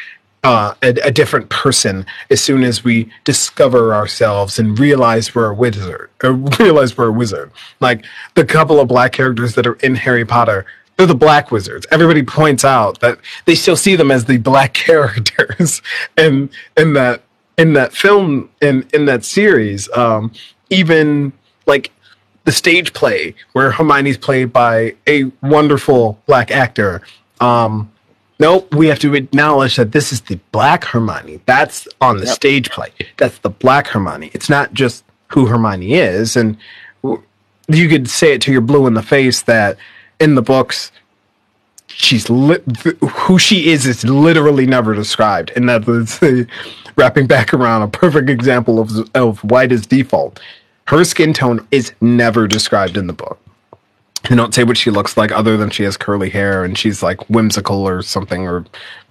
uh, 0.43 0.75
a, 0.83 0.89
a, 1.05 1.11
different 1.11 1.49
person 1.51 2.05
as 2.29 2.41
soon 2.41 2.65
as 2.65 2.83
we 2.83 3.09
discover 3.23 3.95
ourselves 3.95 4.59
and 4.59 4.77
realize 4.79 5.35
we're 5.35 5.51
a 5.51 5.55
wizard 5.55 6.11
or 6.23 6.33
realize 6.59 6.97
we're 6.97 7.09
a 7.09 7.13
wizard. 7.13 7.53
Like 7.81 8.05
the 8.35 8.45
couple 8.45 8.81
of 8.81 8.89
black 8.89 9.13
characters 9.13 9.55
that 9.55 9.67
are 9.67 9.75
in 9.75 9.95
Harry 9.95 10.25
Potter, 10.25 10.67
they're 10.97 11.07
the 11.07 11.15
black 11.15 11.53
wizards. 11.53 11.87
Everybody 11.93 12.23
points 12.25 12.65
out 12.65 13.01
that 13.01 13.19
they 13.45 13.55
still 13.55 13.77
see 13.77 13.95
them 13.95 14.11
as 14.11 14.25
the 14.25 14.39
black 14.39 14.75
characters, 14.75 15.81
and 16.17 16.51
in 16.77 16.95
that 16.95 17.23
in 17.57 17.75
that 17.75 17.93
film 17.93 18.51
in 18.61 18.87
in 18.93 19.05
that 19.07 19.25
series, 19.25 19.89
um, 19.97 20.33
even 20.71 21.33
like 21.67 21.93
the 22.45 22.53
stage 22.53 22.93
play 22.93 23.35
where 23.53 23.71
Hermione's 23.71 24.19
played 24.19 24.53
by 24.53 24.97
a 25.07 25.25
wonderful 25.41 26.19
black 26.27 26.51
actor. 26.51 27.03
Um, 27.41 27.93
Nope, 28.39 28.75
we 28.75 28.89
have 28.89 28.99
to 29.01 29.15
acknowledge 29.15 29.77
that 29.77 29.93
this 29.93 30.13
is 30.13 30.23
the 30.23 30.37
black 30.51 30.85
Hermione. 30.85 31.41
That's 31.47 31.87
on 32.01 32.17
the 32.17 32.27
yep. 32.27 32.35
stage 32.35 32.71
play. 32.71 32.91
That's 33.17 33.39
the 33.39 33.51
black 33.51 33.87
Hermione. 33.89 34.31
It's 34.35 34.49
not 34.49 34.73
just 34.73 35.05
who 35.29 35.47
Hermione 35.47 35.95
is. 35.95 36.37
And 36.37 36.57
you 37.03 37.89
could 37.89 38.09
say 38.09 38.33
it 38.33 38.43
to 38.43 38.53
your 38.53 38.61
blue 38.61 38.87
in 38.87 38.95
the 38.95 39.03
face 39.03 39.43
that 39.43 39.77
in 40.19 40.35
the 40.35 40.43
books, 40.43 40.91
she's 41.87 42.29
li- 42.31 42.59
who 43.01 43.39
she 43.39 43.71
is 43.71 43.87
is 43.87 44.05
literally 44.05 44.67
never 44.67 44.95
described. 44.95 45.53
And 45.55 45.69
that 45.69 45.87
was 45.87 46.23
uh, 46.23 46.45
wrapping 46.97 47.27
back 47.27 47.55
around 47.55 47.83
a 47.83 47.89
perfect 47.89 48.29
example 48.29 48.79
of, 48.79 48.91
of 49.15 49.39
white 49.45 49.73
as 49.73 49.87
default. 49.87 50.41
Her 50.89 51.05
skin 51.05 51.33
tone 51.33 51.67
is 51.71 51.93
never 52.01 52.49
described 52.49 52.97
in 52.97 53.07
the 53.07 53.13
book. 53.13 53.39
They 54.29 54.37
don't 54.37 54.55
say 54.55 54.65
what 54.65 54.77
she 54.77 54.91
looks 54.91 55.17
like 55.17 55.33
other 55.33 55.57
than 55.57 55.71
she 55.71 55.83
has 55.83 55.97
curly 55.97 56.31
hair 56.31 56.65
and 56.65 56.79
she's 56.79 57.03
like 57.03 57.29
whimsical 57.29 57.87
or 57.87 58.03
something 58.03 58.47
or 58.47 58.65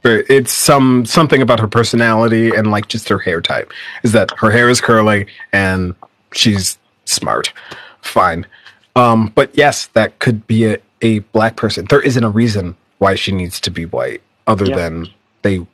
it's 0.03 0.53
some 0.53 1.05
something 1.05 1.41
about 1.41 1.59
her 1.59 1.67
personality 1.67 2.49
and 2.49 2.71
like 2.71 2.87
just 2.87 3.09
her 3.09 3.19
hair 3.19 3.41
type 3.41 3.71
is 4.03 4.13
that 4.13 4.31
her 4.39 4.49
hair 4.49 4.69
is 4.69 4.81
curly 4.81 5.27
and 5.51 5.93
she's 6.33 6.77
smart. 7.05 7.53
Fine. 8.01 8.45
Um, 8.95 9.31
but 9.35 9.55
yes, 9.55 9.87
that 9.87 10.19
could 10.19 10.47
be 10.47 10.65
a, 10.65 10.77
a 11.01 11.19
black 11.19 11.55
person. 11.55 11.85
There 11.89 12.01
isn't 12.01 12.23
a 12.23 12.29
reason 12.29 12.75
why 12.97 13.15
she 13.15 13.31
needs 13.31 13.59
to 13.61 13.71
be 13.71 13.85
white 13.85 14.21
other 14.47 14.65
yeah. 14.65 14.75
than 14.75 15.07
they 15.41 15.65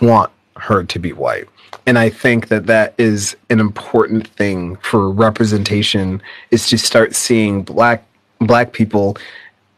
want 0.00 0.30
her 0.56 0.84
to 0.84 0.98
be 0.98 1.12
white. 1.12 1.48
And 1.86 1.98
I 1.98 2.08
think 2.08 2.48
that 2.48 2.66
that 2.66 2.94
is 2.98 3.36
an 3.50 3.60
important 3.60 4.26
thing 4.28 4.76
for 4.76 5.10
representation 5.10 6.20
is 6.50 6.68
to 6.68 6.78
start 6.78 7.14
seeing 7.14 7.62
black 7.62 8.05
black 8.40 8.72
people 8.72 9.16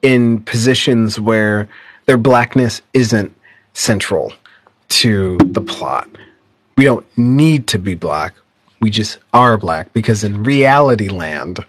in 0.02 0.40
positions 0.42 1.18
where 1.18 1.68
their 2.06 2.18
blackness 2.18 2.82
isn't 2.94 3.34
central 3.74 4.32
to 4.88 5.36
the 5.38 5.60
plot. 5.60 6.08
We 6.76 6.84
don't 6.84 7.06
need 7.18 7.66
to 7.68 7.78
be 7.78 7.94
black. 7.94 8.34
We 8.80 8.90
just 8.90 9.18
are 9.32 9.58
black 9.58 9.92
because 9.92 10.22
in 10.22 10.44
reality 10.44 11.08
land, 11.08 11.64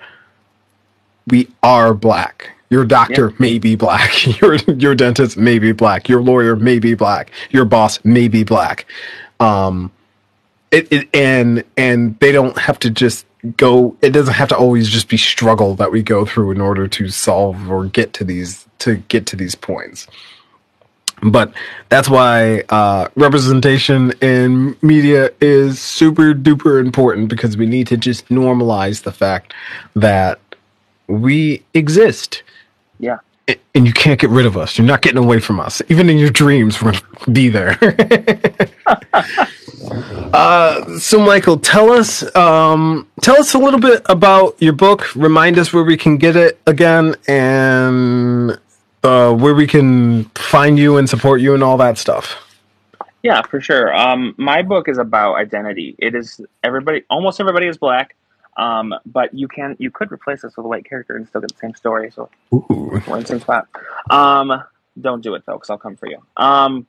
we 1.27 1.49
are 1.63 1.93
black. 1.93 2.51
Your 2.69 2.85
doctor 2.85 3.33
may 3.39 3.57
be 3.57 3.75
black. 3.75 4.25
Your 4.41 4.55
your 4.55 4.93
dentist 4.93 5.37
may 5.37 5.57
be 5.57 5.71
black. 5.71 6.07
Your 6.07 6.21
lawyer 6.21 6.55
may 6.55 6.77
be 6.77 6.93
black. 6.93 7.31
Your 7.49 7.65
boss 7.65 7.99
may 8.05 8.27
be 8.27 8.43
black. 8.43 8.85
Um, 9.39 9.91
it, 10.69 10.87
it 10.91 11.09
and 11.13 11.63
and 11.77 12.19
they 12.19 12.31
don't 12.31 12.57
have 12.59 12.77
to 12.79 12.91
just 12.91 13.25
go. 13.57 13.95
It 14.01 14.11
doesn't 14.11 14.33
have 14.33 14.49
to 14.49 14.57
always 14.57 14.89
just 14.89 15.09
be 15.09 15.17
struggle 15.17 15.75
that 15.75 15.91
we 15.91 16.03
go 16.03 16.25
through 16.25 16.51
in 16.51 16.61
order 16.61 16.87
to 16.87 17.09
solve 17.09 17.69
or 17.69 17.85
get 17.85 18.13
to 18.13 18.23
these 18.23 18.67
to 18.79 18.97
get 19.09 19.25
to 19.27 19.35
these 19.35 19.55
points. 19.55 20.07
But 21.21 21.53
that's 21.89 22.09
why 22.09 22.61
uh, 22.69 23.09
representation 23.15 24.13
in 24.21 24.77
media 24.81 25.31
is 25.41 25.79
super 25.79 26.33
duper 26.33 26.79
important 26.79 27.29
because 27.29 27.57
we 27.57 27.65
need 27.65 27.87
to 27.87 27.97
just 27.97 28.29
normalize 28.29 29.03
the 29.03 29.11
fact 29.11 29.53
that 29.95 30.39
we 31.07 31.63
exist 31.73 32.43
Yeah. 32.99 33.17
And 33.75 33.87
you 33.87 33.93
can't 33.93 34.19
get 34.19 34.29
rid 34.29 34.45
of 34.45 34.57
us. 34.57 34.77
You're 34.77 34.87
not 34.87 35.01
getting 35.01 35.23
away 35.23 35.39
from 35.39 35.59
us. 35.59 35.81
Even 35.89 36.09
in 36.09 36.17
your 36.17 36.29
dreams, 36.29 36.81
we're 36.81 36.91
gonna 36.91 37.31
be 37.31 37.49
there. 37.49 37.77
uh, 40.33 40.99
so, 40.99 41.19
Michael, 41.19 41.57
tell 41.57 41.91
us, 41.91 42.35
um, 42.35 43.07
tell 43.21 43.39
us 43.39 43.53
a 43.53 43.57
little 43.57 43.79
bit 43.79 44.01
about 44.05 44.61
your 44.61 44.73
book. 44.73 45.15
Remind 45.15 45.57
us 45.57 45.73
where 45.73 45.83
we 45.83 45.97
can 45.97 46.17
get 46.17 46.35
it 46.35 46.59
again, 46.67 47.15
and 47.27 48.59
uh, 49.03 49.33
where 49.33 49.55
we 49.55 49.67
can 49.67 50.25
find 50.35 50.77
you 50.77 50.97
and 50.97 51.09
support 51.09 51.41
you 51.41 51.53
and 51.53 51.63
all 51.63 51.77
that 51.77 51.97
stuff. 51.97 52.45
Yeah, 53.23 53.41
for 53.41 53.59
sure. 53.59 53.95
Um, 53.95 54.33
my 54.37 54.61
book 54.61 54.87
is 54.87 54.97
about 54.97 55.35
identity. 55.35 55.95
It 55.99 56.15
is 56.15 56.39
everybody, 56.63 57.03
almost 57.09 57.39
everybody 57.39 57.67
is 57.67 57.77
black, 57.77 58.15
um, 58.59 58.93
but 59.05 59.33
you 59.33 59.47
can 59.47 59.75
you 59.79 59.89
could 59.89 60.11
replace 60.11 60.41
this 60.41 60.57
with 60.57 60.65
a 60.65 60.69
white 60.69 60.85
character 60.85 61.15
and 61.15 61.27
still 61.27 61.41
get 61.41 61.49
the 61.49 61.59
same 61.59 61.73
story. 61.73 62.11
So 62.11 62.29
Ooh. 62.53 62.65
we're 63.07 63.17
in 63.17 63.21
the 63.21 63.25
same 63.25 63.39
spot. 63.39 63.67
Um, 64.09 64.61
don't 64.99 65.23
do 65.23 65.33
it 65.35 65.43
though, 65.45 65.53
because 65.53 65.69
I'll 65.69 65.77
come 65.77 65.95
for 65.95 66.07
you. 66.07 66.17
Um, 66.35 66.85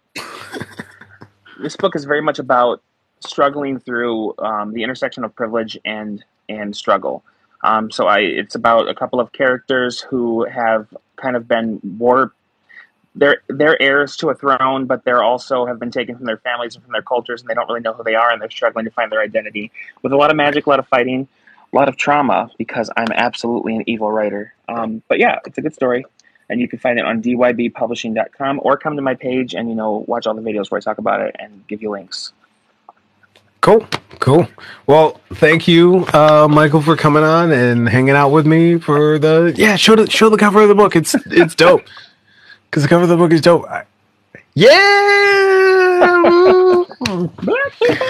this 1.62 1.76
book 1.76 1.94
is 1.94 2.04
very 2.04 2.22
much 2.22 2.40
about 2.40 2.82
struggling 3.20 3.78
through 3.78 4.34
um, 4.38 4.72
the 4.72 4.82
intersection 4.82 5.22
of 5.22 5.34
privilege 5.34 5.78
and 5.84 6.24
and 6.48 6.74
struggle. 6.74 7.22
Um, 7.62 7.90
so 7.90 8.06
I, 8.06 8.20
it's 8.20 8.54
about 8.54 8.88
a 8.88 8.94
couple 8.94 9.20
of 9.20 9.32
characters 9.32 10.00
who 10.00 10.44
have 10.46 10.88
kind 11.16 11.36
of 11.36 11.46
been 11.46 11.78
war. 11.98 12.32
They're 13.14 13.42
they're 13.48 13.80
heirs 13.80 14.16
to 14.18 14.30
a 14.30 14.34
throne, 14.34 14.86
but 14.86 15.04
they're 15.04 15.22
also 15.22 15.66
have 15.66 15.78
been 15.78 15.92
taken 15.92 16.16
from 16.16 16.26
their 16.26 16.38
families 16.38 16.74
and 16.74 16.82
from 16.82 16.92
their 16.92 17.02
cultures, 17.02 17.42
and 17.42 17.48
they 17.48 17.54
don't 17.54 17.68
really 17.68 17.80
know 17.80 17.92
who 17.92 18.02
they 18.02 18.16
are, 18.16 18.32
and 18.32 18.42
they're 18.42 18.50
struggling 18.50 18.86
to 18.86 18.90
find 18.90 19.12
their 19.12 19.20
identity 19.20 19.70
with 20.02 20.12
a 20.12 20.16
lot 20.16 20.30
of 20.30 20.36
magic, 20.36 20.66
a 20.66 20.70
lot 20.70 20.80
of 20.80 20.88
fighting, 20.88 21.28
a 21.72 21.76
lot 21.76 21.88
of 21.88 21.96
trauma. 21.96 22.50
Because 22.58 22.90
I'm 22.96 23.12
absolutely 23.12 23.76
an 23.76 23.84
evil 23.86 24.10
writer. 24.10 24.54
Um, 24.68 25.02
but 25.08 25.18
yeah, 25.18 25.38
it's 25.44 25.58
a 25.58 25.62
good 25.62 25.74
story 25.74 26.04
and 26.50 26.60
you 26.60 26.68
can 26.68 26.78
find 26.78 26.98
it 26.98 27.04
on 27.04 27.22
dybpublishing.com 27.22 28.60
or 28.62 28.76
come 28.76 28.96
to 28.96 29.02
my 29.02 29.14
page 29.14 29.54
and 29.54 29.68
you 29.70 29.74
know 29.74 30.04
watch 30.08 30.26
all 30.26 30.34
the 30.34 30.42
videos 30.42 30.70
where 30.70 30.78
I 30.78 30.80
talk 30.80 30.98
about 30.98 31.20
it 31.20 31.36
and 31.38 31.66
give 31.68 31.80
you 31.80 31.90
links. 31.90 32.32
Cool, 33.60 33.86
cool. 34.18 34.48
Well, 34.86 35.20
thank 35.34 35.68
you, 35.68 36.06
uh, 36.14 36.48
Michael, 36.50 36.80
for 36.80 36.96
coming 36.96 37.22
on 37.22 37.52
and 37.52 37.88
hanging 37.88 38.14
out 38.14 38.30
with 38.30 38.46
me 38.46 38.78
for 38.78 39.18
the 39.18 39.54
yeah. 39.56 39.76
Show 39.76 39.96
the 39.96 40.10
show 40.10 40.28
the 40.28 40.36
cover 40.36 40.62
of 40.62 40.68
the 40.68 40.74
book. 40.74 40.96
It's 40.96 41.14
it's 41.26 41.54
dope 41.54 41.82
because 42.70 42.82
the 42.82 42.88
cover 42.88 43.04
of 43.04 43.08
the 43.08 43.16
book 43.16 43.32
is 43.32 43.40
dope. 43.40 43.64
I- 43.66 43.84
Yeah. 44.54 44.68
Black 47.44 47.72
people, 47.82 48.06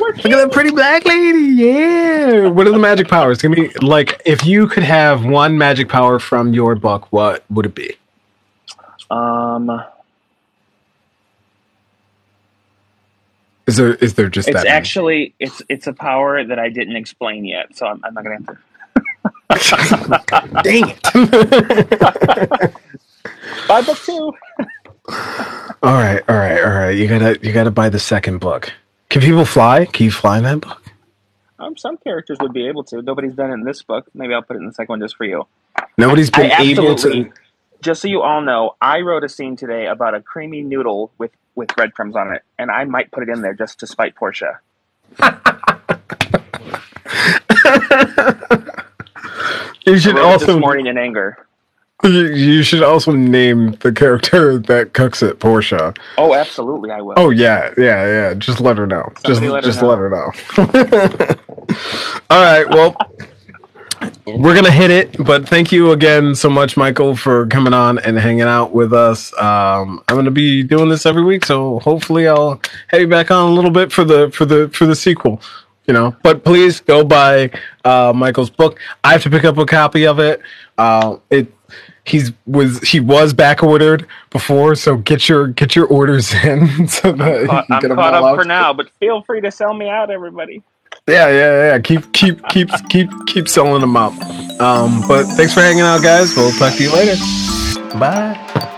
we're 0.00 0.14
Look 0.16 0.26
at 0.26 0.36
that 0.36 0.50
pretty 0.52 0.70
black 0.70 1.04
lady. 1.04 1.54
Yeah. 1.54 2.48
What 2.48 2.66
are 2.66 2.72
the 2.72 2.78
magic 2.78 3.08
powers? 3.08 3.40
Give 3.42 3.50
me 3.50 3.70
like 3.82 4.20
if 4.26 4.44
you 4.44 4.66
could 4.68 4.82
have 4.84 5.24
one 5.24 5.58
magic 5.58 5.88
power 5.88 6.18
from 6.18 6.52
your 6.54 6.74
book, 6.74 7.12
what 7.12 7.44
would 7.50 7.66
it 7.66 7.74
be? 7.74 7.94
Um, 9.10 9.82
Is 13.66 13.76
there 13.76 13.94
is 13.96 14.14
there 14.14 14.28
just 14.28 14.48
it's 14.48 14.56
that? 14.56 14.64
many? 14.64 14.76
actually 14.76 15.34
it's 15.38 15.62
it's 15.68 15.86
a 15.86 15.92
power 15.92 16.44
that 16.44 16.58
I 16.58 16.68
didn't 16.68 16.96
explain 16.96 17.44
yet, 17.44 17.76
so 17.76 17.86
I'm, 17.86 18.00
I'm 18.04 18.14
not 18.14 18.24
gonna 18.24 18.36
answer. 18.36 18.60
Dang 20.62 20.88
it. 20.90 21.02
Buy 23.68 23.82
book 23.82 23.98
two. 24.04 24.32
all 25.82 25.92
right, 25.92 26.22
all 26.28 26.36
right, 26.36 26.62
all 26.62 26.70
right. 26.70 26.96
You 26.96 27.08
gotta 27.08 27.38
you 27.42 27.52
gotta 27.52 27.70
buy 27.70 27.88
the 27.88 27.98
second 27.98 28.38
book. 28.38 28.72
Can 29.08 29.20
people 29.20 29.44
fly? 29.44 29.86
Can 29.86 30.04
you 30.04 30.10
fly 30.10 30.38
in 30.38 30.44
that 30.44 30.60
book? 30.60 30.82
Um, 31.58 31.76
some 31.76 31.96
characters 31.98 32.38
would 32.40 32.52
be 32.52 32.66
able 32.66 32.84
to. 32.84 33.02
Nobody's 33.02 33.34
done 33.34 33.50
it 33.50 33.54
in 33.54 33.64
this 33.64 33.82
book. 33.82 34.06
Maybe 34.14 34.34
I'll 34.34 34.42
put 34.42 34.56
it 34.56 34.60
in 34.60 34.66
the 34.66 34.72
second 34.72 34.88
one 34.88 35.00
just 35.00 35.16
for 35.16 35.24
you. 35.24 35.46
Nobody's 35.98 36.30
I 36.34 36.42
been 36.42 36.52
able 36.52 36.94
to. 36.96 37.32
Just 37.80 38.02
so 38.02 38.08
you 38.08 38.22
all 38.22 38.40
know, 38.40 38.76
I 38.80 39.00
wrote 39.00 39.24
a 39.24 39.28
scene 39.28 39.56
today 39.56 39.86
about 39.86 40.14
a 40.14 40.20
creamy 40.20 40.62
noodle 40.62 41.12
with 41.18 41.32
with 41.54 41.68
breadcrumbs 41.74 42.16
on 42.16 42.34
it, 42.34 42.42
and 42.58 42.70
I 42.70 42.84
might 42.84 43.10
put 43.10 43.24
it 43.24 43.28
in 43.28 43.42
there 43.42 43.54
just 43.54 43.80
to 43.80 43.86
spite 43.86 44.14
Portia. 44.14 44.60
You 49.84 49.98
should 49.98 50.18
also 50.18 50.46
this 50.46 50.56
morning 50.56 50.86
in 50.86 50.96
anger. 50.96 51.46
You- 52.04 52.62
should 52.62 52.82
also 52.82 53.12
name 53.12 53.72
the 53.80 53.92
character 53.92 54.58
that 54.68 54.92
cooks 54.92 55.22
it 55.22 55.38
Portia. 55.40 55.94
Oh, 56.18 56.34
absolutely, 56.34 56.90
I 56.90 57.00
will. 57.00 57.14
Oh 57.16 57.30
yeah, 57.30 57.72
yeah, 57.76 58.06
yeah. 58.06 58.34
Just 58.34 58.60
let 58.60 58.78
her 58.78 58.86
know. 58.86 59.12
just 59.24 59.42
let 59.42 59.64
her 59.64 59.70
just 59.70 59.82
know. 59.82 59.88
let 59.88 59.98
her 59.98 60.10
know. 60.10 60.30
All 62.30 62.42
right. 62.42 62.68
Well, 62.68 62.96
we're 64.26 64.54
gonna 64.54 64.70
hit 64.70 64.90
it, 64.90 65.24
but 65.24 65.48
thank 65.48 65.70
you 65.72 65.92
again 65.92 66.34
so 66.34 66.48
much, 66.50 66.76
Michael, 66.76 67.14
for 67.16 67.46
coming 67.46 67.72
on 67.74 67.98
and 68.00 68.18
hanging 68.18 68.42
out 68.42 68.72
with 68.72 68.92
us. 68.92 69.32
Um, 69.34 70.02
I'm 70.08 70.16
gonna 70.16 70.30
be 70.30 70.62
doing 70.62 70.88
this 70.88 71.06
every 71.06 71.22
week, 71.22 71.44
so 71.44 71.78
hopefully 71.80 72.26
I'll 72.26 72.60
have 72.88 73.00
you 73.00 73.08
back 73.08 73.30
on 73.30 73.50
a 73.50 73.54
little 73.54 73.70
bit 73.70 73.92
for 73.92 74.04
the 74.04 74.30
for 74.30 74.44
the 74.44 74.68
for 74.70 74.86
the 74.86 74.96
sequel. 74.96 75.40
You 75.86 75.94
know, 75.94 76.16
but 76.22 76.44
please 76.44 76.80
go 76.80 77.02
buy 77.04 77.50
uh, 77.84 78.12
Michael's 78.14 78.50
book. 78.50 78.78
I 79.02 79.12
have 79.12 79.22
to 79.24 79.30
pick 79.30 79.44
up 79.44 79.58
a 79.58 79.66
copy 79.66 80.06
of 80.06 80.20
it. 80.20 80.40
Uh, 80.78 81.16
it 81.28 81.52
he's 82.04 82.32
was 82.46 82.80
he 82.80 83.00
was 83.00 83.32
back 83.32 83.62
ordered 83.62 84.06
before, 84.30 84.74
so 84.74 84.96
get 84.96 85.28
your 85.28 85.48
get 85.48 85.74
your 85.76 85.86
orders 85.86 86.32
in 86.44 86.88
so 86.88 87.12
that 87.12 87.40
you 87.42 87.46
Caught- 87.48 87.66
I'm 87.70 87.80
them 87.82 87.96
caught 87.96 88.14
up 88.14 88.24
out. 88.24 88.36
for 88.36 88.44
now, 88.44 88.72
but 88.72 88.88
feel 89.00 89.22
free 89.22 89.40
to 89.40 89.50
sell 89.50 89.74
me 89.74 89.88
out, 89.88 90.10
everybody. 90.10 90.62
Yeah, 91.08 91.28
yeah, 91.28 91.72
yeah. 91.72 91.78
Keep 91.80 92.12
keep 92.12 92.46
keep 92.48 92.70
keep 92.88 93.10
keep 93.26 93.48
selling 93.48 93.80
them 93.80 93.96
out. 93.96 94.12
Um, 94.60 95.02
but 95.08 95.24
thanks 95.36 95.52
for 95.54 95.60
hanging 95.60 95.80
out, 95.80 96.02
guys. 96.02 96.36
We'll 96.36 96.52
talk 96.52 96.74
to 96.74 96.82
you 96.82 96.92
later. 96.92 97.16
Bye. 97.98 98.68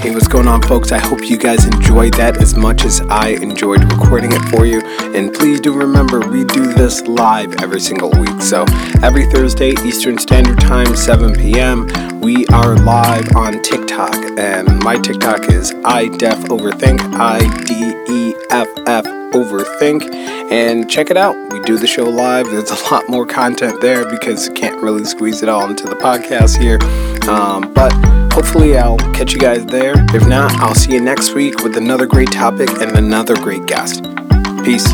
Hey, 0.00 0.12
what's 0.12 0.28
going 0.28 0.48
on, 0.48 0.62
folks? 0.62 0.92
I 0.92 0.98
hope 0.98 1.28
you 1.28 1.36
guys 1.36 1.66
enjoyed 1.66 2.14
that 2.14 2.38
as 2.38 2.54
much 2.54 2.86
as 2.86 3.02
I 3.10 3.32
enjoyed 3.42 3.82
recording 3.92 4.32
it 4.32 4.40
for 4.48 4.64
you. 4.64 4.80
And 5.14 5.30
please 5.30 5.60
do 5.60 5.74
remember, 5.74 6.20
we 6.20 6.42
do 6.44 6.72
this 6.72 7.02
live 7.02 7.60
every 7.60 7.80
single 7.80 8.10
week. 8.12 8.40
So 8.40 8.64
every 9.02 9.26
Thursday, 9.26 9.72
Eastern 9.84 10.16
Standard 10.16 10.58
Time, 10.58 10.96
7 10.96 11.34
p.m., 11.34 11.86
we 12.18 12.46
are 12.46 12.76
live 12.76 13.36
on 13.36 13.60
TikTok. 13.60 14.14
And 14.38 14.82
my 14.82 14.96
TikTok 14.96 15.50
is 15.50 15.74
iDef 15.74 16.44
Overthink, 16.44 17.00
I 17.16 17.40
D 17.64 17.74
E 18.10 18.34
F 18.50 18.68
F 18.86 19.04
Overthink. 19.34 20.10
And 20.50 20.90
check 20.90 21.10
it 21.10 21.18
out. 21.18 21.36
We 21.52 21.60
do 21.60 21.76
the 21.76 21.86
show 21.86 22.04
live. 22.04 22.46
There's 22.46 22.70
a 22.70 22.90
lot 22.90 23.06
more 23.10 23.26
content 23.26 23.82
there 23.82 24.08
because 24.08 24.48
you 24.48 24.54
can't 24.54 24.80
really 24.80 25.04
squeeze 25.04 25.42
it 25.42 25.50
all 25.50 25.68
into 25.68 25.84
the 25.86 25.96
podcast 25.96 26.56
here. 26.56 26.78
Um, 27.28 27.74
but 27.74 27.92
hopefully, 28.32 28.76
I'll 28.76 28.96
catch 29.12 29.32
you 29.32 29.38
guys 29.38 29.64
there. 29.66 29.94
If 30.14 30.26
not, 30.26 30.52
I'll 30.54 30.74
see 30.74 30.92
you 30.92 31.00
next 31.00 31.34
week 31.34 31.62
with 31.62 31.76
another 31.76 32.06
great 32.06 32.30
topic 32.32 32.70
and 32.80 32.96
another 32.96 33.34
great 33.36 33.66
guest. 33.66 34.04
Peace. 34.64 34.86